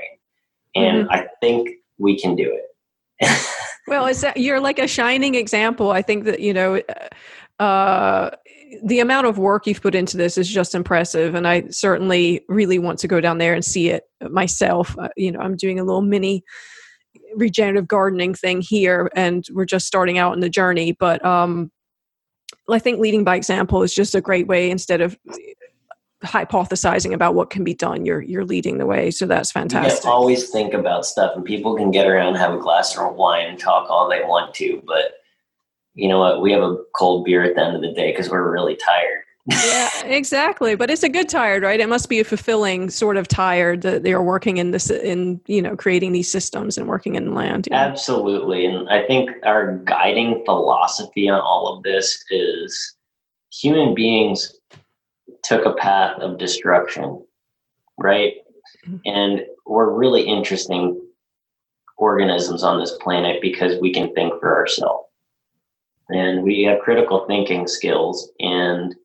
And 0.76 1.06
mm-hmm. 1.06 1.14
I 1.14 1.28
think 1.42 1.70
we 1.98 2.18
can 2.18 2.36
do 2.36 2.50
it. 2.50 2.68
well, 3.88 4.08
it's 4.08 4.24
you're 4.36 4.62
like 4.62 4.80
a 4.80 4.88
shining 4.88 5.36
example. 5.36 5.92
I 5.92 6.02
think 6.02 6.24
that 6.26 6.40
you 6.40 6.54
know. 6.54 6.82
Uh, 7.60 8.32
the 8.84 9.00
amount 9.00 9.28
of 9.28 9.38
work 9.38 9.68
you've 9.68 9.82
put 9.82 9.96
into 9.96 10.18
this 10.18 10.38
is 10.38 10.48
just 10.48 10.76
impressive 10.76 11.36
and 11.36 11.48
i 11.48 11.68
certainly 11.70 12.44
really 12.48 12.80
want 12.80 13.00
to 13.00 13.08
go 13.08 13.20
down 13.20 13.38
there 13.38 13.54
and 13.54 13.66
see 13.66 13.90
it 13.90 14.04
myself. 14.30 14.98
Uh, 14.98 15.10
you 15.18 15.32
know 15.32 15.40
i'm 15.40 15.56
doing 15.56 15.80
a 15.80 15.84
little 15.84 16.02
mini 16.02 16.44
regenerative 17.36 17.88
gardening 17.88 18.34
thing 18.34 18.62
here 18.62 19.10
and 19.16 19.46
we're 19.52 19.66
just 19.66 19.88
starting 19.88 20.18
out 20.18 20.34
in 20.34 20.40
the 20.40 20.50
journey 20.50 20.92
but 20.94 21.24
um 21.26 21.72
i 22.70 22.80
think 22.80 23.00
leading 23.00 23.24
by 23.24 23.36
example 23.36 23.84
is 23.84 23.94
just 23.94 24.16
a 24.16 24.22
great 24.22 24.48
way 24.48 24.70
instead 24.70 25.02
of 25.02 25.18
hypothesizing 26.24 27.14
about 27.14 27.34
what 27.34 27.50
can 27.50 27.64
be 27.64 27.74
done 27.74 28.06
you're 28.06 28.22
you're 28.22 28.46
leading 28.46 28.78
the 28.78 28.86
way 28.86 29.10
so 29.10 29.26
that's 29.26 29.52
fantastic. 29.52 30.06
always 30.06 30.50
think 30.50 30.74
about 30.74 31.06
stuff 31.06 31.36
and 31.36 31.44
people 31.44 31.76
can 31.76 31.90
get 31.90 32.06
around 32.06 32.36
have 32.36 32.54
a 32.54 32.60
glass 32.60 32.96
of 32.98 33.16
wine 33.16 33.48
and 33.48 33.60
talk 33.60 33.90
all 33.90 34.08
they 34.08 34.22
want 34.22 34.54
to 34.54 34.82
but 34.86 35.21
you 35.94 36.08
know 36.08 36.20
what 36.20 36.42
we 36.42 36.52
have 36.52 36.64
a 36.64 36.78
cold 36.96 37.26
beer 37.26 37.44
at 37.44 37.56
the 37.56 37.62
end 37.64 37.76
of 37.76 37.82
the 37.82 37.94
day 37.94 38.12
because 38.12 38.30
we're 38.30 38.52
really 38.52 38.76
tired 38.76 39.24
yeah 39.48 39.90
exactly 40.06 40.76
but 40.76 40.90
it's 40.90 41.04
a 41.04 41.10
good 41.10 41.28
tired 41.28 41.64
right 41.64 41.80
it 41.80 41.90
must 41.90 42.10
be 42.10 42.20
a 42.20 42.24
fulfilling 42.24 42.90
sort 42.90 43.18
of 43.18 43.28
tired 43.28 43.82
that 43.82 44.04
they're 44.04 44.22
working 44.22 44.58
in 44.58 44.72
this 44.72 44.90
in 44.90 45.42
you 45.48 45.62
know 45.62 45.76
creating 45.76 46.12
these 46.12 46.30
systems 46.30 46.78
and 46.78 46.88
working 46.88 47.16
in 47.16 47.34
land 47.34 47.68
absolutely 47.72 48.66
and 48.66 48.88
i 48.90 49.06
think 49.06 49.32
our 49.44 49.78
guiding 49.86 50.44
philosophy 50.46 51.28
on 51.28 51.42
all 51.42 51.76
of 51.76 51.84
this 51.84 52.24
is 52.30 52.96
human 53.52 53.94
beings 53.94 54.60
took 55.44 55.66
a 55.66 55.74
path 55.74 56.20
of 56.20 56.38
destruction, 56.38 57.24
right? 57.98 58.34
Mm-hmm. 58.88 58.98
And 59.06 59.42
we're 59.66 59.92
really 59.92 60.24
interesting 60.24 61.02
organisms 61.98 62.64
on 62.64 62.80
this 62.80 62.98
planet 63.02 63.42
because 63.42 63.80
we 63.80 63.94
can 63.94 64.14
think 64.14 64.40
for 64.40 64.56
ourselves. 64.56 65.08
And 66.14 66.44
we 66.44 66.64
have 66.64 66.80
critical 66.80 67.26
thinking 67.28 67.68
skills, 67.68 68.32
and 68.40 68.96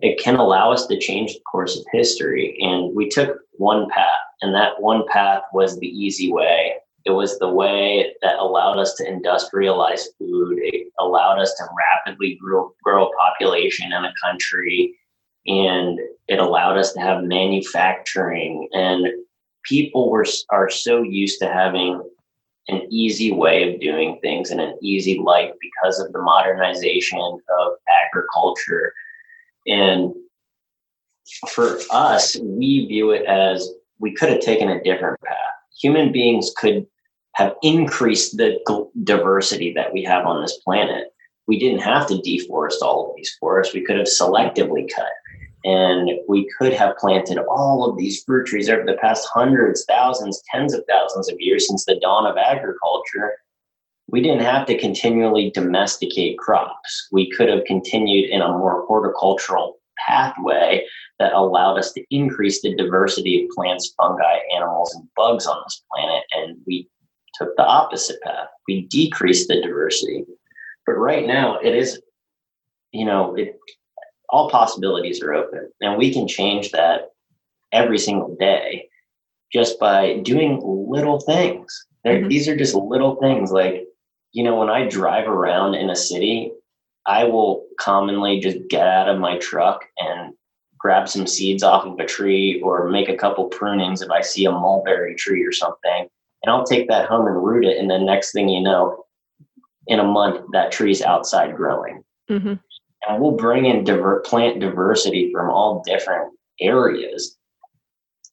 it 0.00 0.18
can 0.18 0.36
allow 0.36 0.72
us 0.72 0.86
to 0.86 0.98
change 0.98 1.34
the 1.34 1.40
course 1.40 1.76
of 1.76 1.84
history. 1.92 2.56
And 2.60 2.94
we 2.94 3.08
took 3.08 3.38
one 3.52 3.88
path, 3.90 4.20
and 4.42 4.54
that 4.54 4.80
one 4.80 5.04
path 5.08 5.42
was 5.52 5.78
the 5.78 5.86
easy 5.86 6.32
way. 6.32 6.74
It 7.04 7.10
was 7.10 7.38
the 7.38 7.48
way 7.48 8.14
that 8.22 8.38
allowed 8.38 8.78
us 8.78 8.94
to 8.94 9.04
industrialize 9.04 10.04
food. 10.18 10.58
It 10.62 10.88
allowed 10.98 11.38
us 11.38 11.54
to 11.54 11.64
rapidly 11.76 12.38
grow, 12.40 12.72
grow 12.82 13.08
a 13.08 13.16
population 13.16 13.92
in 13.92 14.04
a 14.04 14.12
country 14.22 14.96
and 15.46 15.98
it 16.28 16.38
allowed 16.38 16.78
us 16.78 16.92
to 16.92 17.00
have 17.00 17.24
manufacturing 17.24 18.68
and 18.72 19.06
people 19.64 20.10
were 20.10 20.24
are 20.50 20.70
so 20.70 21.02
used 21.02 21.38
to 21.40 21.46
having 21.46 22.02
an 22.68 22.86
easy 22.90 23.32
way 23.32 23.74
of 23.74 23.80
doing 23.80 24.18
things 24.22 24.50
and 24.50 24.60
an 24.60 24.76
easy 24.80 25.18
life 25.18 25.52
because 25.60 26.00
of 26.00 26.12
the 26.12 26.22
modernization 26.22 27.18
of 27.18 27.72
agriculture. 28.06 28.92
And 29.66 30.14
for 31.48 31.78
us 31.90 32.36
we 32.42 32.86
view 32.86 33.10
it 33.10 33.24
as 33.26 33.70
we 33.98 34.12
could 34.14 34.28
have 34.28 34.40
taken 34.40 34.68
a 34.68 34.82
different 34.82 35.20
path. 35.22 35.36
Human 35.80 36.12
beings 36.12 36.52
could 36.56 36.86
have 37.32 37.54
increased 37.62 38.36
the 38.36 38.58
diversity 39.02 39.72
that 39.74 39.92
we 39.92 40.02
have 40.04 40.26
on 40.26 40.40
this 40.40 40.58
planet. 40.58 41.12
We 41.46 41.58
didn't 41.58 41.80
have 41.80 42.06
to 42.08 42.14
deforest 42.14 42.80
all 42.82 43.10
of 43.10 43.16
these 43.16 43.36
forests. 43.40 43.74
We 43.74 43.82
could 43.82 43.96
have 43.96 44.06
selectively 44.06 44.88
cut 44.94 45.12
and 45.64 46.10
we 46.28 46.48
could 46.58 46.74
have 46.74 46.96
planted 46.98 47.38
all 47.38 47.88
of 47.88 47.96
these 47.96 48.22
fruit 48.22 48.46
trees 48.46 48.68
over 48.68 48.84
the 48.84 48.98
past 49.00 49.26
hundreds, 49.32 49.84
thousands, 49.86 50.42
tens 50.52 50.74
of 50.74 50.84
thousands 50.88 51.30
of 51.30 51.36
years 51.40 51.66
since 51.66 51.84
the 51.84 51.98
dawn 52.00 52.26
of 52.26 52.36
agriculture. 52.36 53.32
We 54.08 54.20
didn't 54.20 54.44
have 54.44 54.66
to 54.66 54.78
continually 54.78 55.50
domesticate 55.54 56.38
crops. 56.38 57.08
We 57.10 57.30
could 57.30 57.48
have 57.48 57.64
continued 57.64 58.28
in 58.28 58.42
a 58.42 58.48
more 58.48 58.84
horticultural 58.86 59.78
pathway 60.06 60.86
that 61.18 61.32
allowed 61.32 61.78
us 61.78 61.92
to 61.92 62.04
increase 62.10 62.60
the 62.60 62.74
diversity 62.74 63.44
of 63.44 63.50
plants, 63.50 63.94
fungi, 63.96 64.40
animals, 64.54 64.94
and 64.94 65.08
bugs 65.16 65.46
on 65.46 65.62
this 65.64 65.82
planet. 65.90 66.24
And 66.32 66.58
we 66.66 66.88
took 67.34 67.56
the 67.56 67.64
opposite 67.64 68.20
path. 68.22 68.48
We 68.68 68.82
decreased 68.88 69.48
the 69.48 69.62
diversity. 69.62 70.24
But 70.84 70.94
right 70.94 71.26
now, 71.26 71.58
it 71.60 71.74
is, 71.74 72.02
you 72.92 73.06
know, 73.06 73.34
it, 73.36 73.58
all 74.30 74.50
possibilities 74.50 75.22
are 75.22 75.34
open 75.34 75.70
and 75.80 75.98
we 75.98 76.12
can 76.12 76.26
change 76.26 76.70
that 76.70 77.12
every 77.72 77.98
single 77.98 78.34
day 78.38 78.88
just 79.52 79.78
by 79.78 80.18
doing 80.18 80.60
little 80.64 81.20
things. 81.20 81.86
Mm-hmm. 82.06 82.28
these 82.28 82.48
are 82.48 82.56
just 82.56 82.74
little 82.74 83.16
things 83.16 83.50
like 83.50 83.86
you 84.32 84.44
know 84.44 84.56
when 84.56 84.68
i 84.68 84.86
drive 84.86 85.26
around 85.26 85.74
in 85.74 85.88
a 85.88 85.96
city 85.96 86.52
i 87.06 87.24
will 87.24 87.64
commonly 87.80 88.40
just 88.40 88.58
get 88.68 88.86
out 88.86 89.08
of 89.08 89.18
my 89.18 89.38
truck 89.38 89.86
and 89.96 90.34
grab 90.78 91.08
some 91.08 91.26
seeds 91.26 91.62
off 91.62 91.86
of 91.86 91.98
a 91.98 92.04
tree 92.04 92.60
or 92.62 92.90
make 92.90 93.08
a 93.08 93.16
couple 93.16 93.48
prunings 93.48 94.02
if 94.02 94.10
i 94.10 94.20
see 94.20 94.44
a 94.44 94.52
mulberry 94.52 95.14
tree 95.14 95.42
or 95.42 95.50
something 95.50 96.06
and 96.42 96.52
i'll 96.52 96.66
take 96.66 96.86
that 96.88 97.08
home 97.08 97.26
and 97.26 97.42
root 97.42 97.64
it 97.64 97.78
and 97.78 97.90
then 97.90 98.04
next 98.04 98.32
thing 98.32 98.50
you 98.50 98.60
know 98.60 99.04
in 99.86 100.00
a 100.00 100.04
month 100.04 100.44
that 100.52 100.72
tree's 100.72 101.02
outside 101.02 101.56
growing. 101.56 102.02
Mm-hmm 102.30 102.54
and 103.08 103.20
we'll 103.20 103.32
bring 103.32 103.66
in 103.66 103.84
diver- 103.84 104.20
plant 104.20 104.60
diversity 104.60 105.30
from 105.32 105.50
all 105.50 105.82
different 105.86 106.32
areas. 106.60 107.36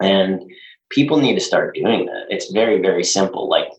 And 0.01 0.41
people 0.89 1.17
need 1.17 1.35
to 1.35 1.41
start 1.41 1.75
doing 1.75 2.05
that. 2.05 2.25
It's 2.29 2.51
very 2.51 2.81
very 2.81 3.03
simple. 3.03 3.49
Like 3.49 3.69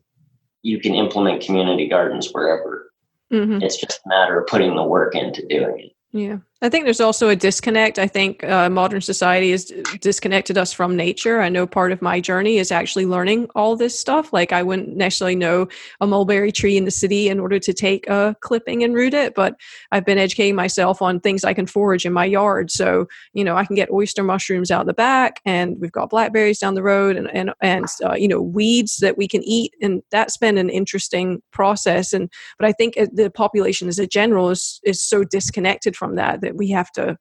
you 0.62 0.80
can 0.80 0.94
implement 0.94 1.42
community 1.42 1.88
gardens 1.88 2.30
wherever. 2.32 2.90
Mm-hmm. 3.32 3.62
it's 3.62 3.78
just 3.78 4.00
a 4.04 4.08
matter 4.10 4.38
of 4.38 4.46
putting 4.46 4.76
the 4.76 4.82
work 4.82 5.14
into 5.14 5.46
doing 5.46 5.78
it. 5.78 5.92
Yeah. 6.12 6.38
I 6.62 6.68
think 6.68 6.84
there's 6.84 7.00
also 7.00 7.28
a 7.28 7.34
disconnect. 7.34 7.98
I 7.98 8.06
think 8.06 8.44
uh, 8.44 8.70
modern 8.70 9.00
society 9.00 9.50
has 9.50 9.72
disconnected 10.00 10.56
us 10.56 10.72
from 10.72 10.96
nature. 10.96 11.40
I 11.40 11.48
know 11.48 11.66
part 11.66 11.90
of 11.90 12.00
my 12.00 12.20
journey 12.20 12.58
is 12.58 12.70
actually 12.70 13.04
learning 13.04 13.48
all 13.56 13.74
this 13.74 13.98
stuff. 13.98 14.32
Like 14.32 14.52
I 14.52 14.62
wouldn't 14.62 14.96
necessarily 14.96 15.34
know 15.34 15.66
a 16.00 16.06
mulberry 16.06 16.52
tree 16.52 16.76
in 16.76 16.84
the 16.84 16.92
city 16.92 17.28
in 17.28 17.40
order 17.40 17.58
to 17.58 17.72
take 17.72 18.08
a 18.08 18.36
clipping 18.42 18.84
and 18.84 18.94
root 18.94 19.12
it, 19.12 19.34
but 19.34 19.56
I've 19.90 20.04
been 20.04 20.18
educating 20.18 20.54
myself 20.54 21.02
on 21.02 21.18
things 21.18 21.42
I 21.42 21.52
can 21.52 21.66
forage 21.66 22.06
in 22.06 22.12
my 22.12 22.26
yard. 22.26 22.70
So, 22.70 23.08
you 23.32 23.42
know, 23.42 23.56
I 23.56 23.64
can 23.64 23.74
get 23.74 23.90
oyster 23.90 24.22
mushrooms 24.22 24.70
out 24.70 24.86
the 24.86 24.94
back 24.94 25.40
and 25.44 25.80
we've 25.80 25.90
got 25.90 26.10
blackberries 26.10 26.60
down 26.60 26.74
the 26.74 26.82
road 26.84 27.16
and, 27.16 27.28
and, 27.34 27.50
and 27.60 27.86
uh, 28.04 28.14
you 28.14 28.28
know, 28.28 28.40
weeds 28.40 28.98
that 28.98 29.18
we 29.18 29.26
can 29.26 29.42
eat. 29.42 29.74
And 29.82 30.00
that's 30.12 30.36
been 30.36 30.58
an 30.58 30.70
interesting 30.70 31.42
process. 31.50 32.12
And, 32.12 32.30
but 32.56 32.68
I 32.68 32.72
think 32.72 32.96
uh, 32.96 33.08
the 33.12 33.30
population 33.30 33.88
as 33.88 33.98
a 33.98 34.06
general 34.06 34.50
is, 34.50 34.80
is 34.84 35.02
so 35.02 35.24
disconnected 35.24 35.96
from 35.96 36.14
that 36.14 36.40
that 36.40 36.51
we 36.56 36.68
have 36.70 36.90
to 36.92 37.18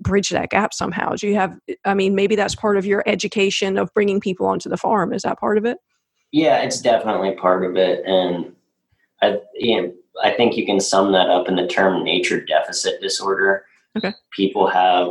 bridge 0.00 0.30
that 0.30 0.50
gap 0.50 0.72
somehow. 0.72 1.14
Do 1.14 1.28
you 1.28 1.34
have 1.34 1.58
i 1.84 1.94
mean 1.94 2.14
maybe 2.14 2.36
that's 2.36 2.54
part 2.54 2.76
of 2.76 2.86
your 2.86 3.02
education 3.06 3.78
of 3.78 3.92
bringing 3.94 4.20
people 4.20 4.46
onto 4.46 4.68
the 4.68 4.76
farm. 4.76 5.12
Is 5.12 5.22
that 5.22 5.38
part 5.38 5.58
of 5.58 5.64
it? 5.64 5.78
Yeah 6.32 6.62
it's 6.62 6.80
definitely 6.80 7.34
part 7.34 7.64
of 7.64 7.76
it. 7.76 8.04
And 8.06 8.52
i 9.22 9.38
you 9.54 9.82
know, 9.82 9.92
i 10.22 10.32
think 10.32 10.56
you 10.56 10.66
can 10.66 10.80
sum 10.80 11.12
that 11.12 11.28
up 11.28 11.48
in 11.48 11.56
the 11.56 11.66
term 11.66 12.02
nature 12.02 12.40
deficit 12.40 13.00
disorder. 13.00 13.64
Okay. 13.96 14.14
People 14.30 14.68
have 14.68 15.08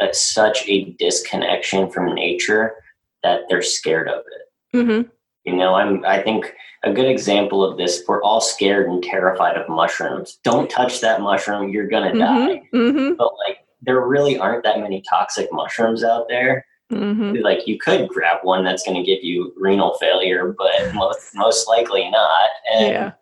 a, 0.00 0.12
such 0.12 0.66
a 0.68 0.90
disconnection 0.98 1.90
from 1.90 2.14
nature 2.14 2.74
that 3.22 3.42
they're 3.48 3.62
scared 3.62 4.08
of 4.08 4.20
it. 4.20 4.76
Mm-hmm. 4.76 5.08
You 5.44 5.54
know 5.54 5.74
i'm 5.74 6.04
i 6.04 6.20
think 6.20 6.54
a 6.84 6.92
good 6.92 7.08
example 7.08 7.64
of 7.64 7.76
this 7.78 8.02
we're 8.08 8.22
all 8.22 8.40
scared 8.40 8.88
and 8.88 9.02
terrified 9.02 9.56
of 9.56 9.68
mushrooms 9.68 10.38
don't 10.42 10.70
touch 10.70 11.00
that 11.00 11.20
mushroom 11.20 11.70
you're 11.70 11.88
gonna 11.88 12.10
mm-hmm, 12.10 12.18
die 12.18 12.62
mm-hmm. 12.72 13.14
but 13.14 13.30
like 13.46 13.58
there 13.82 14.00
really 14.00 14.38
aren't 14.38 14.64
that 14.64 14.80
many 14.80 15.02
toxic 15.08 15.48
mushrooms 15.52 16.02
out 16.02 16.26
there 16.28 16.64
mm-hmm. 16.92 17.36
like 17.42 17.66
you 17.66 17.78
could 17.78 18.08
grab 18.08 18.38
one 18.42 18.64
that's 18.64 18.84
going 18.84 18.96
to 18.96 19.02
give 19.02 19.22
you 19.22 19.52
renal 19.56 19.94
failure 19.94 20.54
but 20.56 20.72
most 20.94 21.34
most 21.34 21.68
likely 21.68 22.10
not 22.10 22.50
and 22.72 22.88
yeah. 22.88 23.12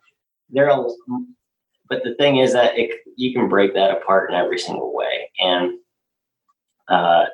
there 0.50 0.70
are 0.70 0.86
but 1.88 2.02
the 2.04 2.14
thing 2.14 2.38
is 2.38 2.54
that 2.54 2.78
it, 2.78 3.00
you 3.16 3.34
can 3.34 3.48
break 3.48 3.74
that 3.74 3.90
apart 3.90 4.30
in 4.30 4.36
every 4.36 4.58
single 4.58 4.94
way 4.94 5.30
and 5.38 5.78
uh, 6.88 7.26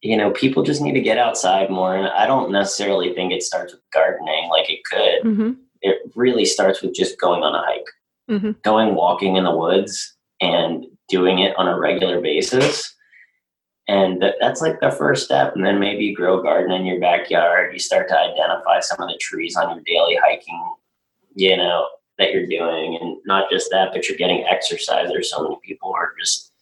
you 0.00 0.16
know, 0.16 0.30
people 0.30 0.62
just 0.62 0.80
need 0.80 0.92
to 0.92 1.00
get 1.00 1.18
outside 1.18 1.70
more. 1.70 1.96
And 1.96 2.06
I 2.08 2.26
don't 2.26 2.52
necessarily 2.52 3.14
think 3.14 3.32
it 3.32 3.42
starts 3.42 3.72
with 3.72 3.82
gardening 3.92 4.48
like 4.48 4.70
it 4.70 4.80
could. 4.90 5.22
Mm-hmm. 5.24 5.50
It 5.82 5.98
really 6.14 6.44
starts 6.44 6.82
with 6.82 6.94
just 6.94 7.20
going 7.20 7.42
on 7.42 7.54
a 7.54 7.62
hike, 7.62 7.90
mm-hmm. 8.30 8.52
going 8.62 8.94
walking 8.94 9.36
in 9.36 9.44
the 9.44 9.56
woods 9.56 10.16
and 10.40 10.86
doing 11.08 11.40
it 11.40 11.56
on 11.56 11.68
a 11.68 11.78
regular 11.78 12.20
basis. 12.20 12.94
And 13.88 14.22
that, 14.22 14.34
that's 14.40 14.60
like 14.60 14.80
the 14.80 14.90
first 14.90 15.24
step. 15.24 15.56
And 15.56 15.64
then 15.64 15.80
maybe 15.80 16.14
grow 16.14 16.38
a 16.38 16.42
garden 16.42 16.72
in 16.72 16.86
your 16.86 17.00
backyard. 17.00 17.72
You 17.72 17.78
start 17.78 18.08
to 18.08 18.18
identify 18.18 18.80
some 18.80 19.00
of 19.00 19.08
the 19.08 19.18
trees 19.20 19.56
on 19.56 19.74
your 19.74 19.82
daily 19.84 20.18
hiking, 20.22 20.74
you 21.34 21.56
know, 21.56 21.88
that 22.18 22.32
you're 22.32 22.46
doing. 22.46 22.98
And 23.00 23.16
not 23.24 23.50
just 23.50 23.70
that, 23.70 23.90
but 23.92 24.08
you're 24.08 24.18
getting 24.18 24.44
exercise. 24.44 25.08
There's 25.08 25.30
so 25.30 25.42
many 25.42 25.56
people 25.64 25.88
who 25.88 25.96
are 25.96 26.12
just 26.20 26.52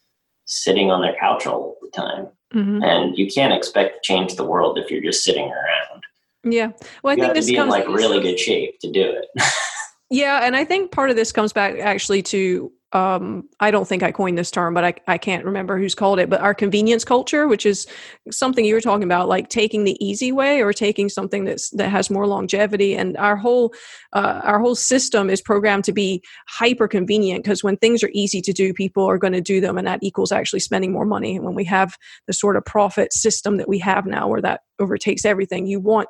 sitting 0.45 0.91
on 0.91 1.03
their 1.03 1.17
couch 1.19 1.47
all 1.47 1.77
the 1.83 1.91
time. 1.91 2.29
Mm-hmm. 2.55 2.83
And 2.83 3.19
you 3.19 3.27
can't 3.31 3.53
expect 3.53 3.95
to 3.95 4.01
change 4.03 4.37
the 4.37 4.45
world 4.45 4.79
if 4.79 4.91
you're 4.91 5.03
just 5.03 5.25
sitting 5.25 5.51
around. 5.51 6.03
Yeah. 6.45 6.71
Well, 7.03 7.13
I 7.13 7.17
you 7.17 7.23
think 7.23 7.35
this 7.35 7.47
be 7.47 7.57
comes 7.57 7.75
in 7.75 7.81
like 7.81 7.89
really 7.89 8.21
good 8.21 8.39
shape 8.39 8.79
to 8.81 8.91
do 8.91 9.03
it. 9.03 9.27
yeah, 10.11 10.41
and 10.45 10.55
I 10.55 10.65
think 10.65 10.93
part 10.93 11.11
of 11.11 11.17
this 11.17 11.33
comes 11.33 11.53
back 11.53 11.79
actually 11.79 12.23
to 12.23 12.73
um, 12.93 13.49
I 13.59 13.73
don't 13.73 13.87
think 13.87 14.05
I 14.05 14.13
coined 14.13 14.39
this 14.39 14.51
term, 14.51 14.73
but 14.73 14.85
I, 14.85 14.95
I 15.09 15.19
can't 15.19 15.45
remember 15.45 15.77
who's 15.77 15.95
called 15.95 16.21
it, 16.21 16.31
but 16.31 16.41
our 16.41 16.55
convenience 16.55 17.05
culture, 17.05 17.49
which 17.49 17.67
is 17.67 17.87
something 18.31 18.65
you 18.65 18.75
were 18.75 18.81
talking 18.81 19.03
about, 19.03 19.29
like 19.29 19.49
taking 19.49 19.83
the 19.83 20.03
easy 20.05 20.31
way 20.31 20.63
or 20.63 20.73
taking 20.73 21.09
something 21.09 21.45
that's 21.45 21.71
that 21.71 21.89
has 21.89 22.11
more 22.11 22.29
longevity. 22.29 22.95
And 22.95 23.17
our 23.17 23.37
whole 23.37 23.75
uh, 24.13 24.41
our 24.45 24.61
whole 24.61 24.77
system 24.77 25.29
is 25.29 25.43
programmed 25.43 25.85
to 25.85 25.93
be 25.93 26.23
hyper 26.47 26.87
convenient 26.87 27.43
because 27.43 27.65
when 27.65 27.77
things 27.77 28.05
are 28.05 28.11
easy 28.13 28.41
to 28.41 28.53
do, 28.53 28.73
people 28.73 29.05
are 29.05 29.19
going 29.19 29.33
to 29.33 29.41
do 29.41 29.61
them, 29.61 29.77
and 29.79 29.87
that 29.87 30.01
equals 30.03 30.31
actually 30.31 30.61
spending 30.61 30.93
more 30.93 31.07
money. 31.07 31.35
And 31.35 31.45
when 31.45 31.57
we 31.57 31.65
have 31.65 31.97
the 32.29 32.33
sort 32.33 32.57
of 32.57 32.65
profit 32.65 33.13
system 33.13 33.57
that 33.57 33.69
we 33.69 33.81
have 33.81 34.07
now, 34.07 34.29
where 34.29 34.43
that 34.43 34.61
overtakes 34.79 35.25
everything, 35.25 35.67
you 35.67 35.81
want 35.81 36.09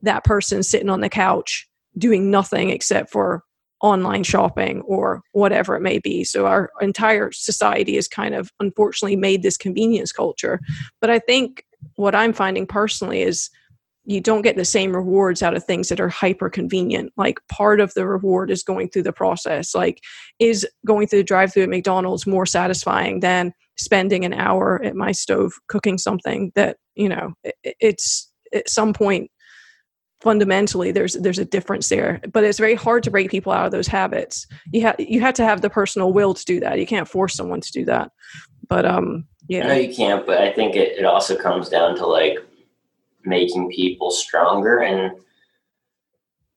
that 0.00 0.24
person 0.24 0.62
sitting 0.62 0.88
on 0.88 1.02
the 1.02 1.10
couch 1.10 1.68
doing 1.98 2.30
nothing 2.30 2.70
except 2.70 3.10
for 3.10 3.44
online 3.84 4.22
shopping 4.22 4.80
or 4.86 5.20
whatever 5.32 5.76
it 5.76 5.82
may 5.82 5.98
be. 5.98 6.24
So 6.24 6.46
our 6.46 6.70
entire 6.80 7.30
society 7.32 7.96
has 7.96 8.08
kind 8.08 8.34
of 8.34 8.50
unfortunately 8.58 9.16
made 9.16 9.42
this 9.42 9.58
convenience 9.58 10.10
culture. 10.10 10.58
But 11.02 11.10
I 11.10 11.18
think 11.18 11.66
what 11.96 12.14
I'm 12.14 12.32
finding 12.32 12.66
personally 12.66 13.20
is 13.20 13.50
you 14.06 14.22
don't 14.22 14.40
get 14.40 14.56
the 14.56 14.64
same 14.64 14.96
rewards 14.96 15.42
out 15.42 15.54
of 15.54 15.64
things 15.64 15.90
that 15.90 16.00
are 16.00 16.08
hyper 16.08 16.48
convenient. 16.48 17.12
Like 17.18 17.38
part 17.48 17.78
of 17.78 17.92
the 17.92 18.06
reward 18.06 18.50
is 18.50 18.62
going 18.62 18.88
through 18.88 19.02
the 19.02 19.12
process. 19.12 19.74
Like, 19.74 20.00
is 20.38 20.66
going 20.86 21.06
through 21.06 21.18
the 21.20 21.24
drive 21.24 21.52
through 21.52 21.64
at 21.64 21.68
McDonald's 21.68 22.26
more 22.26 22.46
satisfying 22.46 23.20
than 23.20 23.52
spending 23.76 24.24
an 24.24 24.32
hour 24.32 24.82
at 24.82 24.96
my 24.96 25.12
stove 25.12 25.52
cooking 25.68 25.98
something 25.98 26.52
that, 26.54 26.78
you 26.94 27.08
know, 27.08 27.34
it's 27.64 28.30
at 28.54 28.68
some 28.68 28.94
point 28.94 29.30
fundamentally 30.24 30.90
there's 30.90 31.14
there's 31.14 31.38
a 31.38 31.44
difference 31.44 31.88
there 31.88 32.20
but 32.32 32.42
it's 32.42 32.58
very 32.58 32.74
hard 32.74 33.02
to 33.02 33.10
break 33.10 33.30
people 33.30 33.52
out 33.52 33.66
of 33.66 33.72
those 33.72 33.86
habits 33.86 34.46
you 34.72 34.80
have 34.80 34.96
you 34.98 35.20
have 35.20 35.34
to 35.34 35.44
have 35.44 35.60
the 35.60 35.70
personal 35.70 36.12
will 36.12 36.34
to 36.34 36.44
do 36.44 36.58
that 36.58 36.78
you 36.78 36.86
can't 36.86 37.08
force 37.08 37.34
someone 37.34 37.60
to 37.60 37.70
do 37.70 37.84
that 37.84 38.10
but 38.68 38.84
um 38.84 39.24
yeah 39.48 39.66
no 39.68 39.74
you 39.74 39.94
can't 39.94 40.26
but 40.26 40.38
i 40.38 40.50
think 40.50 40.74
it, 40.74 40.98
it 40.98 41.04
also 41.04 41.36
comes 41.36 41.68
down 41.68 41.94
to 41.94 42.06
like 42.06 42.38
making 43.24 43.70
people 43.70 44.10
stronger 44.10 44.78
and 44.78 45.12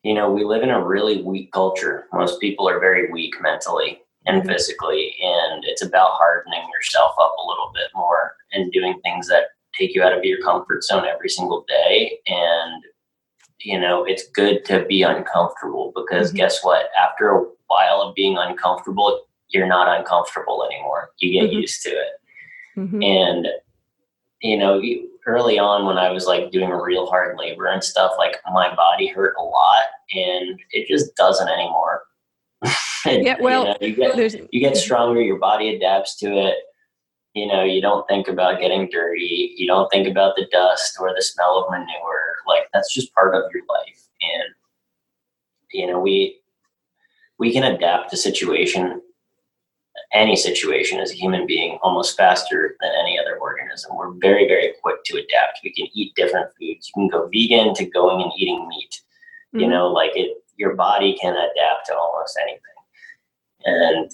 you 0.04 0.14
know 0.14 0.32
we 0.32 0.44
live 0.44 0.64
in 0.64 0.70
a 0.70 0.84
really 0.84 1.22
weak 1.22 1.52
culture 1.52 2.06
most 2.14 2.40
people 2.40 2.68
are 2.68 2.80
very 2.80 3.12
weak 3.12 3.36
mentally 3.42 4.00
and 4.28 4.42
mm-hmm. 4.42 4.50
physically. 4.50 5.16
And 5.22 5.64
it's 5.66 5.82
about 5.82 6.12
hardening 6.12 6.68
yourself 6.74 7.14
up 7.20 7.36
a 7.38 7.48
little 7.48 7.72
bit 7.74 7.90
more 7.96 8.36
and 8.52 8.72
doing 8.72 9.00
things 9.02 9.28
that 9.30 9.46
take 9.78 9.96
you 9.96 10.04
out 10.04 10.16
of 10.16 10.24
your 10.24 10.42
comfort 10.42 10.84
zone 10.84 11.06
every 11.06 11.30
single 11.30 11.66
day. 11.68 12.20
And, 12.28 12.84
you 13.68 13.78
know, 13.78 14.06
it's 14.06 14.26
good 14.30 14.64
to 14.64 14.86
be 14.86 15.02
uncomfortable 15.02 15.92
because 15.94 16.30
mm-hmm. 16.30 16.38
guess 16.38 16.64
what? 16.64 16.86
After 16.98 17.32
a 17.32 17.44
while 17.68 18.02
of 18.02 18.16
being 18.16 18.38
uncomfortable, 18.38 19.26
you're 19.50 19.68
not 19.68 20.00
uncomfortable 20.00 20.66
anymore. 20.72 21.10
You 21.18 21.34
get 21.34 21.50
mm-hmm. 21.50 21.60
used 21.60 21.84
to 21.84 21.90
it. 21.90 22.14
Mm-hmm. 22.78 23.04
And, 23.04 23.48
you 24.42 24.58
know, 24.58 24.82
early 25.26 25.60
on 25.60 25.86
when 25.86 25.98
I 25.98 26.12
was 26.12 26.26
like 26.26 26.50
doing 26.50 26.70
real 26.70 27.08
hard 27.08 27.38
labor 27.38 27.66
and 27.66 27.84
stuff, 27.84 28.14
like 28.18 28.38
my 28.54 28.74
body 28.74 29.08
hurt 29.08 29.36
a 29.38 29.44
lot 29.44 29.84
and 30.14 30.58
it 30.72 30.88
just 30.88 31.14
doesn't 31.18 31.50
anymore. 31.50 32.04
yeah, 33.06 33.36
well, 33.42 33.76
you, 33.82 33.98
know, 33.98 34.14
you, 34.14 34.30
get, 34.30 34.54
you 34.54 34.62
get 34.62 34.78
stronger, 34.78 35.22
your 35.22 35.40
body 35.40 35.76
adapts 35.76 36.16
to 36.20 36.28
it. 36.28 36.56
You 37.38 37.46
know, 37.46 37.64
you 37.64 37.82
don't 37.82 38.08
think 38.08 38.28
about 38.28 38.60
getting 38.60 38.90
dirty. 38.90 39.54
You 39.58 39.68
don't 39.68 39.88
think 39.92 40.08
about 40.08 40.36
the 40.36 40.48
dust 40.52 40.98
or 41.00 41.14
the 41.14 41.22
smell 41.22 41.64
of 41.64 41.70
manure. 41.70 42.38
Like 42.48 42.64
that's 42.74 42.92
just 42.92 43.14
part 43.14 43.36
of 43.36 43.44
your 43.54 43.62
life. 43.70 44.08
And, 44.22 44.54
you 45.72 45.86
know, 45.86 46.00
we, 46.00 46.40
we 47.38 47.54
can 47.54 47.64
adapt 47.64 48.10
to 48.10 48.18
situation 48.18 49.02
any 50.14 50.36
situation 50.36 51.00
as 51.00 51.12
a 51.12 51.16
human 51.16 51.46
being 51.46 51.78
almost 51.84 52.18
faster 52.18 52.76
than 52.82 52.92
any 53.00 53.20
other 53.20 53.38
organism. 53.38 53.96
We're 53.96 54.14
very, 54.14 54.48
very 54.48 54.74
quick 54.82 55.04
to 55.06 55.18
adapt. 55.18 55.60
We 55.64 55.74
can 55.74 55.88
eat 55.94 56.16
different 56.16 56.50
foods. 56.60 56.90
You 56.90 56.94
can 56.96 57.08
go 57.10 57.30
vegan 57.32 57.76
to 57.76 57.86
going 57.86 58.20
and 58.20 58.32
eating 58.36 58.68
meat. 58.68 59.02
Mm-hmm. 59.54 59.60
You 59.60 59.68
know, 59.68 59.90
like 59.90 60.12
it, 60.16 60.38
your 60.56 60.74
body 60.74 61.16
can 61.22 61.34
adapt 61.34 61.86
to 61.88 61.96
almost 61.96 62.36
anything. 62.42 62.62
And 63.66 64.12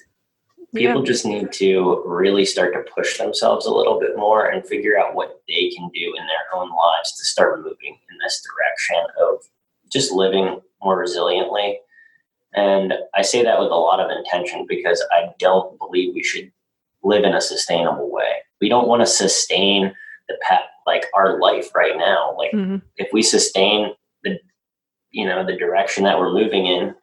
people 0.73 1.01
yeah. 1.01 1.05
just 1.05 1.25
need 1.25 1.51
to 1.51 2.03
really 2.05 2.45
start 2.45 2.73
to 2.73 2.91
push 2.93 3.17
themselves 3.17 3.65
a 3.65 3.73
little 3.73 3.99
bit 3.99 4.17
more 4.17 4.47
and 4.47 4.65
figure 4.65 4.99
out 4.99 5.15
what 5.15 5.41
they 5.47 5.69
can 5.69 5.89
do 5.93 6.13
in 6.17 6.25
their 6.27 6.59
own 6.59 6.69
lives 6.69 7.15
to 7.17 7.25
start 7.25 7.59
moving 7.59 7.97
in 8.09 8.17
this 8.23 8.41
direction 8.45 9.05
of 9.21 9.39
just 9.91 10.11
living 10.11 10.59
more 10.81 11.03
resiliently 11.03 11.75
and 12.55 12.93
I 13.15 13.21
say 13.23 13.43
that 13.43 13.59
with 13.59 13.71
a 13.71 13.75
lot 13.75 13.99
of 13.99 14.11
intention 14.15 14.65
because 14.67 15.03
I 15.11 15.29
don't 15.39 15.77
believe 15.79 16.13
we 16.13 16.23
should 16.23 16.51
live 17.03 17.23
in 17.23 17.33
a 17.33 17.41
sustainable 17.41 18.11
way. 18.11 18.35
We 18.61 18.69
don't 18.69 18.87
want 18.87 19.01
to 19.01 19.07
sustain 19.07 19.93
the 20.27 20.37
pet 20.41 20.61
like 20.85 21.05
our 21.15 21.39
life 21.39 21.73
right 21.73 21.97
now. 21.97 22.35
Like 22.37 22.51
mm-hmm. 22.51 22.77
if 22.97 23.09
we 23.11 23.21
sustain 23.21 23.93
the 24.23 24.39
you 25.11 25.25
know 25.25 25.45
the 25.45 25.57
direction 25.57 26.03
that 26.03 26.19
we're 26.19 26.33
moving 26.33 26.65
in, 26.65 26.95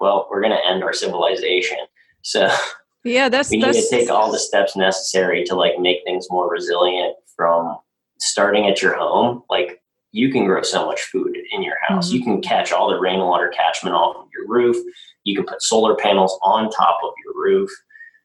well, 0.00 0.28
we're 0.30 0.40
going 0.40 0.56
to 0.56 0.66
end 0.66 0.84
our 0.84 0.92
civilization. 0.92 1.78
So 2.22 2.48
yeah, 3.04 3.28
that's 3.28 3.50
we 3.50 3.58
need 3.58 3.72
to 3.72 3.88
take 3.90 4.10
all 4.10 4.32
the 4.32 4.38
steps 4.38 4.76
necessary 4.76 5.44
to 5.44 5.54
like 5.54 5.78
make 5.78 5.98
things 6.04 6.26
more 6.30 6.50
resilient 6.50 7.16
from 7.36 7.76
starting 8.18 8.66
at 8.66 8.80
your 8.80 8.96
home. 8.96 9.42
Like 9.50 9.82
you 10.12 10.30
can 10.30 10.46
grow 10.46 10.62
so 10.62 10.86
much 10.86 11.02
food 11.02 11.36
in 11.50 11.62
your 11.62 11.76
house. 11.86 12.08
Mm-hmm. 12.08 12.16
You 12.16 12.24
can 12.24 12.40
catch 12.40 12.72
all 12.72 12.88
the 12.88 12.98
rainwater 12.98 13.48
catchment 13.48 13.94
off 13.94 14.16
of 14.16 14.28
your 14.32 14.46
roof. 14.46 14.76
You 15.24 15.34
can 15.34 15.44
put 15.44 15.62
solar 15.62 15.96
panels 15.96 16.38
on 16.42 16.70
top 16.70 17.00
of 17.04 17.12
your 17.24 17.34
roof. 17.34 17.70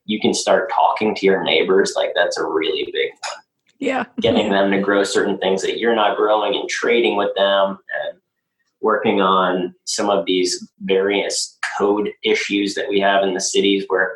You 0.06 0.20
can 0.20 0.34
start 0.34 0.72
talking 0.72 1.16
to 1.16 1.26
your 1.26 1.44
neighbors. 1.44 1.94
Like 1.96 2.12
that's 2.16 2.38
a 2.38 2.46
really 2.46 2.86
big 2.94 3.12
one. 3.12 3.44
Yeah. 3.80 4.06
Getting 4.22 4.52
them 4.52 4.72
to 4.72 4.80
grow 4.80 5.04
certain 5.04 5.38
things 5.40 5.62
that 5.64 5.80
you're 5.80 5.96
not 5.96 6.16
growing 6.16 6.56
and 6.56 6.70
trading 6.70 7.18
with 7.18 7.36
them 7.36 7.80
and 8.06 8.20
working 8.82 9.20
on 9.20 9.74
some 9.86 10.10
of 10.10 10.26
these 10.26 10.70
various 10.82 11.58
code 11.78 12.12
issues 12.24 12.76
that 12.76 12.88
we 12.88 13.00
have 13.00 13.24
in 13.24 13.34
the 13.34 13.42
cities 13.42 13.86
where, 13.88 14.16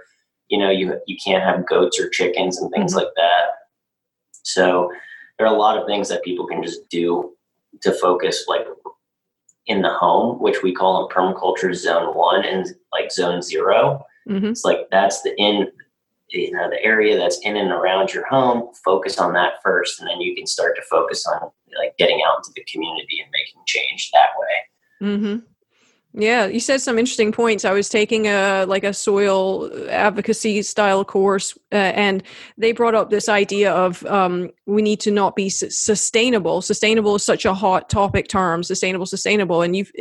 you 0.53 0.59
know, 0.59 0.69
you 0.69 0.95
you 1.07 1.17
can't 1.25 1.43
have 1.43 1.67
goats 1.67 1.99
or 1.99 2.09
chickens 2.09 2.59
and 2.59 2.71
things 2.71 2.91
mm-hmm. 2.91 2.99
like 2.99 3.13
that. 3.15 3.45
So 4.43 4.91
there 5.37 5.47
are 5.47 5.55
a 5.55 5.57
lot 5.57 5.79
of 5.79 5.87
things 5.87 6.09
that 6.09 6.23
people 6.23 6.45
can 6.45 6.61
just 6.61 6.87
do 6.91 7.33
to 7.81 7.91
focus 7.91 8.45
like 8.47 8.67
in 9.65 9.81
the 9.81 9.89
home, 9.89 10.39
which 10.39 10.61
we 10.61 10.71
call 10.71 11.03
in 11.03 11.15
permaculture 11.15 11.73
zone 11.73 12.15
one 12.15 12.45
and 12.45 12.67
like 12.91 13.11
zone 13.11 13.41
0 13.41 14.05
mm-hmm. 14.29 14.45
It's 14.45 14.63
like 14.63 14.81
that's 14.91 15.23
the 15.23 15.35
in 15.41 15.69
you 16.29 16.51
know 16.51 16.69
the 16.69 16.83
area 16.83 17.17
that's 17.17 17.39
in 17.39 17.57
and 17.57 17.71
around 17.71 18.13
your 18.13 18.27
home. 18.27 18.69
Focus 18.85 19.17
on 19.17 19.33
that 19.33 19.53
first, 19.63 19.99
and 19.99 20.07
then 20.07 20.21
you 20.21 20.35
can 20.35 20.45
start 20.45 20.75
to 20.75 20.83
focus 20.83 21.25
on 21.25 21.49
like 21.79 21.97
getting 21.97 22.21
out 22.27 22.37
into 22.37 22.51
the 22.55 22.65
community 22.71 23.21
and 23.21 23.31
making 23.31 23.63
change 23.65 24.11
that 24.13 24.29
way. 24.39 25.09
Mm-hmm. 25.09 25.52
Yeah, 26.15 26.45
you 26.45 26.59
said 26.59 26.79
some 26.79 26.99
interesting 26.99 27.31
points. 27.31 27.65
I 27.65 27.71
was 27.71 27.89
taking 27.89 28.27
a 28.27 28.65
like 28.67 28.83
a 28.83 28.93
soil 28.93 29.71
advocacy 29.89 30.61
style 30.61 31.03
course, 31.03 31.57
uh, 31.71 31.75
and 31.75 32.21
they 32.55 32.71
brought 32.71 32.93
up 32.93 33.09
this 33.09 33.27
idea 33.27 33.73
of 33.73 34.05
um, 34.05 34.51
we 34.65 34.81
need 34.81 35.01
to 35.01 35.11
not 35.11 35.35
be 35.35 35.49
sustainable. 35.49 36.61
Sustainable 36.61 37.15
is 37.15 37.25
such 37.25 37.43
a 37.43 37.53
hot 37.53 37.89
topic 37.89 38.29
term. 38.29 38.63
Sustainable, 38.63 39.05
sustainable, 39.05 39.61
and 39.61 39.75
you've 39.75 39.91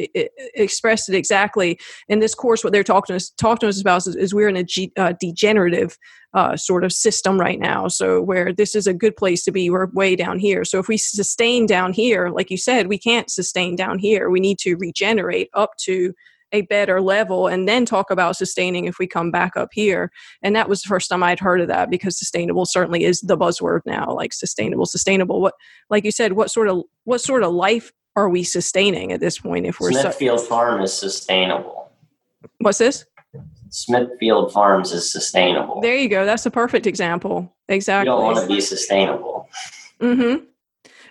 expressed 0.55 1.09
it 1.09 1.17
exactly 1.17 1.79
in 2.09 2.21
this 2.21 2.35
course. 2.35 2.63
What 2.63 2.73
they're 2.73 2.85
talking 2.85 3.15
to 3.15 3.17
us 3.17 3.31
talking 3.31 3.67
to 3.67 3.69
us 3.69 3.81
about 3.81 4.07
is, 4.07 4.15
is 4.15 4.33
we're 4.33 4.49
in 4.49 4.57
a 4.57 4.63
G, 4.63 4.93
uh, 4.97 5.15
degenerative 5.19 5.99
uh, 6.35 6.57
sort 6.57 6.85
of 6.85 6.93
system 6.93 7.41
right 7.41 7.59
now. 7.59 7.89
So 7.89 8.23
where 8.23 8.53
this 8.53 8.77
is 8.77 8.87
a 8.87 8.95
good 8.95 9.17
place 9.17 9.43
to 9.45 9.53
be, 9.53 9.69
we're 9.69 9.87
way 9.87 10.15
down 10.15 10.39
here. 10.39 10.65
So 10.65 10.79
if 10.79 10.87
we 10.87 10.97
sustain 10.97 11.67
down 11.67 11.93
here, 11.93 12.31
like 12.31 12.51
you 12.51 12.57
said, 12.57 12.87
we 12.87 12.99
can't 12.99 13.31
sustain 13.31 13.75
down 13.75 13.99
here. 13.99 14.31
We 14.31 14.41
need 14.41 14.59
to 14.61 14.77
regenerate 14.77 15.51
up 15.55 15.77
to 15.79 16.15
a 16.53 16.63
better 16.63 17.01
level 17.01 17.49
and 17.49 17.67
then 17.67 17.85
talk 17.85 18.11
about 18.11 18.37
sustaining 18.37 18.85
if 18.85 18.99
we 18.99 19.07
come 19.07 19.31
back 19.31 19.57
up 19.57 19.71
here. 19.73 20.13
And 20.43 20.55
that 20.55 20.69
was 20.69 20.83
the 20.83 20.89
first 20.89 21.09
time 21.09 21.23
I'd 21.23 21.41
heard 21.41 21.61
of 21.61 21.69
that 21.69 21.91
because 21.91 22.19
sustainable 22.19 22.67
certainly 22.67 23.05
is 23.05 23.21
the 23.21 23.37
buzzword 23.37 23.81
now, 23.87 24.13
like 24.13 24.33
sustainable, 24.33 24.87
sustainable. 24.87 25.41
What 25.41 25.55
like 25.91 26.05
you 26.05 26.11
said, 26.11 26.35
what 26.35 26.51
sort 26.51 26.69
of 26.69 26.83
what 27.05 27.21
sort 27.21 27.43
of 27.43 27.53
life 27.53 27.93
are 28.17 28.29
we 28.29 28.43
sustaining 28.43 29.13
at 29.13 29.21
this 29.21 29.39
point 29.39 29.67
if 29.67 29.81
we're 29.81 29.93
Smithfield 29.93 30.41
su- 30.41 30.47
Farm 30.47 30.83
is 30.83 30.93
sustainable. 30.93 31.91
What's 32.59 32.79
this? 32.79 33.07
Smithfield 33.71 34.53
Farms 34.53 34.93
is 34.93 35.11
sustainable. 35.11 35.81
There 35.81 35.97
you 35.97 36.09
go. 36.09 36.27
That's 36.27 36.45
a 36.45 36.51
perfect 36.51 36.87
example. 36.87 37.57
Exactly. 37.69 38.11
You 38.11 38.17
don't 38.17 38.25
want 38.25 38.39
to 38.41 38.47
be 38.47 38.61
sustainable. 38.61 39.49
Mm-hmm. 39.99 40.45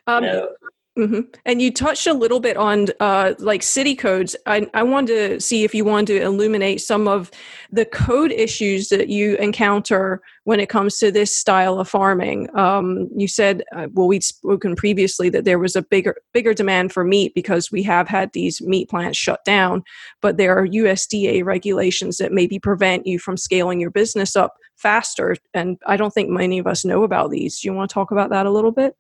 Um, 0.06 0.24
no. 0.24 0.50
Mm-hmm. 0.98 1.22
And 1.46 1.62
you 1.62 1.72
touched 1.72 2.06
a 2.06 2.14
little 2.14 2.42
bit 2.42 2.58
on 2.58 2.88
uh, 3.00 3.34
like 3.40 3.64
city 3.64 3.96
codes. 3.96 4.36
I, 4.46 4.70
I 4.74 4.84
wanted 4.84 5.16
to 5.30 5.40
see 5.40 5.64
if 5.64 5.74
you 5.74 5.86
wanted 5.86 6.08
to 6.08 6.22
illuminate 6.22 6.82
some 6.82 7.08
of 7.08 7.32
the 7.72 7.86
code 7.86 8.34
issues 8.34 8.90
that 8.90 9.08
you 9.08 9.38
encounter 9.38 10.22
when 10.44 10.60
it 10.60 10.68
comes 10.68 10.98
to 10.98 11.10
this 11.10 11.34
style 11.34 11.80
of 11.80 11.88
farming. 11.88 12.54
Um, 12.58 13.08
you 13.16 13.30
said, 13.30 13.64
uh, 13.74 13.88
well, 13.94 14.08
we'd 14.08 14.24
spoken 14.24 14.76
previously 14.76 15.30
that 15.30 15.46
there 15.46 15.60
was 15.60 15.78
a 15.78 15.82
bigger 15.82 16.18
bigger 16.34 16.54
demand 16.54 16.92
for 16.92 17.06
meat 17.06 17.34
because 17.34 17.72
we 17.72 17.84
have 17.84 18.10
had 18.10 18.34
these 18.34 18.62
meat 18.62 18.90
plants 18.90 19.18
shut 19.18 19.46
down, 19.46 19.84
but 20.22 20.36
there 20.36 20.58
are 20.58 20.68
USDA 20.68 21.46
regulations 21.46 22.18
that 22.18 22.34
maybe 22.34 22.60
prevent 22.60 23.08
you 23.08 23.18
from 23.18 23.38
scaling 23.38 23.80
your 23.80 23.92
business 23.92 24.36
up 24.36 24.58
faster. 24.76 25.38
And 25.54 25.78
I 25.88 25.96
don't 25.96 26.14
think 26.14 26.30
many 26.30 26.60
of 26.60 26.68
us 26.68 26.84
know 26.84 27.04
about 27.04 27.32
these. 27.32 27.62
Do 27.62 27.70
you 27.70 27.74
want 27.74 27.90
to 27.90 27.94
talk 27.94 28.12
about 28.12 28.30
that 28.32 28.46
a 28.46 28.52
little 28.52 28.72
bit? 28.72 28.98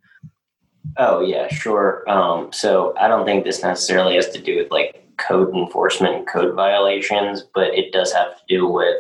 Oh 0.97 1.21
yeah, 1.21 1.47
sure. 1.47 2.09
Um, 2.09 2.51
so 2.51 2.93
I 2.97 3.07
don't 3.07 3.25
think 3.25 3.43
this 3.43 3.63
necessarily 3.63 4.15
has 4.15 4.29
to 4.29 4.41
do 4.41 4.57
with 4.57 4.71
like 4.71 5.07
code 5.17 5.53
enforcement 5.55 6.15
and 6.15 6.27
code 6.27 6.55
violations, 6.55 7.43
but 7.53 7.73
it 7.73 7.91
does 7.91 8.11
have 8.13 8.36
to 8.38 8.43
do 8.47 8.67
with 8.67 8.97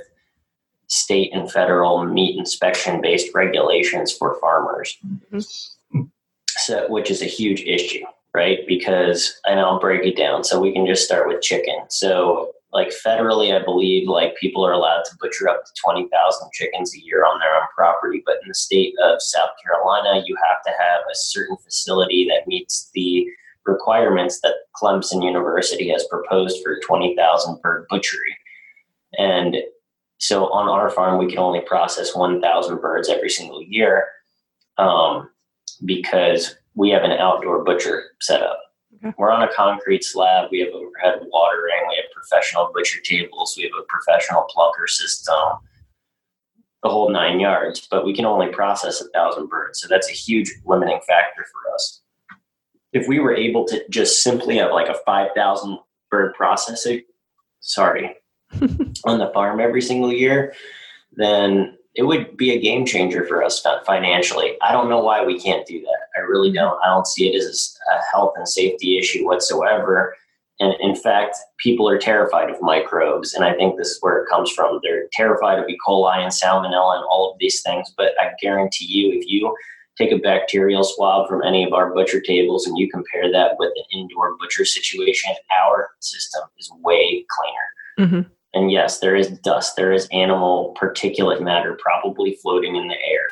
state 0.87 1.31
and 1.33 1.51
federal 1.51 2.05
meat 2.05 2.37
inspection 2.37 3.01
based 3.01 3.33
regulations 3.33 4.11
for 4.11 4.39
farmers. 4.39 4.97
Mm-hmm. 5.33 6.01
So, 6.49 6.89
which 6.89 7.09
is 7.09 7.21
a 7.21 7.25
huge 7.25 7.61
issue, 7.61 8.03
right? 8.33 8.59
Because, 8.67 9.39
and 9.45 9.59
I'll 9.59 9.79
break 9.79 10.05
it 10.05 10.17
down. 10.17 10.43
So 10.43 10.59
we 10.59 10.73
can 10.73 10.85
just 10.85 11.05
start 11.05 11.27
with 11.27 11.41
chicken. 11.41 11.75
So 11.89 12.51
like 12.73 12.89
federally, 12.89 13.53
I 13.53 13.63
believe 13.63 14.07
like 14.07 14.35
people 14.37 14.65
are 14.65 14.71
allowed 14.71 15.03
to 15.03 15.17
butcher 15.19 15.49
up 15.49 15.65
to 15.65 15.71
20,000 15.83 16.51
chickens 16.53 16.95
a 16.95 17.03
year 17.03 17.25
on 17.25 17.39
their 17.39 17.53
own 17.53 17.67
property. 17.75 18.23
But 18.25 18.37
in 18.41 18.47
the 18.47 18.55
state 18.55 18.93
of 19.03 19.21
South 19.21 19.49
Carolina, 19.63 20.23
you 20.25 20.37
have 20.47 20.63
to 20.63 20.71
have 20.71 21.01
a 21.11 21.15
certain 21.15 21.57
facility 21.57 22.27
that 22.29 22.47
meets 22.47 22.89
the 22.93 23.27
requirements 23.65 24.39
that 24.41 24.55
Clemson 24.81 25.23
University 25.23 25.89
has 25.89 26.07
proposed 26.09 26.63
for 26.63 26.79
20,000 26.79 27.61
bird 27.61 27.85
butchery. 27.89 28.37
And 29.17 29.57
so 30.17 30.51
on 30.51 30.69
our 30.69 30.89
farm, 30.89 31.17
we 31.17 31.27
can 31.27 31.39
only 31.39 31.61
process 31.61 32.15
1,000 32.15 32.79
birds 32.79 33.09
every 33.09 33.29
single 33.29 33.61
year 33.61 34.07
um, 34.77 35.29
because 35.83 36.55
we 36.75 36.89
have 36.89 37.03
an 37.03 37.11
outdoor 37.11 37.63
butcher 37.63 38.11
set 38.21 38.41
up. 38.41 38.60
Okay. 39.03 39.15
We're 39.17 39.31
on 39.31 39.43
a 39.43 39.53
concrete 39.53 40.03
slab. 40.03 40.49
We 40.51 40.59
have 40.59 40.69
overhead 40.73 41.27
watering. 41.31 41.87
We 41.89 41.95
have 41.95 42.11
professional 42.13 42.71
butcher 42.73 42.99
tables. 43.01 43.55
We 43.57 43.63
have 43.63 43.71
a 43.79 43.85
professional 43.87 44.43
plucker 44.49 44.87
system, 44.87 45.35
the 46.83 46.89
whole 46.89 47.11
nine 47.11 47.39
yards. 47.39 47.87
But 47.89 48.05
we 48.05 48.13
can 48.13 48.25
only 48.25 48.49
process 48.49 49.01
a 49.01 49.09
thousand 49.09 49.49
birds, 49.49 49.81
so 49.81 49.87
that's 49.87 50.09
a 50.09 50.13
huge 50.13 50.53
limiting 50.65 50.99
factor 51.07 51.45
for 51.51 51.73
us. 51.73 52.01
If 52.93 53.07
we 53.07 53.19
were 53.19 53.35
able 53.35 53.65
to 53.67 53.83
just 53.89 54.21
simply 54.21 54.57
have 54.57 54.71
like 54.71 54.89
a 54.89 54.99
five 55.05 55.29
thousand 55.35 55.79
bird 56.11 56.35
processing, 56.35 57.01
sorry, 57.59 58.15
on 59.05 59.17
the 59.17 59.31
farm 59.33 59.59
every 59.59 59.81
single 59.81 60.11
year, 60.11 60.53
then 61.13 61.77
it 61.95 62.03
would 62.03 62.37
be 62.37 62.51
a 62.51 62.59
game 62.59 62.85
changer 62.85 63.25
for 63.25 63.43
us 63.43 63.65
financially. 63.85 64.55
I 64.61 64.71
don't 64.71 64.89
know 64.89 65.03
why 65.03 65.23
we 65.25 65.39
can't 65.39 65.67
do 65.67 65.81
that. 65.81 65.97
I 66.15 66.21
really 66.21 66.49
mm-hmm. 66.49 66.55
don't. 66.55 66.79
I 66.83 66.87
don't 66.87 67.07
see 67.07 67.27
it 67.27 67.35
as 67.35 67.77
a 67.93 67.99
health 68.11 68.33
and 68.37 68.47
safety 68.47 68.97
issue 68.97 69.25
whatsoever. 69.25 70.15
And 70.59 70.73
in 70.79 70.95
fact, 70.95 71.37
people 71.57 71.89
are 71.89 71.97
terrified 71.97 72.49
of 72.49 72.61
microbes. 72.61 73.33
And 73.33 73.43
I 73.43 73.53
think 73.53 73.77
this 73.77 73.89
is 73.89 73.97
where 74.01 74.21
it 74.21 74.29
comes 74.29 74.51
from. 74.51 74.79
They're 74.83 75.07
terrified 75.11 75.59
of 75.59 75.67
E. 75.67 75.77
coli 75.85 76.17
and 76.17 76.31
salmonella 76.31 76.97
and 76.97 77.05
all 77.09 77.31
of 77.31 77.39
these 77.39 77.61
things. 77.61 77.91
But 77.97 78.13
I 78.21 78.31
guarantee 78.39 78.85
you, 78.85 79.11
if 79.17 79.27
you 79.27 79.55
take 79.97 80.11
a 80.11 80.17
bacterial 80.17 80.83
swab 80.83 81.27
from 81.27 81.43
any 81.43 81.65
of 81.65 81.73
our 81.73 81.93
butcher 81.93 82.21
tables 82.21 82.67
and 82.67 82.77
you 82.77 82.89
compare 82.89 83.31
that 83.31 83.55
with 83.57 83.71
an 83.75 83.99
indoor 83.99 84.37
butcher 84.37 84.63
situation, 84.63 85.33
our 85.65 85.89
system 85.99 86.43
is 86.57 86.71
way 86.81 87.25
cleaner. 87.27 88.07
Mm-hmm. 88.07 88.29
And 88.53 88.71
yes, 88.71 88.99
there 88.99 89.15
is 89.15 89.29
dust, 89.39 89.75
there 89.75 89.93
is 89.93 90.07
animal 90.11 90.75
particulate 90.79 91.41
matter 91.41 91.77
probably 91.81 92.37
floating 92.41 92.75
in 92.75 92.87
the 92.87 92.95
air. 92.95 93.27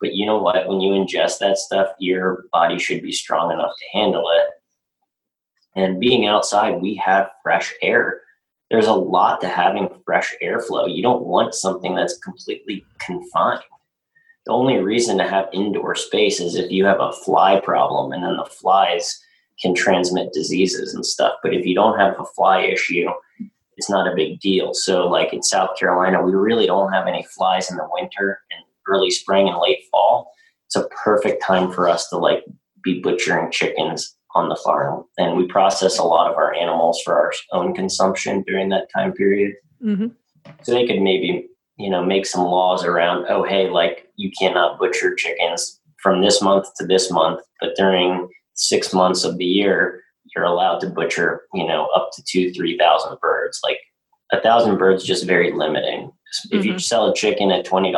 But 0.00 0.14
you 0.14 0.24
know 0.26 0.38
what? 0.38 0.68
When 0.68 0.80
you 0.80 0.92
ingest 0.92 1.38
that 1.40 1.58
stuff, 1.58 1.88
your 1.98 2.44
body 2.52 2.78
should 2.78 3.02
be 3.02 3.12
strong 3.12 3.52
enough 3.52 3.72
to 3.76 3.98
handle 3.98 4.24
it. 4.30 4.50
And 5.76 6.00
being 6.00 6.26
outside, 6.26 6.80
we 6.80 6.94
have 6.96 7.30
fresh 7.42 7.74
air. 7.82 8.22
There's 8.70 8.86
a 8.86 8.92
lot 8.92 9.40
to 9.40 9.48
having 9.48 9.88
fresh 10.04 10.34
airflow. 10.42 10.92
You 10.94 11.02
don't 11.02 11.26
want 11.26 11.54
something 11.54 11.94
that's 11.94 12.18
completely 12.18 12.84
confined. 12.98 13.62
The 14.46 14.52
only 14.52 14.78
reason 14.78 15.18
to 15.18 15.28
have 15.28 15.48
indoor 15.52 15.94
space 15.94 16.40
is 16.40 16.54
if 16.54 16.70
you 16.70 16.84
have 16.86 17.00
a 17.00 17.12
fly 17.12 17.60
problem 17.60 18.12
and 18.12 18.24
then 18.24 18.36
the 18.36 18.46
flies 18.46 19.20
can 19.60 19.74
transmit 19.74 20.32
diseases 20.32 20.94
and 20.94 21.04
stuff. 21.04 21.34
But 21.42 21.52
if 21.52 21.66
you 21.66 21.74
don't 21.74 21.98
have 21.98 22.18
a 22.18 22.24
fly 22.24 22.62
issue, 22.62 23.06
it's 23.76 23.90
not 23.90 24.10
a 24.10 24.14
big 24.14 24.40
deal. 24.40 24.74
So, 24.74 25.06
like 25.06 25.32
in 25.32 25.42
South 25.42 25.70
Carolina, 25.78 26.22
we 26.22 26.32
really 26.32 26.66
don't 26.66 26.92
have 26.92 27.06
any 27.06 27.24
flies 27.34 27.70
in 27.70 27.76
the 27.76 27.88
winter 27.92 28.40
and 28.50 28.64
early 28.88 29.10
spring 29.10 29.48
and 29.48 29.58
late 29.58 29.84
fall. 29.90 30.32
It's 30.66 30.76
a 30.76 30.88
perfect 31.04 31.42
time 31.42 31.72
for 31.72 31.88
us 31.88 32.08
to 32.08 32.18
like 32.18 32.44
be 32.82 33.00
butchering 33.00 33.50
chickens 33.50 34.16
on 34.34 34.48
the 34.48 34.56
farm. 34.56 35.04
And 35.18 35.36
we 35.36 35.46
process 35.46 35.98
a 35.98 36.04
lot 36.04 36.30
of 36.30 36.36
our 36.36 36.54
animals 36.54 37.00
for 37.04 37.14
our 37.14 37.32
own 37.52 37.74
consumption 37.74 38.44
during 38.46 38.68
that 38.68 38.88
time 38.94 39.12
period. 39.12 39.54
Mm-hmm. 39.82 40.08
So 40.62 40.72
they 40.72 40.86
could 40.86 41.00
maybe, 41.00 41.48
you 41.76 41.90
know, 41.90 42.04
make 42.04 42.26
some 42.26 42.44
laws 42.44 42.84
around, 42.84 43.26
oh, 43.28 43.42
hey, 43.42 43.68
like 43.68 44.08
you 44.16 44.30
cannot 44.38 44.78
butcher 44.78 45.14
chickens 45.14 45.80
from 46.02 46.22
this 46.22 46.40
month 46.40 46.66
to 46.76 46.86
this 46.86 47.10
month, 47.10 47.40
but 47.60 47.74
during 47.76 48.28
six 48.54 48.92
months 48.92 49.24
of 49.24 49.38
the 49.38 49.44
year, 49.44 50.02
you're 50.34 50.44
allowed 50.44 50.80
to 50.80 50.90
butcher, 50.90 51.42
you 51.54 51.66
know, 51.66 51.86
up 51.94 52.10
to 52.14 52.22
two, 52.22 52.52
3,000 52.52 53.18
birds. 53.20 53.60
Like 53.64 53.78
a 54.32 54.40
thousand 54.40 54.78
birds, 54.78 55.04
just 55.04 55.26
very 55.26 55.52
limiting. 55.52 56.06
Mm-hmm. 56.06 56.58
If 56.58 56.64
you 56.64 56.72
mm-hmm. 56.72 56.78
sell 56.78 57.10
a 57.10 57.14
chicken 57.14 57.50
at 57.50 57.66
$20, 57.66 57.92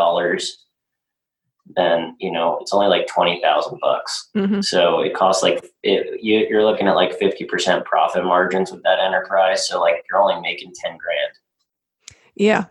then 1.76 2.16
you 2.18 2.30
know 2.30 2.58
it's 2.60 2.72
only 2.72 2.88
like 2.88 3.06
twenty 3.06 3.40
thousand 3.40 3.78
bucks. 3.80 4.30
Mm-hmm. 4.36 4.60
So 4.62 5.00
it 5.00 5.14
costs 5.14 5.42
like 5.42 5.64
it, 5.82 6.20
you, 6.22 6.46
you're 6.48 6.64
looking 6.64 6.88
at 6.88 6.96
like 6.96 7.18
fifty 7.18 7.44
percent 7.44 7.84
profit 7.84 8.24
margins 8.24 8.72
with 8.72 8.82
that 8.82 8.98
enterprise. 8.98 9.68
So 9.68 9.80
like 9.80 10.04
you're 10.10 10.20
only 10.20 10.40
making 10.40 10.72
ten 10.74 10.98
grand. 10.98 12.18
Yeah, 12.34 12.64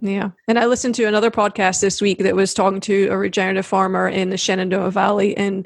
yeah. 0.00 0.30
And 0.48 0.58
I 0.58 0.66
listened 0.66 0.94
to 0.96 1.04
another 1.04 1.30
podcast 1.30 1.80
this 1.80 2.00
week 2.00 2.18
that 2.18 2.34
was 2.34 2.54
talking 2.54 2.80
to 2.80 3.08
a 3.08 3.16
regenerative 3.16 3.66
farmer 3.66 4.08
in 4.08 4.30
the 4.30 4.36
Shenandoah 4.36 4.90
Valley 4.90 5.32
in 5.32 5.64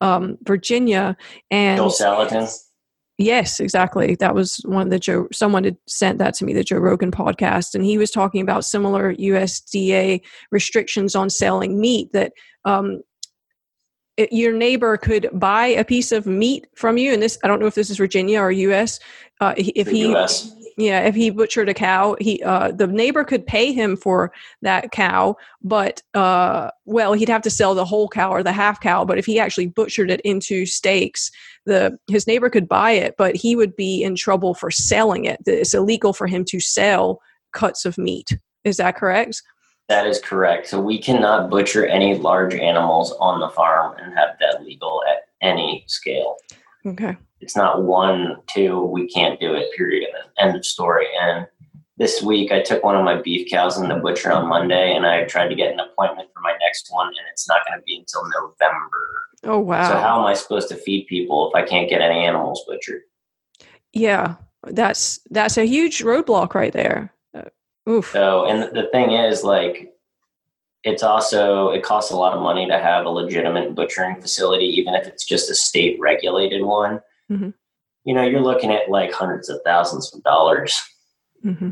um, 0.00 0.36
Virginia. 0.42 1.16
And 1.50 1.78
Joel 1.78 1.90
Salatin. 1.90 2.54
Yes, 3.18 3.58
exactly. 3.58 4.14
That 4.14 4.36
was 4.36 4.58
one 4.64 4.82
of 4.82 4.90
the 4.90 4.98
Joe. 5.00 5.26
Someone 5.32 5.64
had 5.64 5.76
sent 5.88 6.18
that 6.18 6.34
to 6.34 6.44
me, 6.44 6.54
the 6.54 6.62
Joe 6.62 6.78
Rogan 6.78 7.10
podcast, 7.10 7.74
and 7.74 7.84
he 7.84 7.98
was 7.98 8.12
talking 8.12 8.40
about 8.40 8.64
similar 8.64 9.12
USDA 9.12 10.20
restrictions 10.52 11.16
on 11.16 11.28
selling 11.28 11.80
meat. 11.80 12.12
That 12.12 12.32
um, 12.64 13.02
it, 14.16 14.32
your 14.32 14.52
neighbor 14.52 14.96
could 14.96 15.28
buy 15.32 15.66
a 15.66 15.84
piece 15.84 16.12
of 16.12 16.26
meat 16.26 16.68
from 16.76 16.96
you, 16.96 17.12
and 17.12 17.20
this 17.20 17.36
I 17.42 17.48
don't 17.48 17.58
know 17.58 17.66
if 17.66 17.74
this 17.74 17.90
is 17.90 17.96
Virginia 17.96 18.40
or 18.40 18.52
US. 18.52 19.00
Uh, 19.40 19.54
if 19.56 19.88
he 19.88 20.12
US. 20.14 20.52
Yeah, 20.78 21.00
if 21.00 21.16
he 21.16 21.30
butchered 21.30 21.68
a 21.68 21.74
cow, 21.74 22.16
he 22.20 22.40
uh, 22.44 22.70
the 22.70 22.86
neighbor 22.86 23.24
could 23.24 23.44
pay 23.44 23.72
him 23.72 23.96
for 23.96 24.32
that 24.62 24.92
cow, 24.92 25.36
but 25.60 26.00
uh, 26.14 26.70
well, 26.84 27.14
he'd 27.14 27.28
have 27.28 27.42
to 27.42 27.50
sell 27.50 27.74
the 27.74 27.84
whole 27.84 28.08
cow 28.08 28.30
or 28.30 28.44
the 28.44 28.52
half 28.52 28.80
cow. 28.80 29.04
But 29.04 29.18
if 29.18 29.26
he 29.26 29.40
actually 29.40 29.66
butchered 29.66 30.08
it 30.08 30.20
into 30.20 30.66
steaks, 30.66 31.32
the 31.66 31.98
his 32.06 32.28
neighbor 32.28 32.48
could 32.48 32.68
buy 32.68 32.92
it, 32.92 33.16
but 33.18 33.34
he 33.34 33.56
would 33.56 33.74
be 33.74 34.04
in 34.04 34.14
trouble 34.14 34.54
for 34.54 34.70
selling 34.70 35.24
it. 35.24 35.40
It's 35.46 35.74
illegal 35.74 36.12
for 36.12 36.28
him 36.28 36.44
to 36.44 36.60
sell 36.60 37.20
cuts 37.52 37.84
of 37.84 37.98
meat. 37.98 38.38
Is 38.62 38.76
that 38.76 38.94
correct? 38.94 39.42
That 39.88 40.06
is 40.06 40.20
correct. 40.20 40.68
So 40.68 40.80
we 40.80 41.02
cannot 41.02 41.50
butcher 41.50 41.86
any 41.86 42.16
large 42.16 42.54
animals 42.54 43.12
on 43.18 43.40
the 43.40 43.48
farm 43.48 43.96
and 43.98 44.14
have 44.14 44.36
that 44.38 44.62
legal 44.62 45.02
at 45.10 45.28
any 45.42 45.82
scale. 45.88 46.36
Okay 46.88 47.16
it's 47.40 47.56
not 47.56 47.82
one, 47.82 48.36
two, 48.46 48.82
we 48.82 49.08
can't 49.08 49.40
do 49.40 49.54
it, 49.54 49.70
period. 49.76 50.08
End 50.38 50.56
of 50.56 50.64
story. 50.64 51.06
And 51.20 51.46
this 51.96 52.22
week 52.22 52.52
I 52.52 52.62
took 52.62 52.82
one 52.82 52.96
of 52.96 53.04
my 53.04 53.20
beef 53.20 53.50
cows 53.50 53.78
in 53.78 53.88
the 53.88 53.96
butcher 53.96 54.32
on 54.32 54.48
Monday 54.48 54.94
and 54.94 55.06
I 55.06 55.24
tried 55.24 55.48
to 55.48 55.54
get 55.54 55.72
an 55.72 55.80
appointment 55.80 56.28
for 56.34 56.40
my 56.40 56.54
next 56.60 56.88
one 56.90 57.08
and 57.08 57.26
it's 57.30 57.48
not 57.48 57.66
going 57.66 57.78
to 57.78 57.84
be 57.84 57.96
until 57.96 58.22
November. 58.24 58.96
Oh, 59.44 59.58
wow. 59.58 59.88
So 59.88 59.98
how 59.98 60.20
am 60.20 60.26
I 60.26 60.34
supposed 60.34 60.68
to 60.68 60.76
feed 60.76 61.06
people 61.06 61.48
if 61.48 61.54
I 61.54 61.66
can't 61.66 61.88
get 61.88 62.00
any 62.00 62.24
animals 62.24 62.64
butchered? 62.66 63.02
Yeah, 63.92 64.36
that's 64.66 65.20
that's 65.30 65.56
a 65.56 65.64
huge 65.64 66.02
roadblock 66.02 66.54
right 66.54 66.72
there. 66.72 67.14
Uh, 67.32 67.44
oof. 67.88 68.10
So, 68.12 68.46
and 68.46 68.76
the 68.76 68.88
thing 68.92 69.12
is, 69.12 69.44
like, 69.44 69.94
it's 70.84 71.02
also 71.02 71.70
it 71.70 71.82
costs 71.82 72.10
a 72.10 72.16
lot 72.16 72.34
of 72.34 72.42
money 72.42 72.66
to 72.66 72.78
have 72.78 73.04
a 73.04 73.10
legitimate 73.10 73.74
butchering 73.74 74.20
facility, 74.20 74.66
even 74.66 74.94
if 74.94 75.06
it's 75.06 75.24
just 75.24 75.50
a 75.50 75.54
state 75.54 75.98
regulated 76.00 76.62
one 76.62 77.00
mm-hmm. 77.30 77.50
you 78.04 78.14
know, 78.14 78.22
you're 78.22 78.40
looking 78.40 78.72
at 78.72 78.90
like 78.90 79.12
hundreds 79.12 79.48
of 79.48 79.60
thousands 79.64 80.12
of 80.14 80.22
dollars, 80.22 80.78
mm-hmm. 81.44 81.70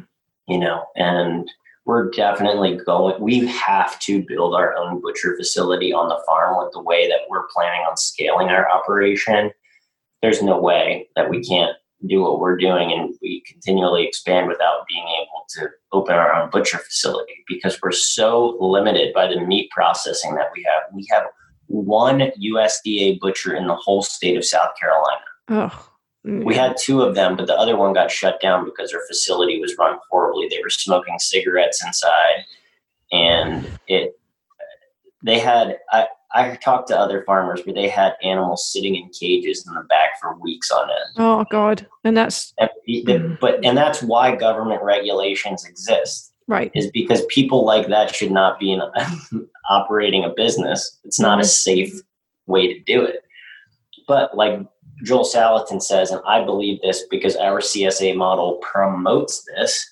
you 0.49 0.59
know, 0.59 0.85
and 0.97 1.51
we're 1.85 2.11
definitely 2.11 2.77
going, 2.77 3.21
we 3.21 3.47
have 3.47 3.99
to 4.01 4.25
build 4.27 4.55
our 4.55 4.77
own 4.77 5.01
butcher 5.01 5.37
facility 5.37 5.93
on 5.93 6.09
the 6.09 6.23
farm 6.27 6.63
with 6.63 6.73
the 6.73 6.83
way 6.83 7.09
that 7.09 7.21
we're 7.31 7.47
planning 7.55 7.87
on 7.89 7.97
scaling 7.97 8.49
our 8.49 8.69
operation. 8.69 9.53
There's 10.21 10.43
no 10.43 10.59
way 10.59 11.09
that 11.15 11.31
we 11.31 11.45
can't 11.45 11.77
do 12.07 12.23
what 12.23 12.41
we're 12.41 12.57
doing 12.57 12.93
and 12.93 13.15
we 13.23 13.43
continually 13.47 14.07
expand 14.07 14.49
without 14.49 14.87
being 14.87 15.07
able 15.23 15.47
to 15.49 15.69
open 15.93 16.15
our 16.15 16.35
own 16.35 16.51
butcher 16.51 16.79
facility 16.79 17.45
because 17.49 17.81
we're 17.83 17.93
so 17.93 18.57
limited 18.61 19.15
by 19.15 19.27
the 19.27 19.41
meat 19.41 19.71
processing 19.71 20.35
that 20.35 20.51
we 20.55 20.63
have. 20.65 20.83
We 20.93 21.07
have 21.11 21.25
one 21.69 22.31
USDA 22.41 23.19
butcher 23.19 23.55
in 23.55 23.67
the 23.67 23.75
whole 23.75 24.03
state 24.03 24.37
of 24.37 24.45
South 24.45 24.71
Carolina. 24.79 25.21
Oh. 25.49 25.89
We 26.25 26.57
had 26.57 26.77
two 26.77 27.03
of 27.03 27.15
them, 27.15 27.37
but 27.37 27.47
the 27.47 27.55
other 27.57 27.77
one 27.77 27.93
got 27.93 28.11
shut 28.11 28.41
down 28.41 28.65
because 28.65 28.91
their 28.91 29.07
facility 29.07 29.61
was 29.61 29.77
run 29.79 29.97
horribly. 30.11 30.49
They 30.49 30.61
were 30.61 30.71
smoking 30.71 31.21
cigarettes 31.21 31.85
inside, 31.85 32.45
and 33.13 33.65
it. 33.87 34.19
They 35.23 35.39
had 35.39 35.79
I 35.93 36.09
I 36.37 36.57
talked 36.57 36.89
to 36.89 36.99
other 36.99 37.25
farmers 37.25 37.63
where 37.65 37.75
they 37.75 37.89
had 37.89 38.15
animals 38.23 38.71
sitting 38.71 38.95
in 38.95 39.09
cages 39.09 39.67
in 39.67 39.73
the 39.75 39.83
back 39.83 40.21
for 40.21 40.39
weeks 40.39 40.71
on 40.71 40.91
end. 40.91 41.11
Oh 41.17 41.45
God! 41.51 41.87
And 42.05 42.17
that's 42.17 42.53
and, 42.59 42.71
mm. 42.89 43.41
but 43.41 43.65
and 43.65 43.77
that's 43.77 44.03
why 44.03 44.37
government 44.37 44.83
regulations 44.83 45.65
exist. 45.65 46.33
Right. 46.47 46.71
Is 46.75 46.91
because 46.93 47.25
people 47.27 47.65
like 47.65 47.89
that 47.89 48.15
should 48.15 48.31
not 48.31 48.61
be 48.61 48.73
in, 48.73 48.83
operating 49.71 50.25
a 50.25 50.31
business. 50.31 50.99
It's 51.05 51.19
not 51.19 51.39
a 51.39 51.43
mm-hmm. 51.43 51.47
safe 51.47 51.95
way 52.47 52.73
to 52.73 52.81
do 52.81 53.03
it. 53.03 53.25
But 54.07 54.37
like 54.37 54.61
Joel 55.03 55.25
Salatin 55.25 55.83
says, 55.83 56.11
and 56.11 56.21
I 56.27 56.45
believe 56.45 56.81
this 56.83 57.05
because 57.11 57.35
our 57.37 57.61
CSA 57.61 58.15
model 58.17 58.59
promotes 58.59 59.45
this, 59.57 59.85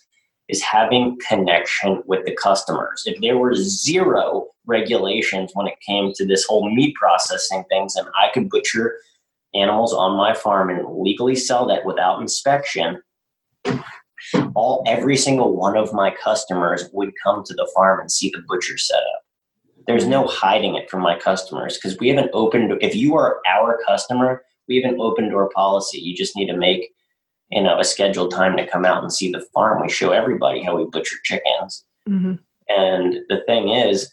is 0.49 0.62
having 0.62 1.18
connection 1.26 2.03
with 2.07 2.24
the 2.26 2.36
customers. 2.36 3.03
If 3.07 3.20
there 3.20 3.38
were 3.38 3.55
zero 3.55 4.49
regulations 4.66 5.50
when 5.54 5.66
it 5.66 5.80
came 5.86 6.12
to 6.14 6.26
this 6.26 6.44
whole 6.44 6.72
meat 6.72 6.94
processing 6.94 7.64
things, 7.68 7.96
and 7.96 8.08
I 8.14 8.30
could 8.32 8.48
butcher 8.48 8.96
animals 9.54 9.92
on 9.92 10.16
my 10.16 10.34
farm 10.34 10.70
and 10.70 10.84
legally 10.98 11.36
sell 11.36 11.66
that 11.66 11.84
without 11.84 12.20
inspection, 12.20 13.00
all 14.54 14.82
every 14.86 15.16
single 15.16 15.56
one 15.56 15.76
of 15.76 15.92
my 15.92 16.10
customers 16.22 16.88
would 16.92 17.12
come 17.22 17.42
to 17.44 17.54
the 17.54 17.70
farm 17.74 18.00
and 18.00 18.10
see 18.10 18.30
the 18.30 18.42
butcher 18.48 18.78
setup. 18.78 19.24
There's 19.86 20.06
no 20.06 20.26
hiding 20.26 20.76
it 20.76 20.90
from 20.90 21.02
my 21.02 21.18
customers 21.18 21.76
because 21.76 21.98
we 21.98 22.08
have 22.08 22.18
an 22.18 22.30
open. 22.32 22.78
If 22.80 22.94
you 22.94 23.16
are 23.16 23.40
our 23.46 23.78
customer, 23.86 24.42
we 24.66 24.80
have 24.80 24.90
an 24.90 25.00
open 25.00 25.28
door 25.28 25.50
policy. 25.54 25.98
You 25.98 26.16
just 26.16 26.36
need 26.36 26.46
to 26.46 26.56
make 26.56 26.90
you 27.50 27.62
know 27.62 27.78
a 27.78 27.84
scheduled 27.84 28.32
time 28.32 28.56
to 28.56 28.66
come 28.66 28.84
out 28.84 29.02
and 29.02 29.12
see 29.12 29.30
the 29.30 29.44
farm. 29.52 29.82
We 29.82 29.90
show 29.90 30.12
everybody 30.12 30.62
how 30.62 30.76
we 30.76 30.86
butcher 30.86 31.16
chickens. 31.22 31.84
Mm-hmm. 32.08 32.34
And 32.68 33.16
the 33.28 33.42
thing 33.46 33.68
is, 33.68 34.10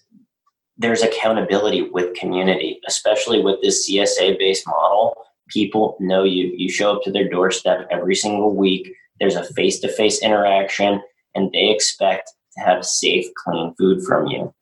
there's 0.81 1.03
accountability 1.03 1.83
with 1.83 2.15
community, 2.15 2.79
especially 2.87 3.41
with 3.41 3.61
this 3.61 3.87
CSA 3.87 4.37
based 4.39 4.67
model. 4.67 5.15
People 5.49 5.95
know 5.99 6.23
you. 6.23 6.51
You 6.57 6.69
show 6.69 6.95
up 6.95 7.03
to 7.03 7.11
their 7.11 7.29
doorstep 7.29 7.87
every 7.91 8.15
single 8.15 8.55
week. 8.55 8.91
There's 9.19 9.35
a 9.35 9.43
face 9.53 9.79
to 9.81 9.87
face 9.87 10.23
interaction, 10.23 11.01
and 11.35 11.51
they 11.51 11.69
expect 11.69 12.31
to 12.57 12.63
have 12.63 12.83
safe, 12.83 13.27
clean 13.35 13.75
food 13.77 14.03
from 14.03 14.27
you. 14.27 14.53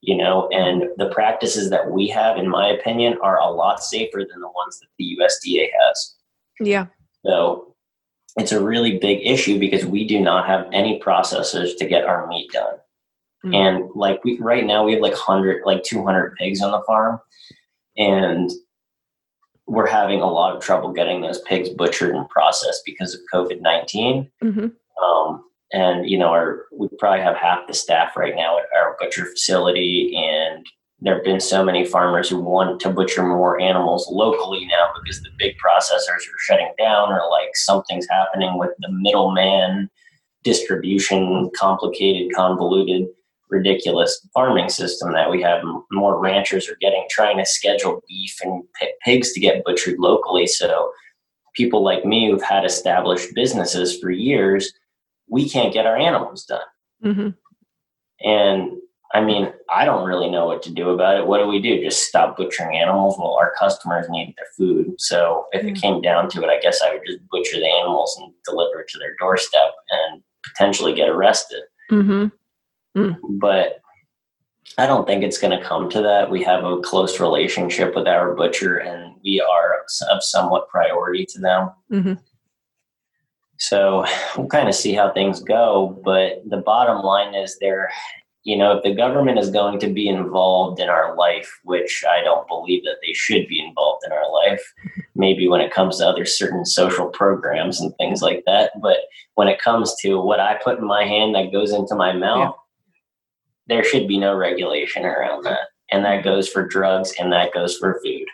You 0.00 0.16
know, 0.16 0.48
and 0.48 0.84
the 0.96 1.10
practices 1.10 1.70
that 1.70 1.90
we 1.90 2.08
have, 2.08 2.38
in 2.38 2.48
my 2.48 2.68
opinion, 2.68 3.16
are 3.22 3.38
a 3.38 3.50
lot 3.50 3.82
safer 3.82 4.18
than 4.28 4.40
the 4.40 4.50
ones 4.50 4.80
that 4.80 4.88
the 4.98 5.16
USDA 5.20 5.68
has. 5.80 6.14
Yeah. 6.60 6.86
So 7.24 7.74
it's 8.36 8.52
a 8.52 8.62
really 8.62 8.98
big 8.98 9.24
issue 9.24 9.58
because 9.58 9.84
we 9.84 10.06
do 10.06 10.20
not 10.20 10.46
have 10.46 10.68
any 10.72 11.00
processors 11.00 11.76
to 11.78 11.86
get 11.86 12.04
our 12.04 12.26
meat 12.26 12.50
done. 12.52 12.74
Mm. 13.44 13.54
And 13.54 13.90
like 13.94 14.24
we 14.24 14.38
right 14.40 14.64
now 14.64 14.84
we 14.84 14.92
have 14.92 15.02
like 15.02 15.12
100 15.12 15.62
like 15.64 15.84
200 15.84 16.34
pigs 16.36 16.60
on 16.60 16.72
the 16.72 16.82
farm 16.86 17.20
and 17.96 18.50
we're 19.68 19.86
having 19.86 20.20
a 20.20 20.30
lot 20.30 20.56
of 20.56 20.62
trouble 20.62 20.92
getting 20.92 21.20
those 21.20 21.40
pigs 21.42 21.68
butchered 21.68 22.14
and 22.14 22.28
processed 22.30 22.82
because 22.86 23.14
of 23.14 23.20
COVID 23.32 23.60
19. 23.60 24.30
Mm-hmm. 24.42 25.04
Um, 25.04 25.44
and, 25.72 26.08
you 26.08 26.18
know, 26.18 26.28
our, 26.28 26.64
we 26.72 26.88
probably 26.98 27.22
have 27.22 27.36
half 27.36 27.66
the 27.66 27.74
staff 27.74 28.16
right 28.16 28.34
now 28.34 28.58
at 28.58 28.64
our 28.74 28.96
butcher 28.98 29.26
facility. 29.26 30.16
And 30.16 30.66
there 31.00 31.16
have 31.16 31.24
been 31.24 31.40
so 31.40 31.62
many 31.62 31.84
farmers 31.84 32.30
who 32.30 32.40
want 32.40 32.80
to 32.80 32.90
butcher 32.90 33.22
more 33.22 33.60
animals 33.60 34.08
locally 34.10 34.64
now 34.64 34.90
because 35.00 35.20
the 35.20 35.30
big 35.38 35.54
processors 35.64 36.08
are 36.08 36.38
shutting 36.38 36.72
down 36.78 37.12
or 37.12 37.28
like 37.30 37.50
something's 37.54 38.08
happening 38.08 38.58
with 38.58 38.70
the 38.78 38.90
middleman 38.90 39.90
distribution, 40.42 41.50
complicated, 41.54 42.34
convoluted 42.34 43.06
ridiculous 43.50 44.26
farming 44.34 44.68
system 44.68 45.12
that 45.12 45.30
we 45.30 45.42
have. 45.42 45.62
More 45.90 46.18
ranchers 46.18 46.68
are 46.68 46.76
getting 46.80 47.04
trying 47.10 47.38
to 47.38 47.46
schedule 47.46 48.02
beef 48.08 48.36
and 48.42 48.62
pigs 49.04 49.32
to 49.32 49.40
get 49.40 49.64
butchered 49.64 49.98
locally. 49.98 50.46
So 50.46 50.90
people 51.54 51.82
like 51.82 52.04
me 52.04 52.30
who've 52.30 52.42
had 52.42 52.64
established 52.64 53.34
businesses 53.34 53.98
for 53.98 54.10
years, 54.10 54.72
we 55.28 55.48
can't 55.48 55.72
get 55.72 55.86
our 55.86 55.96
animals 55.96 56.44
done. 56.44 56.60
Mm-hmm. 57.04 57.28
And 58.28 58.72
I 59.14 59.22
mean, 59.22 59.50
I 59.70 59.84
don't 59.84 60.06
really 60.06 60.30
know 60.30 60.46
what 60.46 60.62
to 60.64 60.72
do 60.72 60.90
about 60.90 61.16
it. 61.16 61.26
What 61.26 61.38
do 61.38 61.46
we 61.46 61.60
do? 61.60 61.82
Just 61.82 62.02
stop 62.02 62.36
butchering 62.36 62.76
animals? 62.76 63.16
Well, 63.18 63.34
our 63.34 63.54
customers 63.58 64.06
need 64.10 64.34
their 64.36 64.46
food. 64.56 64.94
So 64.98 65.46
if 65.52 65.62
mm-hmm. 65.62 65.70
it 65.70 65.80
came 65.80 66.02
down 66.02 66.28
to 66.30 66.42
it, 66.42 66.50
I 66.50 66.60
guess 66.60 66.82
I 66.82 66.92
would 66.92 67.06
just 67.06 67.26
butcher 67.30 67.58
the 67.58 67.66
animals 67.66 68.18
and 68.20 68.32
deliver 68.44 68.80
it 68.80 68.88
to 68.88 68.98
their 68.98 69.14
doorstep 69.18 69.72
and 69.90 70.22
potentially 70.44 70.94
get 70.94 71.08
arrested. 71.08 71.62
Mm-hmm. 71.90 72.26
Mm. 72.98 73.16
But 73.40 73.80
I 74.76 74.86
don't 74.86 75.06
think 75.06 75.22
it's 75.22 75.38
going 75.38 75.58
to 75.58 75.64
come 75.64 75.88
to 75.90 76.02
that. 76.02 76.30
We 76.30 76.42
have 76.44 76.64
a 76.64 76.80
close 76.80 77.20
relationship 77.20 77.94
with 77.94 78.06
our 78.06 78.34
butcher, 78.34 78.78
and 78.78 79.14
we 79.24 79.40
are 79.40 79.84
of 80.10 80.22
somewhat 80.22 80.68
priority 80.68 81.24
to 81.26 81.40
them. 81.40 81.70
Mm-hmm. 81.90 82.12
So 83.58 84.04
we'll 84.36 84.46
kind 84.48 84.68
of 84.68 84.74
see 84.74 84.92
how 84.92 85.12
things 85.12 85.40
go. 85.40 86.00
But 86.04 86.42
the 86.48 86.58
bottom 86.58 87.02
line 87.02 87.34
is 87.34 87.58
there, 87.60 87.90
you 88.44 88.56
know, 88.56 88.76
if 88.76 88.84
the 88.84 88.94
government 88.94 89.38
is 89.38 89.50
going 89.50 89.80
to 89.80 89.88
be 89.88 90.08
involved 90.08 90.78
in 90.78 90.88
our 90.88 91.16
life, 91.16 91.50
which 91.64 92.04
I 92.08 92.22
don't 92.22 92.46
believe 92.46 92.84
that 92.84 92.98
they 93.04 93.12
should 93.14 93.48
be 93.48 93.60
involved 93.60 94.04
in 94.06 94.12
our 94.12 94.30
life, 94.30 94.62
maybe 95.16 95.48
when 95.48 95.60
it 95.60 95.72
comes 95.72 95.98
to 95.98 96.06
other 96.06 96.24
certain 96.24 96.64
social 96.64 97.06
programs 97.06 97.80
and 97.80 97.92
things 97.96 98.22
like 98.22 98.44
that. 98.46 98.72
But 98.80 98.98
when 99.34 99.48
it 99.48 99.60
comes 99.60 99.96
to 100.02 100.20
what 100.20 100.38
I 100.38 100.60
put 100.62 100.78
in 100.78 100.86
my 100.86 101.04
hand 101.04 101.34
that 101.34 101.50
goes 101.50 101.72
into 101.72 101.96
my 101.96 102.12
mouth, 102.12 102.54
yeah 102.54 102.62
there 103.68 103.84
should 103.84 104.08
be 104.08 104.18
no 104.18 104.34
regulation 104.34 105.04
around 105.04 105.44
that. 105.44 105.68
And 105.90 106.04
that 106.04 106.24
goes 106.24 106.48
for 106.48 106.66
drugs 106.66 107.14
and 107.18 107.32
that 107.32 107.52
goes 107.52 107.76
for 107.76 108.00
food. 108.04 108.26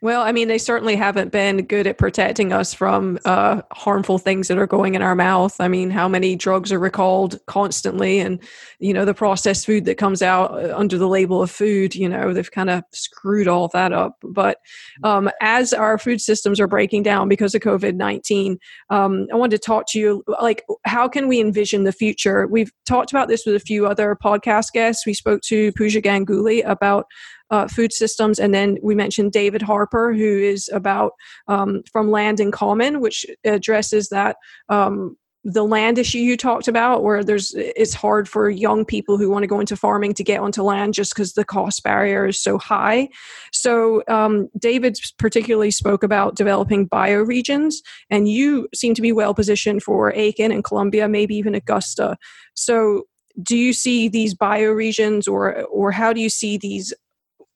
Well, 0.00 0.22
I 0.22 0.32
mean, 0.32 0.48
they 0.48 0.58
certainly 0.58 0.96
haven't 0.96 1.32
been 1.32 1.64
good 1.66 1.86
at 1.86 1.98
protecting 1.98 2.52
us 2.52 2.72
from 2.72 3.18
uh, 3.24 3.62
harmful 3.72 4.18
things 4.18 4.48
that 4.48 4.58
are 4.58 4.66
going 4.66 4.94
in 4.94 5.02
our 5.02 5.14
mouth. 5.14 5.60
I 5.60 5.68
mean, 5.68 5.90
how 5.90 6.08
many 6.08 6.36
drugs 6.36 6.72
are 6.72 6.78
recalled 6.78 7.38
constantly, 7.46 8.20
and 8.20 8.40
you 8.78 8.92
know, 8.92 9.04
the 9.04 9.14
processed 9.14 9.66
food 9.66 9.84
that 9.86 9.96
comes 9.96 10.22
out 10.22 10.52
uh, 10.52 10.76
under 10.76 10.98
the 10.98 11.08
label 11.08 11.42
of 11.42 11.50
food. 11.50 11.94
You 11.94 12.08
know, 12.08 12.32
they've 12.32 12.50
kind 12.50 12.70
of 12.70 12.84
screwed 12.92 13.48
all 13.48 13.68
that 13.68 13.92
up. 13.92 14.16
But 14.22 14.58
um, 15.02 15.30
as 15.40 15.72
our 15.72 15.98
food 15.98 16.20
systems 16.20 16.60
are 16.60 16.68
breaking 16.68 17.02
down 17.02 17.28
because 17.28 17.54
of 17.54 17.62
COVID 17.62 17.94
nineteen, 17.94 18.58
um, 18.90 19.26
I 19.32 19.36
wanted 19.36 19.56
to 19.56 19.66
talk 19.66 19.86
to 19.88 19.98
you. 19.98 20.22
Like, 20.40 20.64
how 20.84 21.08
can 21.08 21.28
we 21.28 21.40
envision 21.40 21.84
the 21.84 21.92
future? 21.92 22.46
We've 22.46 22.72
talked 22.86 23.10
about 23.10 23.28
this 23.28 23.44
with 23.46 23.54
a 23.54 23.60
few 23.60 23.86
other 23.86 24.16
podcast 24.22 24.72
guests. 24.72 25.06
We 25.06 25.14
spoke 25.14 25.42
to 25.42 25.72
Pooja 25.72 26.00
Ganguly 26.00 26.62
about 26.68 27.06
uh, 27.50 27.68
food 27.68 27.92
systems. 27.92 28.38
And 28.38 28.54
then 28.54 28.78
we 28.82 28.94
mentioned 28.94 29.32
David 29.32 29.62
Harper, 29.62 30.12
who 30.12 30.38
is 30.38 30.68
about 30.72 31.12
um, 31.46 31.82
from 31.90 32.10
Land 32.10 32.40
in 32.40 32.50
Common, 32.50 33.00
which 33.00 33.26
addresses 33.44 34.08
that. 34.08 34.36
Um, 34.68 35.16
the 35.44 35.64
land 35.64 35.98
issue 35.98 36.18
you 36.18 36.36
talked 36.36 36.68
about 36.68 37.02
where 37.02 37.22
there's 37.22 37.54
it's 37.54 37.94
hard 37.94 38.28
for 38.28 38.50
young 38.50 38.84
people 38.84 39.16
who 39.16 39.30
want 39.30 39.44
to 39.44 39.46
go 39.46 39.60
into 39.60 39.76
farming 39.76 40.12
to 40.12 40.24
get 40.24 40.40
onto 40.40 40.62
land 40.62 40.94
just 40.94 41.14
because 41.14 41.34
the 41.34 41.44
cost 41.44 41.82
barrier 41.82 42.26
is 42.26 42.40
so 42.40 42.58
high 42.58 43.08
so 43.52 44.02
um, 44.08 44.48
david 44.58 44.98
particularly 45.16 45.70
spoke 45.70 46.02
about 46.02 46.34
developing 46.34 46.88
bioregions 46.88 47.76
and 48.10 48.28
you 48.28 48.68
seem 48.74 48.94
to 48.94 49.02
be 49.02 49.12
well 49.12 49.32
positioned 49.32 49.82
for 49.82 50.12
aiken 50.14 50.50
and 50.50 50.64
columbia 50.64 51.08
maybe 51.08 51.36
even 51.36 51.54
augusta 51.54 52.16
so 52.54 53.04
do 53.40 53.56
you 53.56 53.72
see 53.72 54.08
these 54.08 54.34
bioregions 54.34 55.28
or 55.28 55.62
or 55.64 55.92
how 55.92 56.12
do 56.12 56.20
you 56.20 56.28
see 56.28 56.58
these 56.58 56.92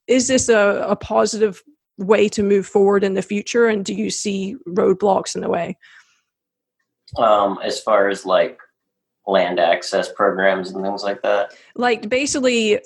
is 0.07 0.27
this 0.27 0.49
a, 0.49 0.85
a 0.87 0.95
positive 0.95 1.63
way 1.97 2.27
to 2.29 2.43
move 2.43 2.65
forward 2.65 3.03
in 3.03 3.13
the 3.13 3.21
future? 3.21 3.67
And 3.67 3.85
do 3.85 3.93
you 3.93 4.09
see 4.09 4.55
roadblocks 4.67 5.35
in 5.35 5.41
the 5.41 5.49
way? 5.49 5.77
Um, 7.17 7.59
as 7.63 7.79
far 7.79 8.09
as 8.09 8.25
like 8.25 8.59
land 9.27 9.59
access 9.59 10.11
programs 10.11 10.71
and 10.71 10.83
things 10.83 11.03
like 11.03 11.21
that? 11.21 11.53
Like 11.75 12.09
basically 12.09 12.79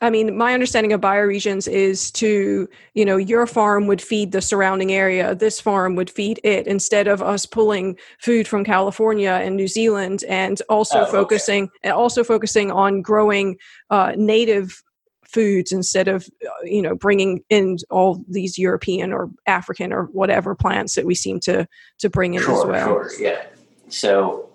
I 0.00 0.10
mean, 0.10 0.36
my 0.36 0.54
understanding 0.54 0.92
of 0.92 1.00
bioregions 1.00 1.66
is 1.66 2.10
to, 2.12 2.68
you 2.94 3.04
know, 3.04 3.16
your 3.16 3.46
farm 3.46 3.86
would 3.88 4.00
feed 4.00 4.30
the 4.30 4.40
surrounding 4.40 4.92
area, 4.92 5.34
this 5.34 5.60
farm 5.60 5.96
would 5.96 6.10
feed 6.10 6.40
it, 6.44 6.66
instead 6.66 7.08
of 7.08 7.20
us 7.20 7.46
pulling 7.46 7.98
food 8.20 8.46
from 8.46 8.64
California 8.64 9.40
and 9.42 9.56
New 9.56 9.66
Zealand, 9.66 10.24
and 10.28 10.62
also 10.68 11.00
oh, 11.00 11.06
focusing 11.06 11.64
okay. 11.64 11.72
and 11.84 11.92
also 11.94 12.22
focusing 12.22 12.70
on 12.70 13.02
growing 13.02 13.56
uh, 13.90 14.12
native 14.16 14.82
foods 15.28 15.72
instead 15.72 16.08
of 16.08 16.28
uh, 16.44 16.64
you 16.64 16.82
know 16.82 16.94
bringing 16.94 17.44
in 17.50 17.76
all 17.90 18.24
these 18.28 18.58
European 18.58 19.12
or 19.12 19.30
African 19.46 19.92
or 19.92 20.04
whatever 20.06 20.54
plants 20.54 20.94
that 20.94 21.06
we 21.06 21.14
seem 21.14 21.38
to 21.40 21.68
to 21.98 22.10
bring 22.10 22.34
in 22.34 22.42
sure, 22.42 22.60
as 22.60 22.66
well. 22.66 22.86
Sure, 22.86 23.10
yeah. 23.18 23.42
So, 23.88 24.50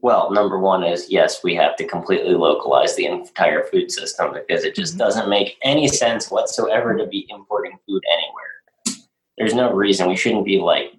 well, 0.00 0.30
number 0.30 0.58
one 0.58 0.84
is 0.84 1.10
yes, 1.10 1.42
we 1.42 1.54
have 1.54 1.76
to 1.76 1.86
completely 1.86 2.34
localize 2.34 2.94
the 2.94 3.06
entire 3.06 3.64
food 3.64 3.90
system 3.90 4.32
because 4.34 4.64
it 4.64 4.74
just 4.74 4.92
mm-hmm. 4.92 4.98
doesn't 4.98 5.28
make 5.28 5.56
any 5.62 5.88
sense 5.88 6.30
whatsoever 6.30 6.96
to 6.96 7.06
be 7.06 7.26
importing 7.30 7.78
food 7.86 8.02
anywhere. 8.12 9.02
There's 9.38 9.54
no 9.54 9.72
reason 9.72 10.08
we 10.08 10.16
shouldn't 10.16 10.44
be 10.44 10.58
like 10.58 10.92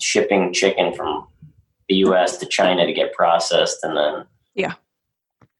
shipping 0.00 0.52
chicken 0.52 0.92
from 0.92 1.28
the 1.88 1.96
U.S. 1.96 2.38
to 2.38 2.46
China 2.46 2.84
to 2.84 2.92
get 2.92 3.12
processed 3.12 3.78
and 3.84 3.96
then 3.96 4.24
yeah 4.54 4.74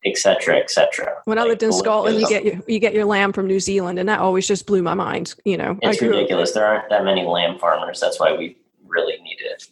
etc., 0.07 0.57
etc. 0.59 1.15
When 1.25 1.37
like, 1.37 1.45
I 1.45 1.49
lived 1.49 1.63
in 1.63 1.73
Scotland, 1.73 2.21
you 2.21 2.29
get 2.29 2.45
your, 2.45 2.63
you 2.67 2.79
get 2.79 2.95
your 2.95 3.05
lamb 3.05 3.33
from 3.33 3.47
New 3.47 3.61
Zealand, 3.61 3.99
and 3.99 4.09
that 4.09 4.21
always 4.21 4.47
just 4.47 4.67
blew 4.67 4.83
my 4.83 4.95
mind. 4.95 5.35
You 5.45 5.57
know, 5.57 5.79
it's 5.83 6.01
ridiculous. 6.01 6.53
There 6.53 6.65
aren't 6.65 6.89
that 6.91 7.05
many 7.05 7.25
lamb 7.25 7.59
farmers. 7.59 8.01
That's 8.01 8.21
why 8.21 8.35
we 8.37 8.57
really 8.87 9.21
need 9.23 9.39
to 9.39 9.67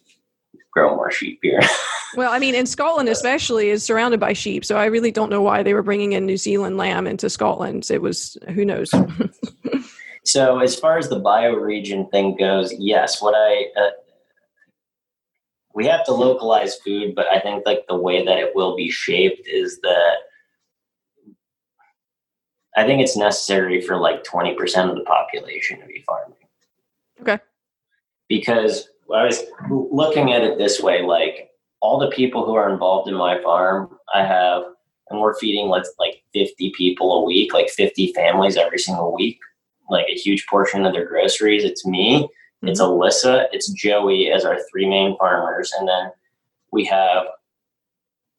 grow 0.71 0.95
more 0.95 1.11
sheep 1.11 1.39
here. 1.41 1.61
well, 2.15 2.31
I 2.31 2.39
mean, 2.39 2.53
in 2.53 2.65
Scotland 2.65 3.09
especially 3.09 3.69
is 3.69 3.83
surrounded 3.83 4.19
by 4.19 4.33
sheep, 4.33 4.65
so 4.65 4.77
I 4.77 4.85
really 4.85 5.11
don't 5.11 5.29
know 5.29 5.41
why 5.41 5.63
they 5.63 5.73
were 5.73 5.83
bringing 5.83 6.11
in 6.11 6.25
New 6.25 6.37
Zealand 6.37 6.77
lamb 6.77 7.07
into 7.07 7.29
Scotland. 7.29 7.87
It 7.89 8.01
was 8.01 8.37
who 8.49 8.65
knows. 8.65 8.91
so, 10.25 10.59
as 10.59 10.77
far 10.77 10.97
as 10.97 11.09
the 11.09 11.21
bioregion 11.21 12.11
thing 12.11 12.35
goes, 12.37 12.73
yes, 12.77 13.21
what 13.21 13.33
I 13.35 13.67
uh, 13.79 13.89
we 15.75 15.85
have 15.85 16.05
to 16.05 16.13
localize 16.13 16.77
food, 16.77 17.13
but 17.15 17.27
I 17.27 17.39
think 17.39 17.63
like 17.65 17.85
the 17.87 17.97
way 17.97 18.25
that 18.25 18.37
it 18.37 18.55
will 18.55 18.75
be 18.75 18.89
shaped 18.89 19.47
is 19.47 19.79
that 19.81 20.15
I 22.77 22.85
think 22.85 23.01
it's 23.01 23.15
necessary 23.15 23.81
for 23.81 23.97
like 23.97 24.23
20% 24.23 24.89
of 24.89 24.95
the 24.95 25.03
population 25.03 25.79
to 25.79 25.85
be 25.85 26.03
farming. 26.05 26.37
Okay. 27.21 27.39
Because 28.27 28.89
I 29.13 29.23
was 29.23 29.43
looking 29.69 30.33
at 30.33 30.43
it 30.43 30.57
this 30.57 30.81
way, 30.81 31.01
like 31.01 31.51
all 31.79 31.99
the 31.99 32.09
people 32.09 32.45
who 32.45 32.55
are 32.55 32.71
involved 32.71 33.07
in 33.07 33.15
my 33.15 33.41
farm, 33.41 33.97
I 34.13 34.25
have, 34.25 34.63
and 35.09 35.21
we're 35.21 35.37
feeding 35.37 35.69
let's 35.69 35.93
like 35.99 36.23
50 36.33 36.73
people 36.75 37.13
a 37.13 37.23
week, 37.23 37.53
like 37.53 37.69
50 37.69 38.13
families 38.13 38.57
every 38.57 38.79
single 38.79 39.13
week, 39.15 39.39
like 39.89 40.07
a 40.09 40.15
huge 40.15 40.45
portion 40.47 40.85
of 40.85 40.93
their 40.93 41.05
groceries. 41.05 41.63
It's 41.63 41.85
me 41.85 42.27
Mm-hmm. 42.65 42.71
It's 42.71 42.81
Alyssa, 42.81 43.45
it's 43.51 43.69
Joey 43.71 44.31
as 44.31 44.45
our 44.45 44.57
three 44.71 44.89
main 44.89 45.17
farmers, 45.17 45.71
and 45.77 45.87
then 45.87 46.11
we 46.71 46.85
have 46.85 47.25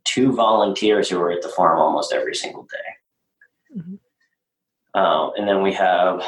two 0.05 0.33
volunteers 0.33 1.09
who 1.09 1.21
are 1.21 1.31
at 1.31 1.43
the 1.43 1.49
farm 1.49 1.79
almost 1.79 2.13
every 2.13 2.35
single 2.35 2.65
day. 2.65 3.79
Mm-hmm. 3.79 3.95
Uh, 4.97 5.31
and 5.37 5.47
then 5.47 5.63
we 5.63 5.73
have 5.73 6.25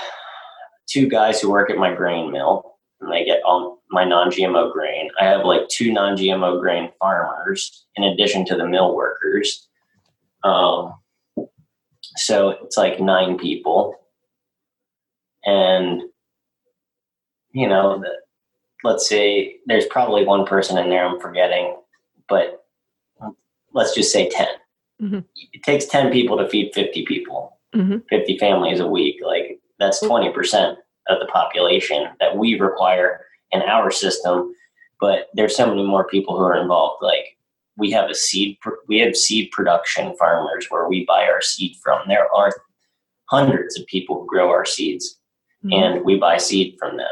two 0.87 1.09
guys 1.09 1.41
who 1.41 1.51
work 1.51 1.71
at 1.71 1.79
my 1.79 1.93
grain 1.93 2.31
mill, 2.31 2.77
and 3.01 3.11
they 3.11 3.25
get 3.25 3.43
all 3.45 3.83
my 3.91 4.05
non-GMO 4.05 4.73
grain. 4.73 5.11
I 5.21 5.25
have 5.25 5.45
like 5.45 5.69
two 5.69 5.93
non-GMO 5.93 6.61
grain 6.61 6.91
farmers 7.01 7.87
in 7.97 8.05
addition 8.05 8.45
to 8.47 8.57
the 8.57 8.69
mill 8.69 8.95
workers. 8.95 9.67
Um, 10.45 10.95
so 12.17 12.51
it's 12.63 12.77
like 12.77 13.01
nine 13.01 13.39
people. 13.39 13.97
And, 15.45 16.03
you 17.53 17.69
know, 17.69 18.01
the, 18.01 18.11
let's 18.85 19.09
say 19.09 19.57
there's 19.67 19.87
probably 19.87 20.25
one 20.25 20.47
person 20.47 20.79
in 20.79 20.91
there 20.91 21.07
I'm 21.07 21.21
forgetting, 21.21 21.77
but 22.29 22.65
let's 23.73 23.95
just 23.95 24.13
say 24.13 24.29
10. 24.29 24.47
Mm-hmm. 25.01 25.19
It 25.53 25.63
takes 25.63 25.87
10 25.87 26.13
people 26.13 26.37
to 26.39 26.49
feed 26.49 26.73
50 26.75 27.05
people, 27.07 27.58
mm-hmm. 27.75 27.99
50 28.09 28.39
families 28.39 28.81
a 28.81 28.87
week. 28.87 29.17
Like 29.25 29.61
that's 29.79 30.03
20% 30.03 30.77
of 31.09 31.21
the 31.21 31.27
population 31.27 32.09
that 32.21 32.37
we 32.37 32.59
require 32.59 33.25
in 33.53 33.63
our 33.63 33.91
system. 33.91 34.53
But 35.01 35.29
there's 35.35 35.57
so 35.57 35.67
many 35.67 35.85
more 35.85 36.07
people 36.07 36.37
who 36.37 36.45
are 36.45 36.61
involved. 36.61 37.03
Like 37.03 37.37
we 37.77 37.91
have 37.93 38.11
a 38.11 38.15
seed, 38.15 38.59
we 38.89 38.99
have 38.99 39.17
seed 39.17 39.51
production 39.53 40.15
farmers 40.17 40.67
where 40.69 40.89
we 40.89 41.05
buy 41.07 41.25
our 41.25 41.41
seed 41.41 41.77
from. 41.83 42.07
There 42.09 42.33
are 42.35 42.53
hundreds 43.31 43.79
of 43.79 43.87
people 43.87 44.21
who 44.21 44.27
grow 44.27 44.51
our 44.51 44.65
seeds 44.65 45.19
mm-hmm. 45.65 45.73
and 45.73 46.05
we 46.05 46.19
buy 46.19 46.39
seed 46.39 46.77
from 46.79 46.97
them. 46.97 47.07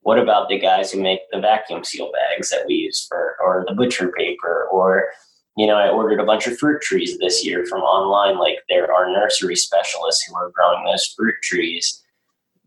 What 0.00 0.18
about 0.18 0.48
the 0.48 0.58
guys 0.58 0.90
who 0.90 1.00
make 1.00 1.20
the 1.30 1.40
vacuum 1.40 1.84
seal 1.84 2.10
bags 2.12 2.50
that 2.50 2.66
we 2.66 2.74
use 2.74 3.06
for, 3.08 3.36
or 3.40 3.64
the 3.68 3.74
butcher 3.74 4.12
paper, 4.16 4.66
or 4.72 5.10
you 5.56 5.66
know, 5.66 5.76
I 5.76 5.88
ordered 5.88 6.20
a 6.20 6.24
bunch 6.24 6.46
of 6.46 6.56
fruit 6.58 6.80
trees 6.80 7.18
this 7.18 7.44
year 7.44 7.66
from 7.66 7.82
online. 7.82 8.38
Like 8.38 8.58
there 8.68 8.92
are 8.92 9.12
nursery 9.12 9.56
specialists 9.56 10.24
who 10.24 10.34
are 10.34 10.50
growing 10.50 10.84
those 10.84 11.06
fruit 11.06 11.34
trees. 11.42 12.02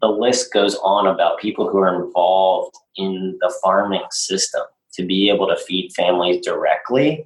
The 0.02 0.08
list 0.08 0.54
goes 0.54 0.76
on 0.84 1.08
about 1.08 1.40
people 1.40 1.68
who 1.68 1.80
are 1.80 2.04
involved 2.04 2.76
in 2.96 3.38
the 3.42 3.54
farming 3.64 4.04
system 4.12 4.62
to 4.94 5.04
be 5.04 5.30
able 5.30 5.48
to 5.48 5.58
feed 5.58 5.94
families 5.94 6.46
directly. 6.46 7.26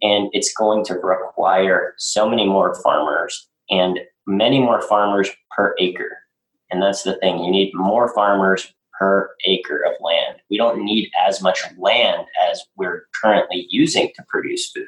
And 0.00 0.30
it's 0.32 0.54
going 0.54 0.84
to 0.86 0.94
require 0.94 1.94
so 1.98 2.28
many 2.28 2.46
more 2.46 2.80
farmers 2.82 3.48
and 3.68 3.98
many 4.26 4.60
more 4.60 4.80
farmers 4.80 5.28
per 5.50 5.74
acre. 5.80 6.18
And 6.70 6.80
that's 6.80 7.02
the 7.02 7.16
thing. 7.16 7.42
You 7.42 7.50
need 7.50 7.74
more 7.74 8.14
farmers 8.14 8.72
per 8.98 9.30
acre 9.44 9.82
of 9.84 9.94
land. 10.00 10.36
We 10.50 10.56
don't 10.56 10.84
need 10.84 11.10
as 11.26 11.42
much 11.42 11.62
land 11.78 12.26
as 12.50 12.62
we're 12.76 13.06
currently 13.20 13.66
using 13.70 14.12
to 14.14 14.24
produce 14.28 14.70
food 14.70 14.86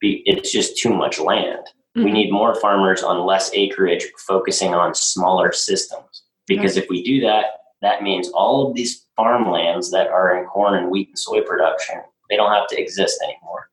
be, 0.00 0.22
it's 0.26 0.52
just 0.52 0.78
too 0.78 0.94
much 0.94 1.18
land. 1.18 1.66
Mm-hmm. 1.96 2.04
We 2.04 2.12
need 2.12 2.32
more 2.32 2.54
farmers 2.60 3.02
on 3.02 3.26
less 3.26 3.50
acreage 3.52 4.06
focusing 4.26 4.74
on 4.74 4.94
smaller 4.94 5.52
systems. 5.52 6.22
Because 6.46 6.72
mm-hmm. 6.72 6.82
if 6.82 6.88
we 6.90 7.02
do 7.02 7.20
that, 7.20 7.44
that 7.82 8.02
means 8.02 8.28
all 8.30 8.68
of 8.68 8.74
these 8.74 9.06
farmlands 9.16 9.90
that 9.90 10.08
are 10.08 10.36
in 10.36 10.44
corn 10.46 10.74
and 10.74 10.90
wheat 10.90 11.08
and 11.08 11.18
soy 11.18 11.42
production, 11.42 11.96
they 12.28 12.36
don't 12.36 12.52
have 12.52 12.68
to 12.68 12.80
exist 12.80 13.20
anymore. 13.22 13.68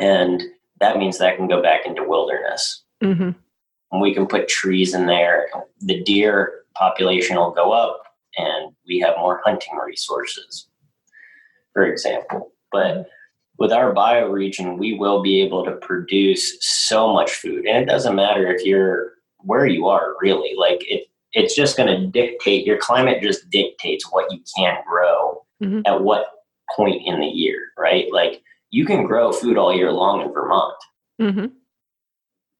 And 0.00 0.42
that 0.80 0.98
means 0.98 1.18
that 1.18 1.36
can 1.36 1.48
go 1.48 1.62
back 1.62 1.86
into 1.86 2.04
wilderness. 2.04 2.84
Mm-hmm. 3.02 3.30
And 3.92 4.02
we 4.02 4.14
can 4.14 4.26
put 4.26 4.48
trees 4.48 4.94
in 4.94 5.06
there. 5.06 5.48
The 5.80 6.02
deer 6.02 6.64
population 6.74 7.36
will 7.36 7.52
go 7.52 7.72
up 7.72 8.02
and 8.36 8.74
we 8.86 8.98
have 9.00 9.14
more 9.18 9.40
hunting 9.44 9.76
resources, 9.76 10.68
for 11.72 11.86
example. 11.86 12.52
But 12.72 13.08
with 13.58 13.72
our 13.72 13.94
bioregion, 13.94 14.78
we 14.78 14.94
will 14.94 15.22
be 15.22 15.40
able 15.42 15.64
to 15.64 15.72
produce 15.72 16.56
so 16.60 17.12
much 17.12 17.32
food. 17.32 17.66
And 17.66 17.78
it 17.78 17.86
doesn't 17.86 18.14
matter 18.14 18.46
if 18.52 18.64
you're 18.64 19.12
where 19.38 19.66
you 19.66 19.86
are 19.86 20.14
really. 20.20 20.54
Like 20.56 20.80
it 20.90 21.08
it's 21.32 21.54
just 21.54 21.76
gonna 21.76 22.06
dictate 22.06 22.66
your 22.66 22.78
climate 22.78 23.22
just 23.22 23.48
dictates 23.50 24.10
what 24.10 24.30
you 24.32 24.40
can 24.56 24.76
grow 24.88 25.44
mm-hmm. 25.62 25.80
at 25.86 26.02
what 26.02 26.26
point 26.74 27.02
in 27.04 27.20
the 27.20 27.26
year, 27.26 27.68
right? 27.78 28.06
Like 28.12 28.42
you 28.70 28.84
can 28.84 29.06
grow 29.06 29.32
food 29.32 29.56
all 29.56 29.74
year 29.74 29.92
long 29.92 30.22
in 30.22 30.32
Vermont. 30.32 30.74
Mm-hmm. 31.20 31.46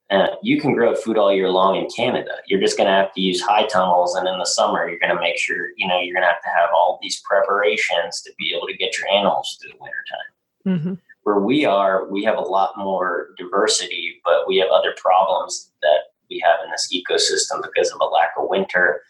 Uh, 0.08 0.28
you 0.40 0.60
can 0.60 0.72
grow 0.72 0.94
food 0.94 1.18
all 1.18 1.34
year 1.34 1.50
long 1.50 1.74
in 1.74 1.88
Canada. 1.94 2.30
You're 2.46 2.60
just 2.60 2.76
going 2.76 2.86
to 2.86 2.94
have 2.94 3.12
to 3.14 3.20
use 3.20 3.40
high 3.40 3.66
tunnels, 3.66 4.14
and 4.14 4.28
in 4.28 4.38
the 4.38 4.46
summer, 4.46 4.88
you're 4.88 5.00
going 5.00 5.12
to 5.12 5.20
make 5.20 5.36
sure 5.36 5.70
you 5.76 5.88
know 5.88 5.98
you're 6.00 6.14
going 6.14 6.22
to 6.22 6.28
have 6.28 6.42
to 6.42 6.48
have 6.48 6.70
all 6.72 7.00
these 7.02 7.20
preparations 7.28 8.22
to 8.22 8.30
be 8.38 8.54
able 8.56 8.68
to 8.68 8.76
get 8.76 8.96
your 8.96 9.08
animals 9.08 9.58
through 9.60 9.72
the 9.72 9.78
wintertime. 9.80 10.35
Mm-hmm. 10.66 10.94
Where 11.22 11.40
we 11.40 11.64
are, 11.64 12.06
we 12.08 12.22
have 12.24 12.38
a 12.38 12.42
lot 12.42 12.76
more 12.76 13.30
diversity, 13.36 14.20
but 14.24 14.46
we 14.46 14.56
have 14.58 14.68
other 14.70 14.94
problems 14.96 15.72
that 15.82 15.98
we 16.30 16.42
have 16.44 16.60
in 16.64 16.70
this 16.70 16.88
ecosystem 16.94 17.62
because 17.62 17.90
of 17.90 18.00
a 18.00 18.04
lack 18.04 18.30
of 18.38 18.48
winter. 18.48 19.02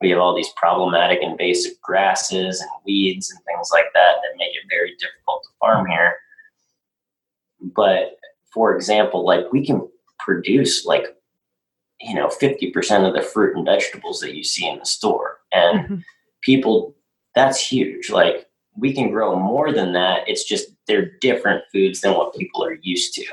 We 0.00 0.10
have 0.10 0.18
all 0.18 0.36
these 0.36 0.52
problematic 0.56 1.20
invasive 1.22 1.80
grasses 1.80 2.60
and 2.60 2.70
weeds 2.84 3.30
and 3.30 3.40
things 3.44 3.70
like 3.72 3.86
that 3.94 4.16
that 4.22 4.36
make 4.36 4.50
it 4.50 4.68
very 4.68 4.94
difficult 4.98 5.44
to 5.44 5.50
farm 5.60 5.86
here. 5.86 6.16
But 7.74 8.16
for 8.52 8.74
example, 8.74 9.24
like 9.24 9.50
we 9.52 9.64
can 9.64 9.88
produce 10.18 10.84
like 10.84 11.16
you 12.00 12.14
know 12.14 12.28
50% 12.28 13.08
of 13.08 13.14
the 13.14 13.22
fruit 13.22 13.56
and 13.56 13.66
vegetables 13.66 14.20
that 14.20 14.34
you 14.34 14.44
see 14.44 14.68
in 14.68 14.78
the 14.78 14.86
store 14.86 15.38
and 15.52 15.80
mm-hmm. 15.80 15.96
people 16.42 16.94
that's 17.34 17.64
huge 17.64 18.10
like 18.10 18.46
we 18.76 18.92
can 18.92 19.10
grow 19.10 19.36
more 19.36 19.72
than 19.72 19.92
that. 19.92 20.28
It's 20.28 20.44
just 20.44 20.68
they're 20.86 21.12
different 21.20 21.64
foods 21.72 22.00
than 22.00 22.14
what 22.14 22.34
people 22.34 22.64
are 22.64 22.78
used 22.82 23.14
to. 23.14 23.24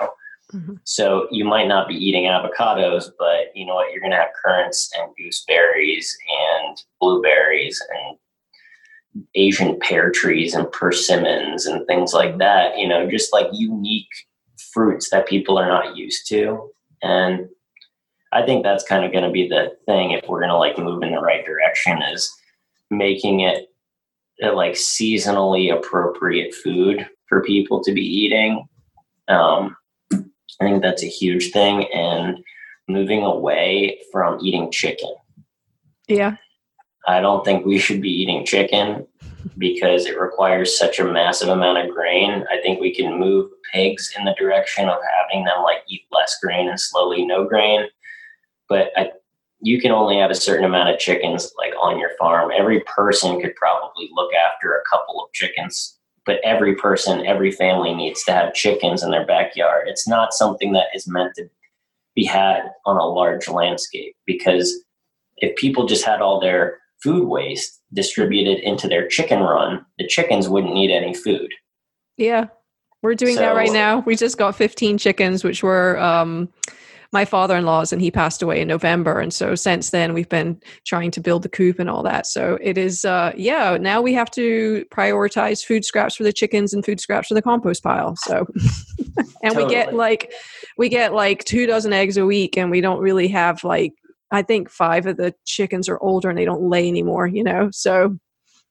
Mm-hmm. 0.53 0.75
So 0.83 1.27
you 1.31 1.45
might 1.45 1.67
not 1.67 1.87
be 1.87 1.95
eating 1.95 2.23
avocados, 2.23 3.09
but 3.17 3.55
you 3.55 3.65
know 3.65 3.75
what? 3.75 3.91
You're 3.91 4.01
going 4.01 4.11
to 4.11 4.17
have 4.17 4.33
currants 4.43 4.91
and 4.97 5.15
gooseberries 5.15 6.17
and 6.65 6.81
blueberries 6.99 7.81
and 7.93 8.17
Asian 9.35 9.79
pear 9.79 10.11
trees 10.11 10.53
and 10.53 10.71
persimmons 10.71 11.65
and 11.65 11.85
things 11.85 12.13
like 12.13 12.37
that. 12.39 12.77
You 12.77 12.87
know, 12.87 13.09
just 13.09 13.31
like 13.31 13.47
unique 13.51 14.07
fruits 14.73 15.09
that 15.09 15.27
people 15.27 15.57
are 15.57 15.67
not 15.67 15.95
used 15.95 16.27
to. 16.29 16.71
And 17.01 17.47
I 18.31 18.43
think 18.45 18.63
that's 18.63 18.83
kind 18.83 19.05
of 19.05 19.11
going 19.11 19.23
to 19.23 19.31
be 19.31 19.47
the 19.47 19.75
thing 19.85 20.11
if 20.11 20.27
we're 20.27 20.39
going 20.39 20.49
to 20.49 20.57
like 20.57 20.77
move 20.77 21.01
in 21.03 21.11
the 21.11 21.21
right 21.21 21.45
direction 21.45 22.01
is 22.13 22.31
making 22.91 23.41
it 23.41 23.68
like 24.41 24.73
seasonally 24.73 25.73
appropriate 25.73 26.53
food 26.53 27.07
for 27.27 27.43
people 27.43 27.83
to 27.83 27.91
be 27.91 28.01
eating. 28.01 28.67
Um, 29.27 29.75
I 30.11 30.65
think 30.65 30.81
that's 30.81 31.03
a 31.03 31.07
huge 31.07 31.51
thing, 31.51 31.85
and 31.93 32.37
moving 32.87 33.23
away 33.23 33.99
from 34.11 34.39
eating 34.43 34.71
chicken. 34.71 35.13
Yeah. 36.07 36.35
I 37.07 37.21
don't 37.21 37.45
think 37.45 37.65
we 37.65 37.77
should 37.77 38.01
be 38.01 38.09
eating 38.09 38.45
chicken 38.45 39.05
because 39.57 40.05
it 40.05 40.19
requires 40.19 40.77
such 40.77 40.99
a 40.99 41.05
massive 41.05 41.49
amount 41.49 41.77
of 41.77 41.89
grain. 41.93 42.43
I 42.51 42.59
think 42.61 42.79
we 42.79 42.93
can 42.93 43.19
move 43.19 43.51
pigs 43.71 44.13
in 44.17 44.25
the 44.25 44.35
direction 44.37 44.89
of 44.89 44.99
having 45.17 45.45
them 45.45 45.63
like 45.63 45.83
eat 45.87 46.03
less 46.11 46.37
grain 46.41 46.67
and 46.69 46.79
slowly 46.79 47.25
no 47.25 47.45
grain. 47.45 47.87
But 48.67 48.91
I 48.97 49.11
you 49.61 49.81
can 49.81 49.91
only 49.91 50.17
have 50.17 50.31
a 50.31 50.35
certain 50.35 50.65
amount 50.65 50.89
of 50.89 50.99
chickens 50.99 51.51
like 51.57 51.73
on 51.81 51.99
your 51.99 52.11
farm. 52.17 52.51
Every 52.57 52.81
person 52.81 53.41
could 53.41 53.55
probably 53.55 54.09
look 54.13 54.31
after 54.33 54.73
a 54.73 54.83
couple 54.89 55.21
of 55.21 55.31
chickens, 55.33 55.97
but 56.25 56.39
every 56.43 56.75
person, 56.75 57.25
every 57.25 57.51
family 57.51 57.93
needs 57.93 58.23
to 58.23 58.31
have 58.31 58.53
chickens 58.53 59.03
in 59.03 59.11
their 59.11 59.25
backyard. 59.25 59.87
It's 59.87 60.07
not 60.07 60.33
something 60.33 60.71
that 60.73 60.87
is 60.93 61.07
meant 61.07 61.33
to 61.35 61.49
be 62.15 62.23
had 62.23 62.61
on 62.85 62.97
a 62.97 63.05
large 63.05 63.47
landscape 63.47 64.15
because 64.25 64.73
if 65.37 65.55
people 65.57 65.85
just 65.85 66.05
had 66.05 66.21
all 66.21 66.39
their 66.39 66.79
food 67.03 67.27
waste 67.27 67.81
distributed 67.93 68.59
into 68.59 68.87
their 68.87 69.07
chicken 69.07 69.39
run, 69.39 69.85
the 69.97 70.07
chickens 70.07 70.47
wouldn't 70.49 70.73
need 70.73 70.91
any 70.91 71.13
food. 71.13 71.49
Yeah. 72.17 72.47
We're 73.01 73.15
doing 73.15 73.35
so, 73.35 73.41
that 73.41 73.55
right 73.55 73.71
now. 73.71 73.99
We 73.99 74.15
just 74.15 74.37
got 74.37 74.55
15 74.55 74.97
chickens, 74.97 75.43
which 75.43 75.63
were 75.63 75.97
um, 75.99 76.49
my 77.11 77.25
father-in-law's 77.25 77.91
and 77.91 78.01
he 78.01 78.11
passed 78.11 78.41
away 78.41 78.61
in 78.61 78.67
November. 78.67 79.19
And 79.19 79.33
so 79.33 79.55
since 79.55 79.89
then 79.89 80.13
we've 80.13 80.29
been 80.29 80.61
trying 80.85 81.09
to 81.11 81.19
build 81.19 81.41
the 81.41 81.49
coop 81.49 81.79
and 81.79 81.89
all 81.89 82.03
that. 82.03 82.27
So 82.27 82.59
it 82.61 82.77
is, 82.77 83.03
uh, 83.03 83.31
yeah, 83.35 83.77
now 83.79 84.01
we 84.01 84.13
have 84.13 84.29
to 84.31 84.85
prioritize 84.91 85.65
food 85.65 85.83
scraps 85.83 86.15
for 86.15 86.23
the 86.23 86.33
chickens 86.33 86.73
and 86.73 86.85
food 86.85 86.99
scraps 86.99 87.27
for 87.27 87.33
the 87.33 87.41
compost 87.41 87.83
pile. 87.83 88.15
So, 88.17 88.45
and 89.17 89.53
totally. 89.53 89.63
we 89.63 89.69
get 89.69 89.95
like, 89.95 90.31
we 90.77 90.87
get 90.87 91.13
like 91.13 91.43
two 91.45 91.65
dozen 91.65 91.93
eggs 91.93 92.17
a 92.17 92.25
week 92.25 92.57
and 92.57 92.69
we 92.69 92.81
don't 92.81 93.01
really 93.01 93.27
have 93.29 93.63
like, 93.63 93.93
I 94.31 94.43
think 94.43 94.69
five 94.69 95.07
of 95.07 95.17
the 95.17 95.33
chickens 95.45 95.89
are 95.89 96.01
older 96.03 96.29
and 96.29 96.37
they 96.37 96.45
don't 96.45 96.69
lay 96.69 96.87
anymore, 96.87 97.25
you 97.25 97.43
know? 97.43 97.69
So 97.71 98.19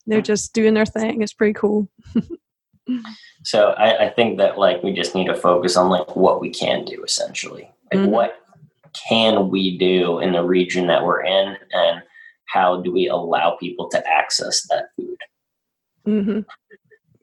they're 0.07 0.22
just 0.22 0.55
doing 0.55 0.74
their 0.74 0.86
thing. 0.86 1.22
It's 1.22 1.34
pretty 1.34 1.55
cool. 1.55 1.89
so 3.43 3.70
I, 3.70 4.07
I 4.07 4.11
think 4.11 4.39
that 4.39 4.59
like 4.59 4.84
we 4.84 4.93
just 4.93 5.16
need 5.16 5.26
to 5.26 5.34
focus 5.34 5.76
on 5.76 5.89
like 5.89 6.14
what 6.14 6.41
we 6.41 6.51
can 6.51 6.84
do 6.84 7.03
essentially 7.03 7.68
like 7.93 8.01
mm-hmm. 8.01 8.11
what 8.11 8.34
can 9.09 9.51
we 9.51 9.78
do 9.78 10.18
in 10.20 10.32
the 10.32 10.43
region 10.43 10.86
that 10.86 11.05
we're 11.05 11.22
in 11.22 11.57
and 11.72 12.03
how 12.47 12.80
do 12.80 12.93
we 12.93 13.09
allow 13.09 13.57
people 13.57 13.89
to 13.89 14.03
access 14.09 14.66
that 14.68 14.86
food 14.97 15.16
mm-hmm. 16.07 16.41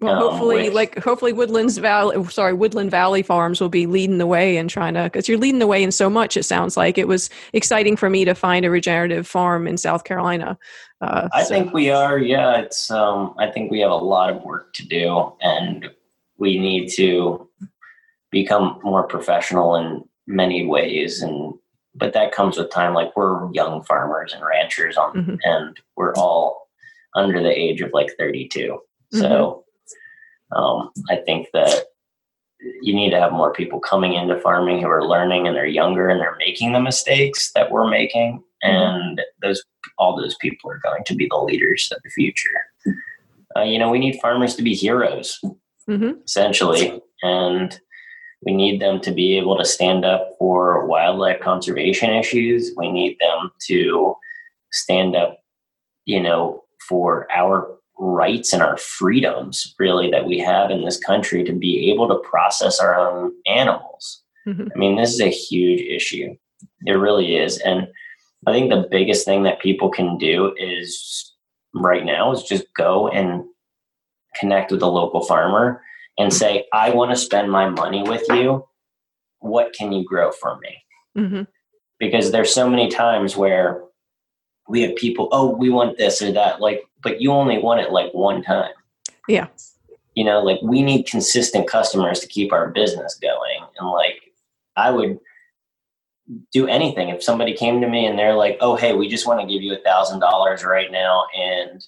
well 0.01 0.13
um, 0.13 0.29
hopefully 0.29 0.69
like 0.69 0.97
hopefully 1.03 1.33
woodlands 1.33 1.77
valley 1.77 2.23
sorry 2.25 2.53
woodland 2.53 2.91
valley 2.91 3.21
farms 3.21 3.59
will 3.59 3.69
be 3.69 3.87
leading 3.87 4.19
the 4.19 4.27
way 4.27 4.57
in 4.57 4.67
trying 4.67 4.93
to 4.93 5.03
because 5.03 5.27
you're 5.27 5.37
leading 5.37 5.59
the 5.59 5.67
way 5.67 5.81
in 5.81 5.91
so 5.91 6.09
much 6.09 6.37
it 6.37 6.43
sounds 6.43 6.77
like 6.77 6.97
it 6.97 7.07
was 7.07 7.29
exciting 7.53 7.95
for 7.95 8.09
me 8.09 8.23
to 8.23 8.35
find 8.35 8.65
a 8.65 8.69
regenerative 8.69 9.27
farm 9.27 9.67
in 9.67 9.77
south 9.77 10.03
carolina 10.03 10.57
uh, 11.01 11.27
i 11.33 11.43
so. 11.43 11.49
think 11.49 11.73
we 11.73 11.89
are 11.89 12.19
yeah 12.19 12.57
it's 12.57 12.91
um, 12.91 13.33
i 13.39 13.49
think 13.49 13.71
we 13.71 13.79
have 13.79 13.91
a 13.91 13.95
lot 13.95 14.29
of 14.29 14.43
work 14.43 14.73
to 14.73 14.85
do 14.85 15.33
and 15.41 15.89
we 16.37 16.59
need 16.59 16.89
to 16.89 17.49
become 18.31 18.79
more 18.83 19.03
professional 19.03 19.75
in 19.75 20.03
many 20.27 20.65
ways 20.65 21.21
and 21.21 21.53
but 21.93 22.13
that 22.13 22.33
comes 22.33 22.57
with 22.57 22.69
time 22.71 22.93
like 22.93 23.15
we're 23.15 23.51
young 23.53 23.83
farmers 23.83 24.33
and 24.33 24.43
ranchers 24.43 24.97
on 24.97 25.13
mm-hmm. 25.13 25.35
and 25.43 25.79
we're 25.95 26.13
all 26.15 26.67
under 27.15 27.41
the 27.41 27.49
age 27.49 27.81
of 27.81 27.91
like 27.93 28.09
32 28.17 28.59
mm-hmm. 28.59 29.19
so 29.19 29.63
um, 30.55 30.91
i 31.09 31.15
think 31.15 31.47
that 31.53 31.85
you 32.81 32.95
need 32.95 33.11
to 33.11 33.19
have 33.19 33.31
more 33.31 33.53
people 33.53 33.79
coming 33.79 34.13
into 34.13 34.39
farming 34.39 34.81
who 34.81 34.87
are 34.87 35.07
learning 35.07 35.47
and 35.47 35.55
they're 35.55 35.65
younger 35.65 36.09
and 36.09 36.19
they're 36.19 36.37
making 36.37 36.73
the 36.73 36.81
mistakes 36.81 37.51
that 37.53 37.71
we're 37.71 37.89
making 37.89 38.43
mm-hmm. 38.63 38.69
and 38.69 39.21
those 39.41 39.63
all 39.97 40.15
those 40.15 40.35
people 40.41 40.69
are 40.69 40.79
going 40.83 41.03
to 41.03 41.15
be 41.15 41.27
the 41.29 41.37
leaders 41.37 41.89
of 41.91 42.01
the 42.03 42.09
future 42.09 42.49
uh, 43.55 43.63
you 43.63 43.77
know 43.77 43.89
we 43.89 43.99
need 43.99 44.19
farmers 44.19 44.55
to 44.55 44.63
be 44.63 44.73
heroes 44.73 45.39
mm-hmm. 45.87 46.11
essentially 46.25 46.99
and 47.21 47.79
we 48.45 48.53
need 48.53 48.81
them 48.81 48.99
to 49.01 49.11
be 49.11 49.37
able 49.37 49.57
to 49.57 49.65
stand 49.65 50.05
up 50.05 50.31
for 50.37 50.85
wildlife 50.85 51.39
conservation 51.39 52.11
issues 52.11 52.71
we 52.77 52.91
need 52.91 53.17
them 53.19 53.51
to 53.59 54.15
stand 54.71 55.15
up 55.15 55.39
you 56.05 56.21
know 56.21 56.63
for 56.87 57.27
our 57.31 57.75
rights 57.97 58.53
and 58.53 58.61
our 58.61 58.77
freedoms 58.77 59.73
really 59.79 60.09
that 60.11 60.25
we 60.25 60.37
have 60.39 60.69
in 60.69 60.83
this 60.83 60.99
country 60.99 61.43
to 61.43 61.53
be 61.53 61.91
able 61.91 62.07
to 62.07 62.27
process 62.29 62.79
our 62.79 62.95
own 62.95 63.31
animals. 63.47 64.21
Mm-hmm. 64.47 64.67
I 64.73 64.77
mean, 64.77 64.95
this 64.95 65.13
is 65.13 65.21
a 65.21 65.29
huge 65.29 65.81
issue. 65.81 66.35
It 66.85 66.93
really 66.93 67.37
is. 67.37 67.57
And 67.59 67.87
I 68.47 68.51
think 68.51 68.69
the 68.69 68.87
biggest 68.91 69.25
thing 69.25 69.43
that 69.43 69.61
people 69.61 69.89
can 69.89 70.17
do 70.17 70.53
is 70.57 71.33
right 71.73 72.05
now 72.05 72.31
is 72.31 72.43
just 72.43 72.65
go 72.75 73.07
and 73.09 73.43
connect 74.35 74.71
with 74.71 74.81
a 74.81 74.87
local 74.87 75.23
farmer 75.23 75.81
and 76.17 76.33
say, 76.33 76.65
I 76.73 76.91
want 76.91 77.11
to 77.11 77.17
spend 77.17 77.51
my 77.51 77.69
money 77.69 78.03
with 78.03 78.23
you. 78.29 78.65
What 79.39 79.73
can 79.73 79.91
you 79.91 80.05
grow 80.05 80.31
for 80.31 80.57
me? 80.59 80.77
Mm-hmm. 81.17 81.43
Because 81.99 82.31
there's 82.31 82.53
so 82.53 82.69
many 82.69 82.89
times 82.89 83.35
where 83.35 83.83
we 84.67 84.81
have 84.81 84.95
people, 84.95 85.29
oh, 85.31 85.55
we 85.55 85.69
want 85.69 85.97
this 85.97 86.21
or 86.21 86.31
that. 86.31 86.61
Like, 86.61 86.83
but 87.03 87.21
you 87.21 87.31
only 87.31 87.57
want 87.57 87.81
it 87.81 87.91
like 87.91 88.11
one 88.13 88.41
time. 88.41 88.71
Yeah. 89.27 89.47
You 90.15 90.23
know, 90.23 90.41
like 90.41 90.59
we 90.61 90.81
need 90.81 91.03
consistent 91.03 91.69
customers 91.69 92.19
to 92.21 92.27
keep 92.27 92.51
our 92.53 92.69
business 92.69 93.15
going. 93.15 93.59
And 93.77 93.89
like, 93.89 94.33
I 94.75 94.91
would 94.91 95.19
do 96.51 96.67
anything 96.67 97.09
if 97.09 97.23
somebody 97.23 97.53
came 97.53 97.81
to 97.81 97.87
me 97.87 98.05
and 98.05 98.17
they're 98.17 98.33
like, 98.33 98.57
oh, 98.61 98.75
hey, 98.75 98.93
we 98.93 99.07
just 99.07 99.27
want 99.27 99.39
to 99.41 99.47
give 99.47 99.61
you 99.61 99.73
a 99.73 99.83
thousand 99.83 100.19
dollars 100.19 100.63
right 100.63 100.91
now. 100.91 101.25
And 101.37 101.85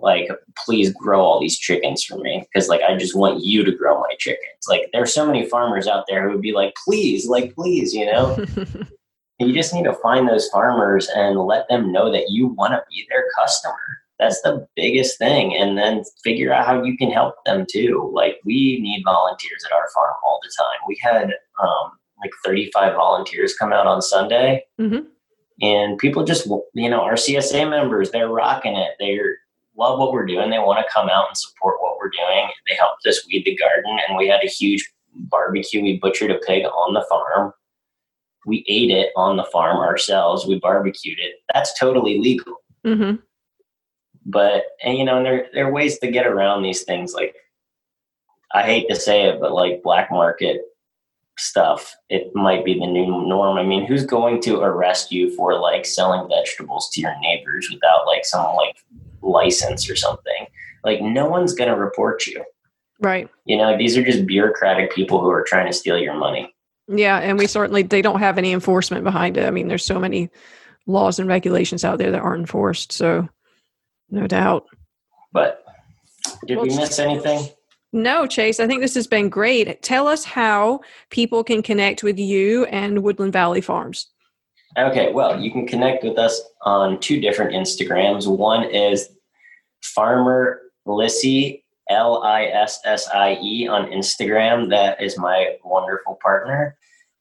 like, 0.00 0.28
please 0.64 0.92
grow 0.92 1.20
all 1.20 1.40
these 1.40 1.58
chickens 1.58 2.04
for 2.04 2.18
me. 2.18 2.46
Cause 2.54 2.68
like, 2.68 2.82
I 2.82 2.96
just 2.96 3.16
want 3.16 3.44
you 3.44 3.64
to 3.64 3.72
grow 3.72 4.00
my 4.00 4.14
chickens. 4.18 4.66
Like, 4.68 4.90
there's 4.92 5.14
so 5.14 5.26
many 5.26 5.48
farmers 5.48 5.86
out 5.86 6.04
there 6.08 6.26
who 6.26 6.34
would 6.34 6.42
be 6.42 6.52
like, 6.52 6.74
please, 6.84 7.26
like, 7.26 7.54
please, 7.54 7.94
you 7.94 8.06
know? 8.06 8.36
you 9.38 9.52
just 9.52 9.74
need 9.74 9.84
to 9.84 9.94
find 9.94 10.28
those 10.28 10.48
farmers 10.48 11.08
and 11.14 11.38
let 11.40 11.68
them 11.68 11.92
know 11.92 12.10
that 12.10 12.30
you 12.30 12.48
want 12.48 12.72
to 12.72 12.82
be 12.90 13.06
their 13.10 13.24
customer 13.38 13.78
that's 14.18 14.40
the 14.42 14.66
biggest 14.76 15.18
thing 15.18 15.54
and 15.54 15.76
then 15.76 16.02
figure 16.24 16.52
out 16.52 16.66
how 16.66 16.82
you 16.82 16.96
can 16.96 17.10
help 17.10 17.34
them 17.44 17.66
too 17.70 18.10
like 18.14 18.38
we 18.44 18.78
need 18.80 19.02
volunteers 19.04 19.64
at 19.64 19.74
our 19.74 19.88
farm 19.94 20.14
all 20.24 20.40
the 20.42 20.50
time 20.58 20.78
we 20.88 20.98
had 21.02 21.34
um, 21.62 21.92
like 22.20 22.30
35 22.44 22.94
volunteers 22.94 23.54
come 23.54 23.72
out 23.72 23.86
on 23.86 24.00
sunday 24.00 24.64
mm-hmm. 24.80 25.04
and 25.60 25.98
people 25.98 26.24
just 26.24 26.46
you 26.74 26.88
know 26.88 27.00
our 27.00 27.14
csa 27.14 27.68
members 27.68 28.10
they're 28.10 28.28
rocking 28.28 28.76
it 28.76 28.92
they 28.98 29.18
love 29.76 29.98
what 29.98 30.12
we're 30.12 30.26
doing. 30.26 30.50
They 30.50 30.58
want 30.58 30.84
to 30.84 30.92
come 30.92 31.08
out 31.08 31.28
and 31.28 31.36
support 31.36 31.76
what 31.80 31.96
we're 31.98 32.10
doing. 32.10 32.48
They 32.68 32.76
helped 32.76 33.06
us 33.06 33.26
weed 33.26 33.44
the 33.44 33.56
garden 33.56 33.98
and 34.08 34.16
we 34.16 34.28
had 34.28 34.42
a 34.42 34.48
huge 34.48 34.88
barbecue. 35.14 35.82
We 35.82 35.98
butchered 35.98 36.30
a 36.30 36.38
pig 36.38 36.64
on 36.64 36.94
the 36.94 37.04
farm. 37.08 37.52
We 38.46 38.64
ate 38.68 38.90
it 38.90 39.10
on 39.16 39.36
the 39.36 39.44
farm 39.44 39.78
ourselves. 39.78 40.46
We 40.46 40.60
barbecued 40.60 41.18
it. 41.18 41.36
That's 41.52 41.78
totally 41.78 42.18
legal. 42.18 42.56
Mm-hmm. 42.84 43.16
But 44.24 44.64
and 44.82 44.98
you 44.98 45.04
know, 45.04 45.16
and 45.18 45.26
there 45.26 45.46
there 45.52 45.66
are 45.66 45.72
ways 45.72 45.98
to 45.98 46.10
get 46.10 46.26
around 46.26 46.62
these 46.62 46.82
things. 46.82 47.12
Like 47.12 47.34
I 48.52 48.62
hate 48.62 48.88
to 48.88 48.96
say 48.96 49.24
it, 49.24 49.40
but 49.40 49.52
like 49.52 49.82
black 49.82 50.10
market 50.10 50.62
stuff, 51.38 51.94
it 52.08 52.34
might 52.34 52.64
be 52.64 52.74
the 52.74 52.86
new 52.86 53.06
norm. 53.06 53.58
I 53.58 53.62
mean, 53.62 53.86
who's 53.86 54.06
going 54.06 54.40
to 54.42 54.60
arrest 54.60 55.12
you 55.12 55.34
for 55.36 55.58
like 55.58 55.84
selling 55.84 56.28
vegetables 56.28 56.90
to 56.90 57.00
your 57.00 57.14
neighbors 57.20 57.68
without 57.72 58.06
like 58.06 58.24
some 58.24 58.54
like 58.56 58.76
license 59.26 59.90
or 59.90 59.96
something? 59.96 60.46
Like 60.84 61.00
no 61.02 61.28
one's 61.28 61.54
going 61.54 61.70
to 61.70 61.76
report 61.76 62.26
you. 62.26 62.44
Right. 63.00 63.28
You 63.44 63.56
know, 63.56 63.76
these 63.76 63.96
are 63.96 64.04
just 64.04 64.26
bureaucratic 64.26 64.94
people 64.94 65.20
who 65.20 65.28
are 65.28 65.42
trying 65.42 65.66
to 65.66 65.72
steal 65.72 65.98
your 65.98 66.14
money. 66.14 66.54
Yeah, 66.88 67.18
and 67.18 67.36
we 67.36 67.46
certainly 67.46 67.82
they 67.82 68.00
don't 68.00 68.20
have 68.20 68.38
any 68.38 68.52
enforcement 68.52 69.04
behind 69.04 69.36
it. 69.36 69.44
I 69.44 69.50
mean, 69.50 69.68
there's 69.68 69.84
so 69.84 69.98
many 69.98 70.30
laws 70.86 71.18
and 71.18 71.28
regulations 71.28 71.84
out 71.84 71.98
there 71.98 72.12
that 72.12 72.22
aren't 72.22 72.40
enforced. 72.40 72.92
So 72.92 73.28
no 74.08 74.26
doubt. 74.26 74.66
But 75.32 75.64
did 76.46 76.56
well, 76.56 76.66
we 76.66 76.76
miss 76.76 76.98
anything? 76.98 77.48
No, 77.92 78.26
Chase. 78.26 78.60
I 78.60 78.66
think 78.66 78.82
this 78.82 78.94
has 78.94 79.06
been 79.06 79.28
great. 79.28 79.82
Tell 79.82 80.06
us 80.06 80.24
how 80.24 80.80
people 81.10 81.42
can 81.42 81.62
connect 81.62 82.02
with 82.02 82.18
you 82.18 82.66
and 82.66 83.02
Woodland 83.02 83.32
Valley 83.32 83.60
Farms. 83.60 84.08
Okay, 84.78 85.12
well, 85.12 85.40
you 85.40 85.50
can 85.50 85.66
connect 85.66 86.04
with 86.04 86.18
us 86.18 86.40
on 86.62 87.00
two 87.00 87.20
different 87.20 87.52
Instagrams. 87.52 88.26
One 88.26 88.64
is 88.64 89.08
Farmer 89.94 90.60
Lissie, 90.84 91.64
L 91.90 92.22
I 92.22 92.44
S 92.44 92.80
S 92.84 93.08
I 93.08 93.38
E, 93.42 93.68
on 93.68 93.90
Instagram. 93.90 94.70
That 94.70 95.02
is 95.02 95.18
my 95.18 95.56
wonderful 95.64 96.18
partner. 96.22 96.76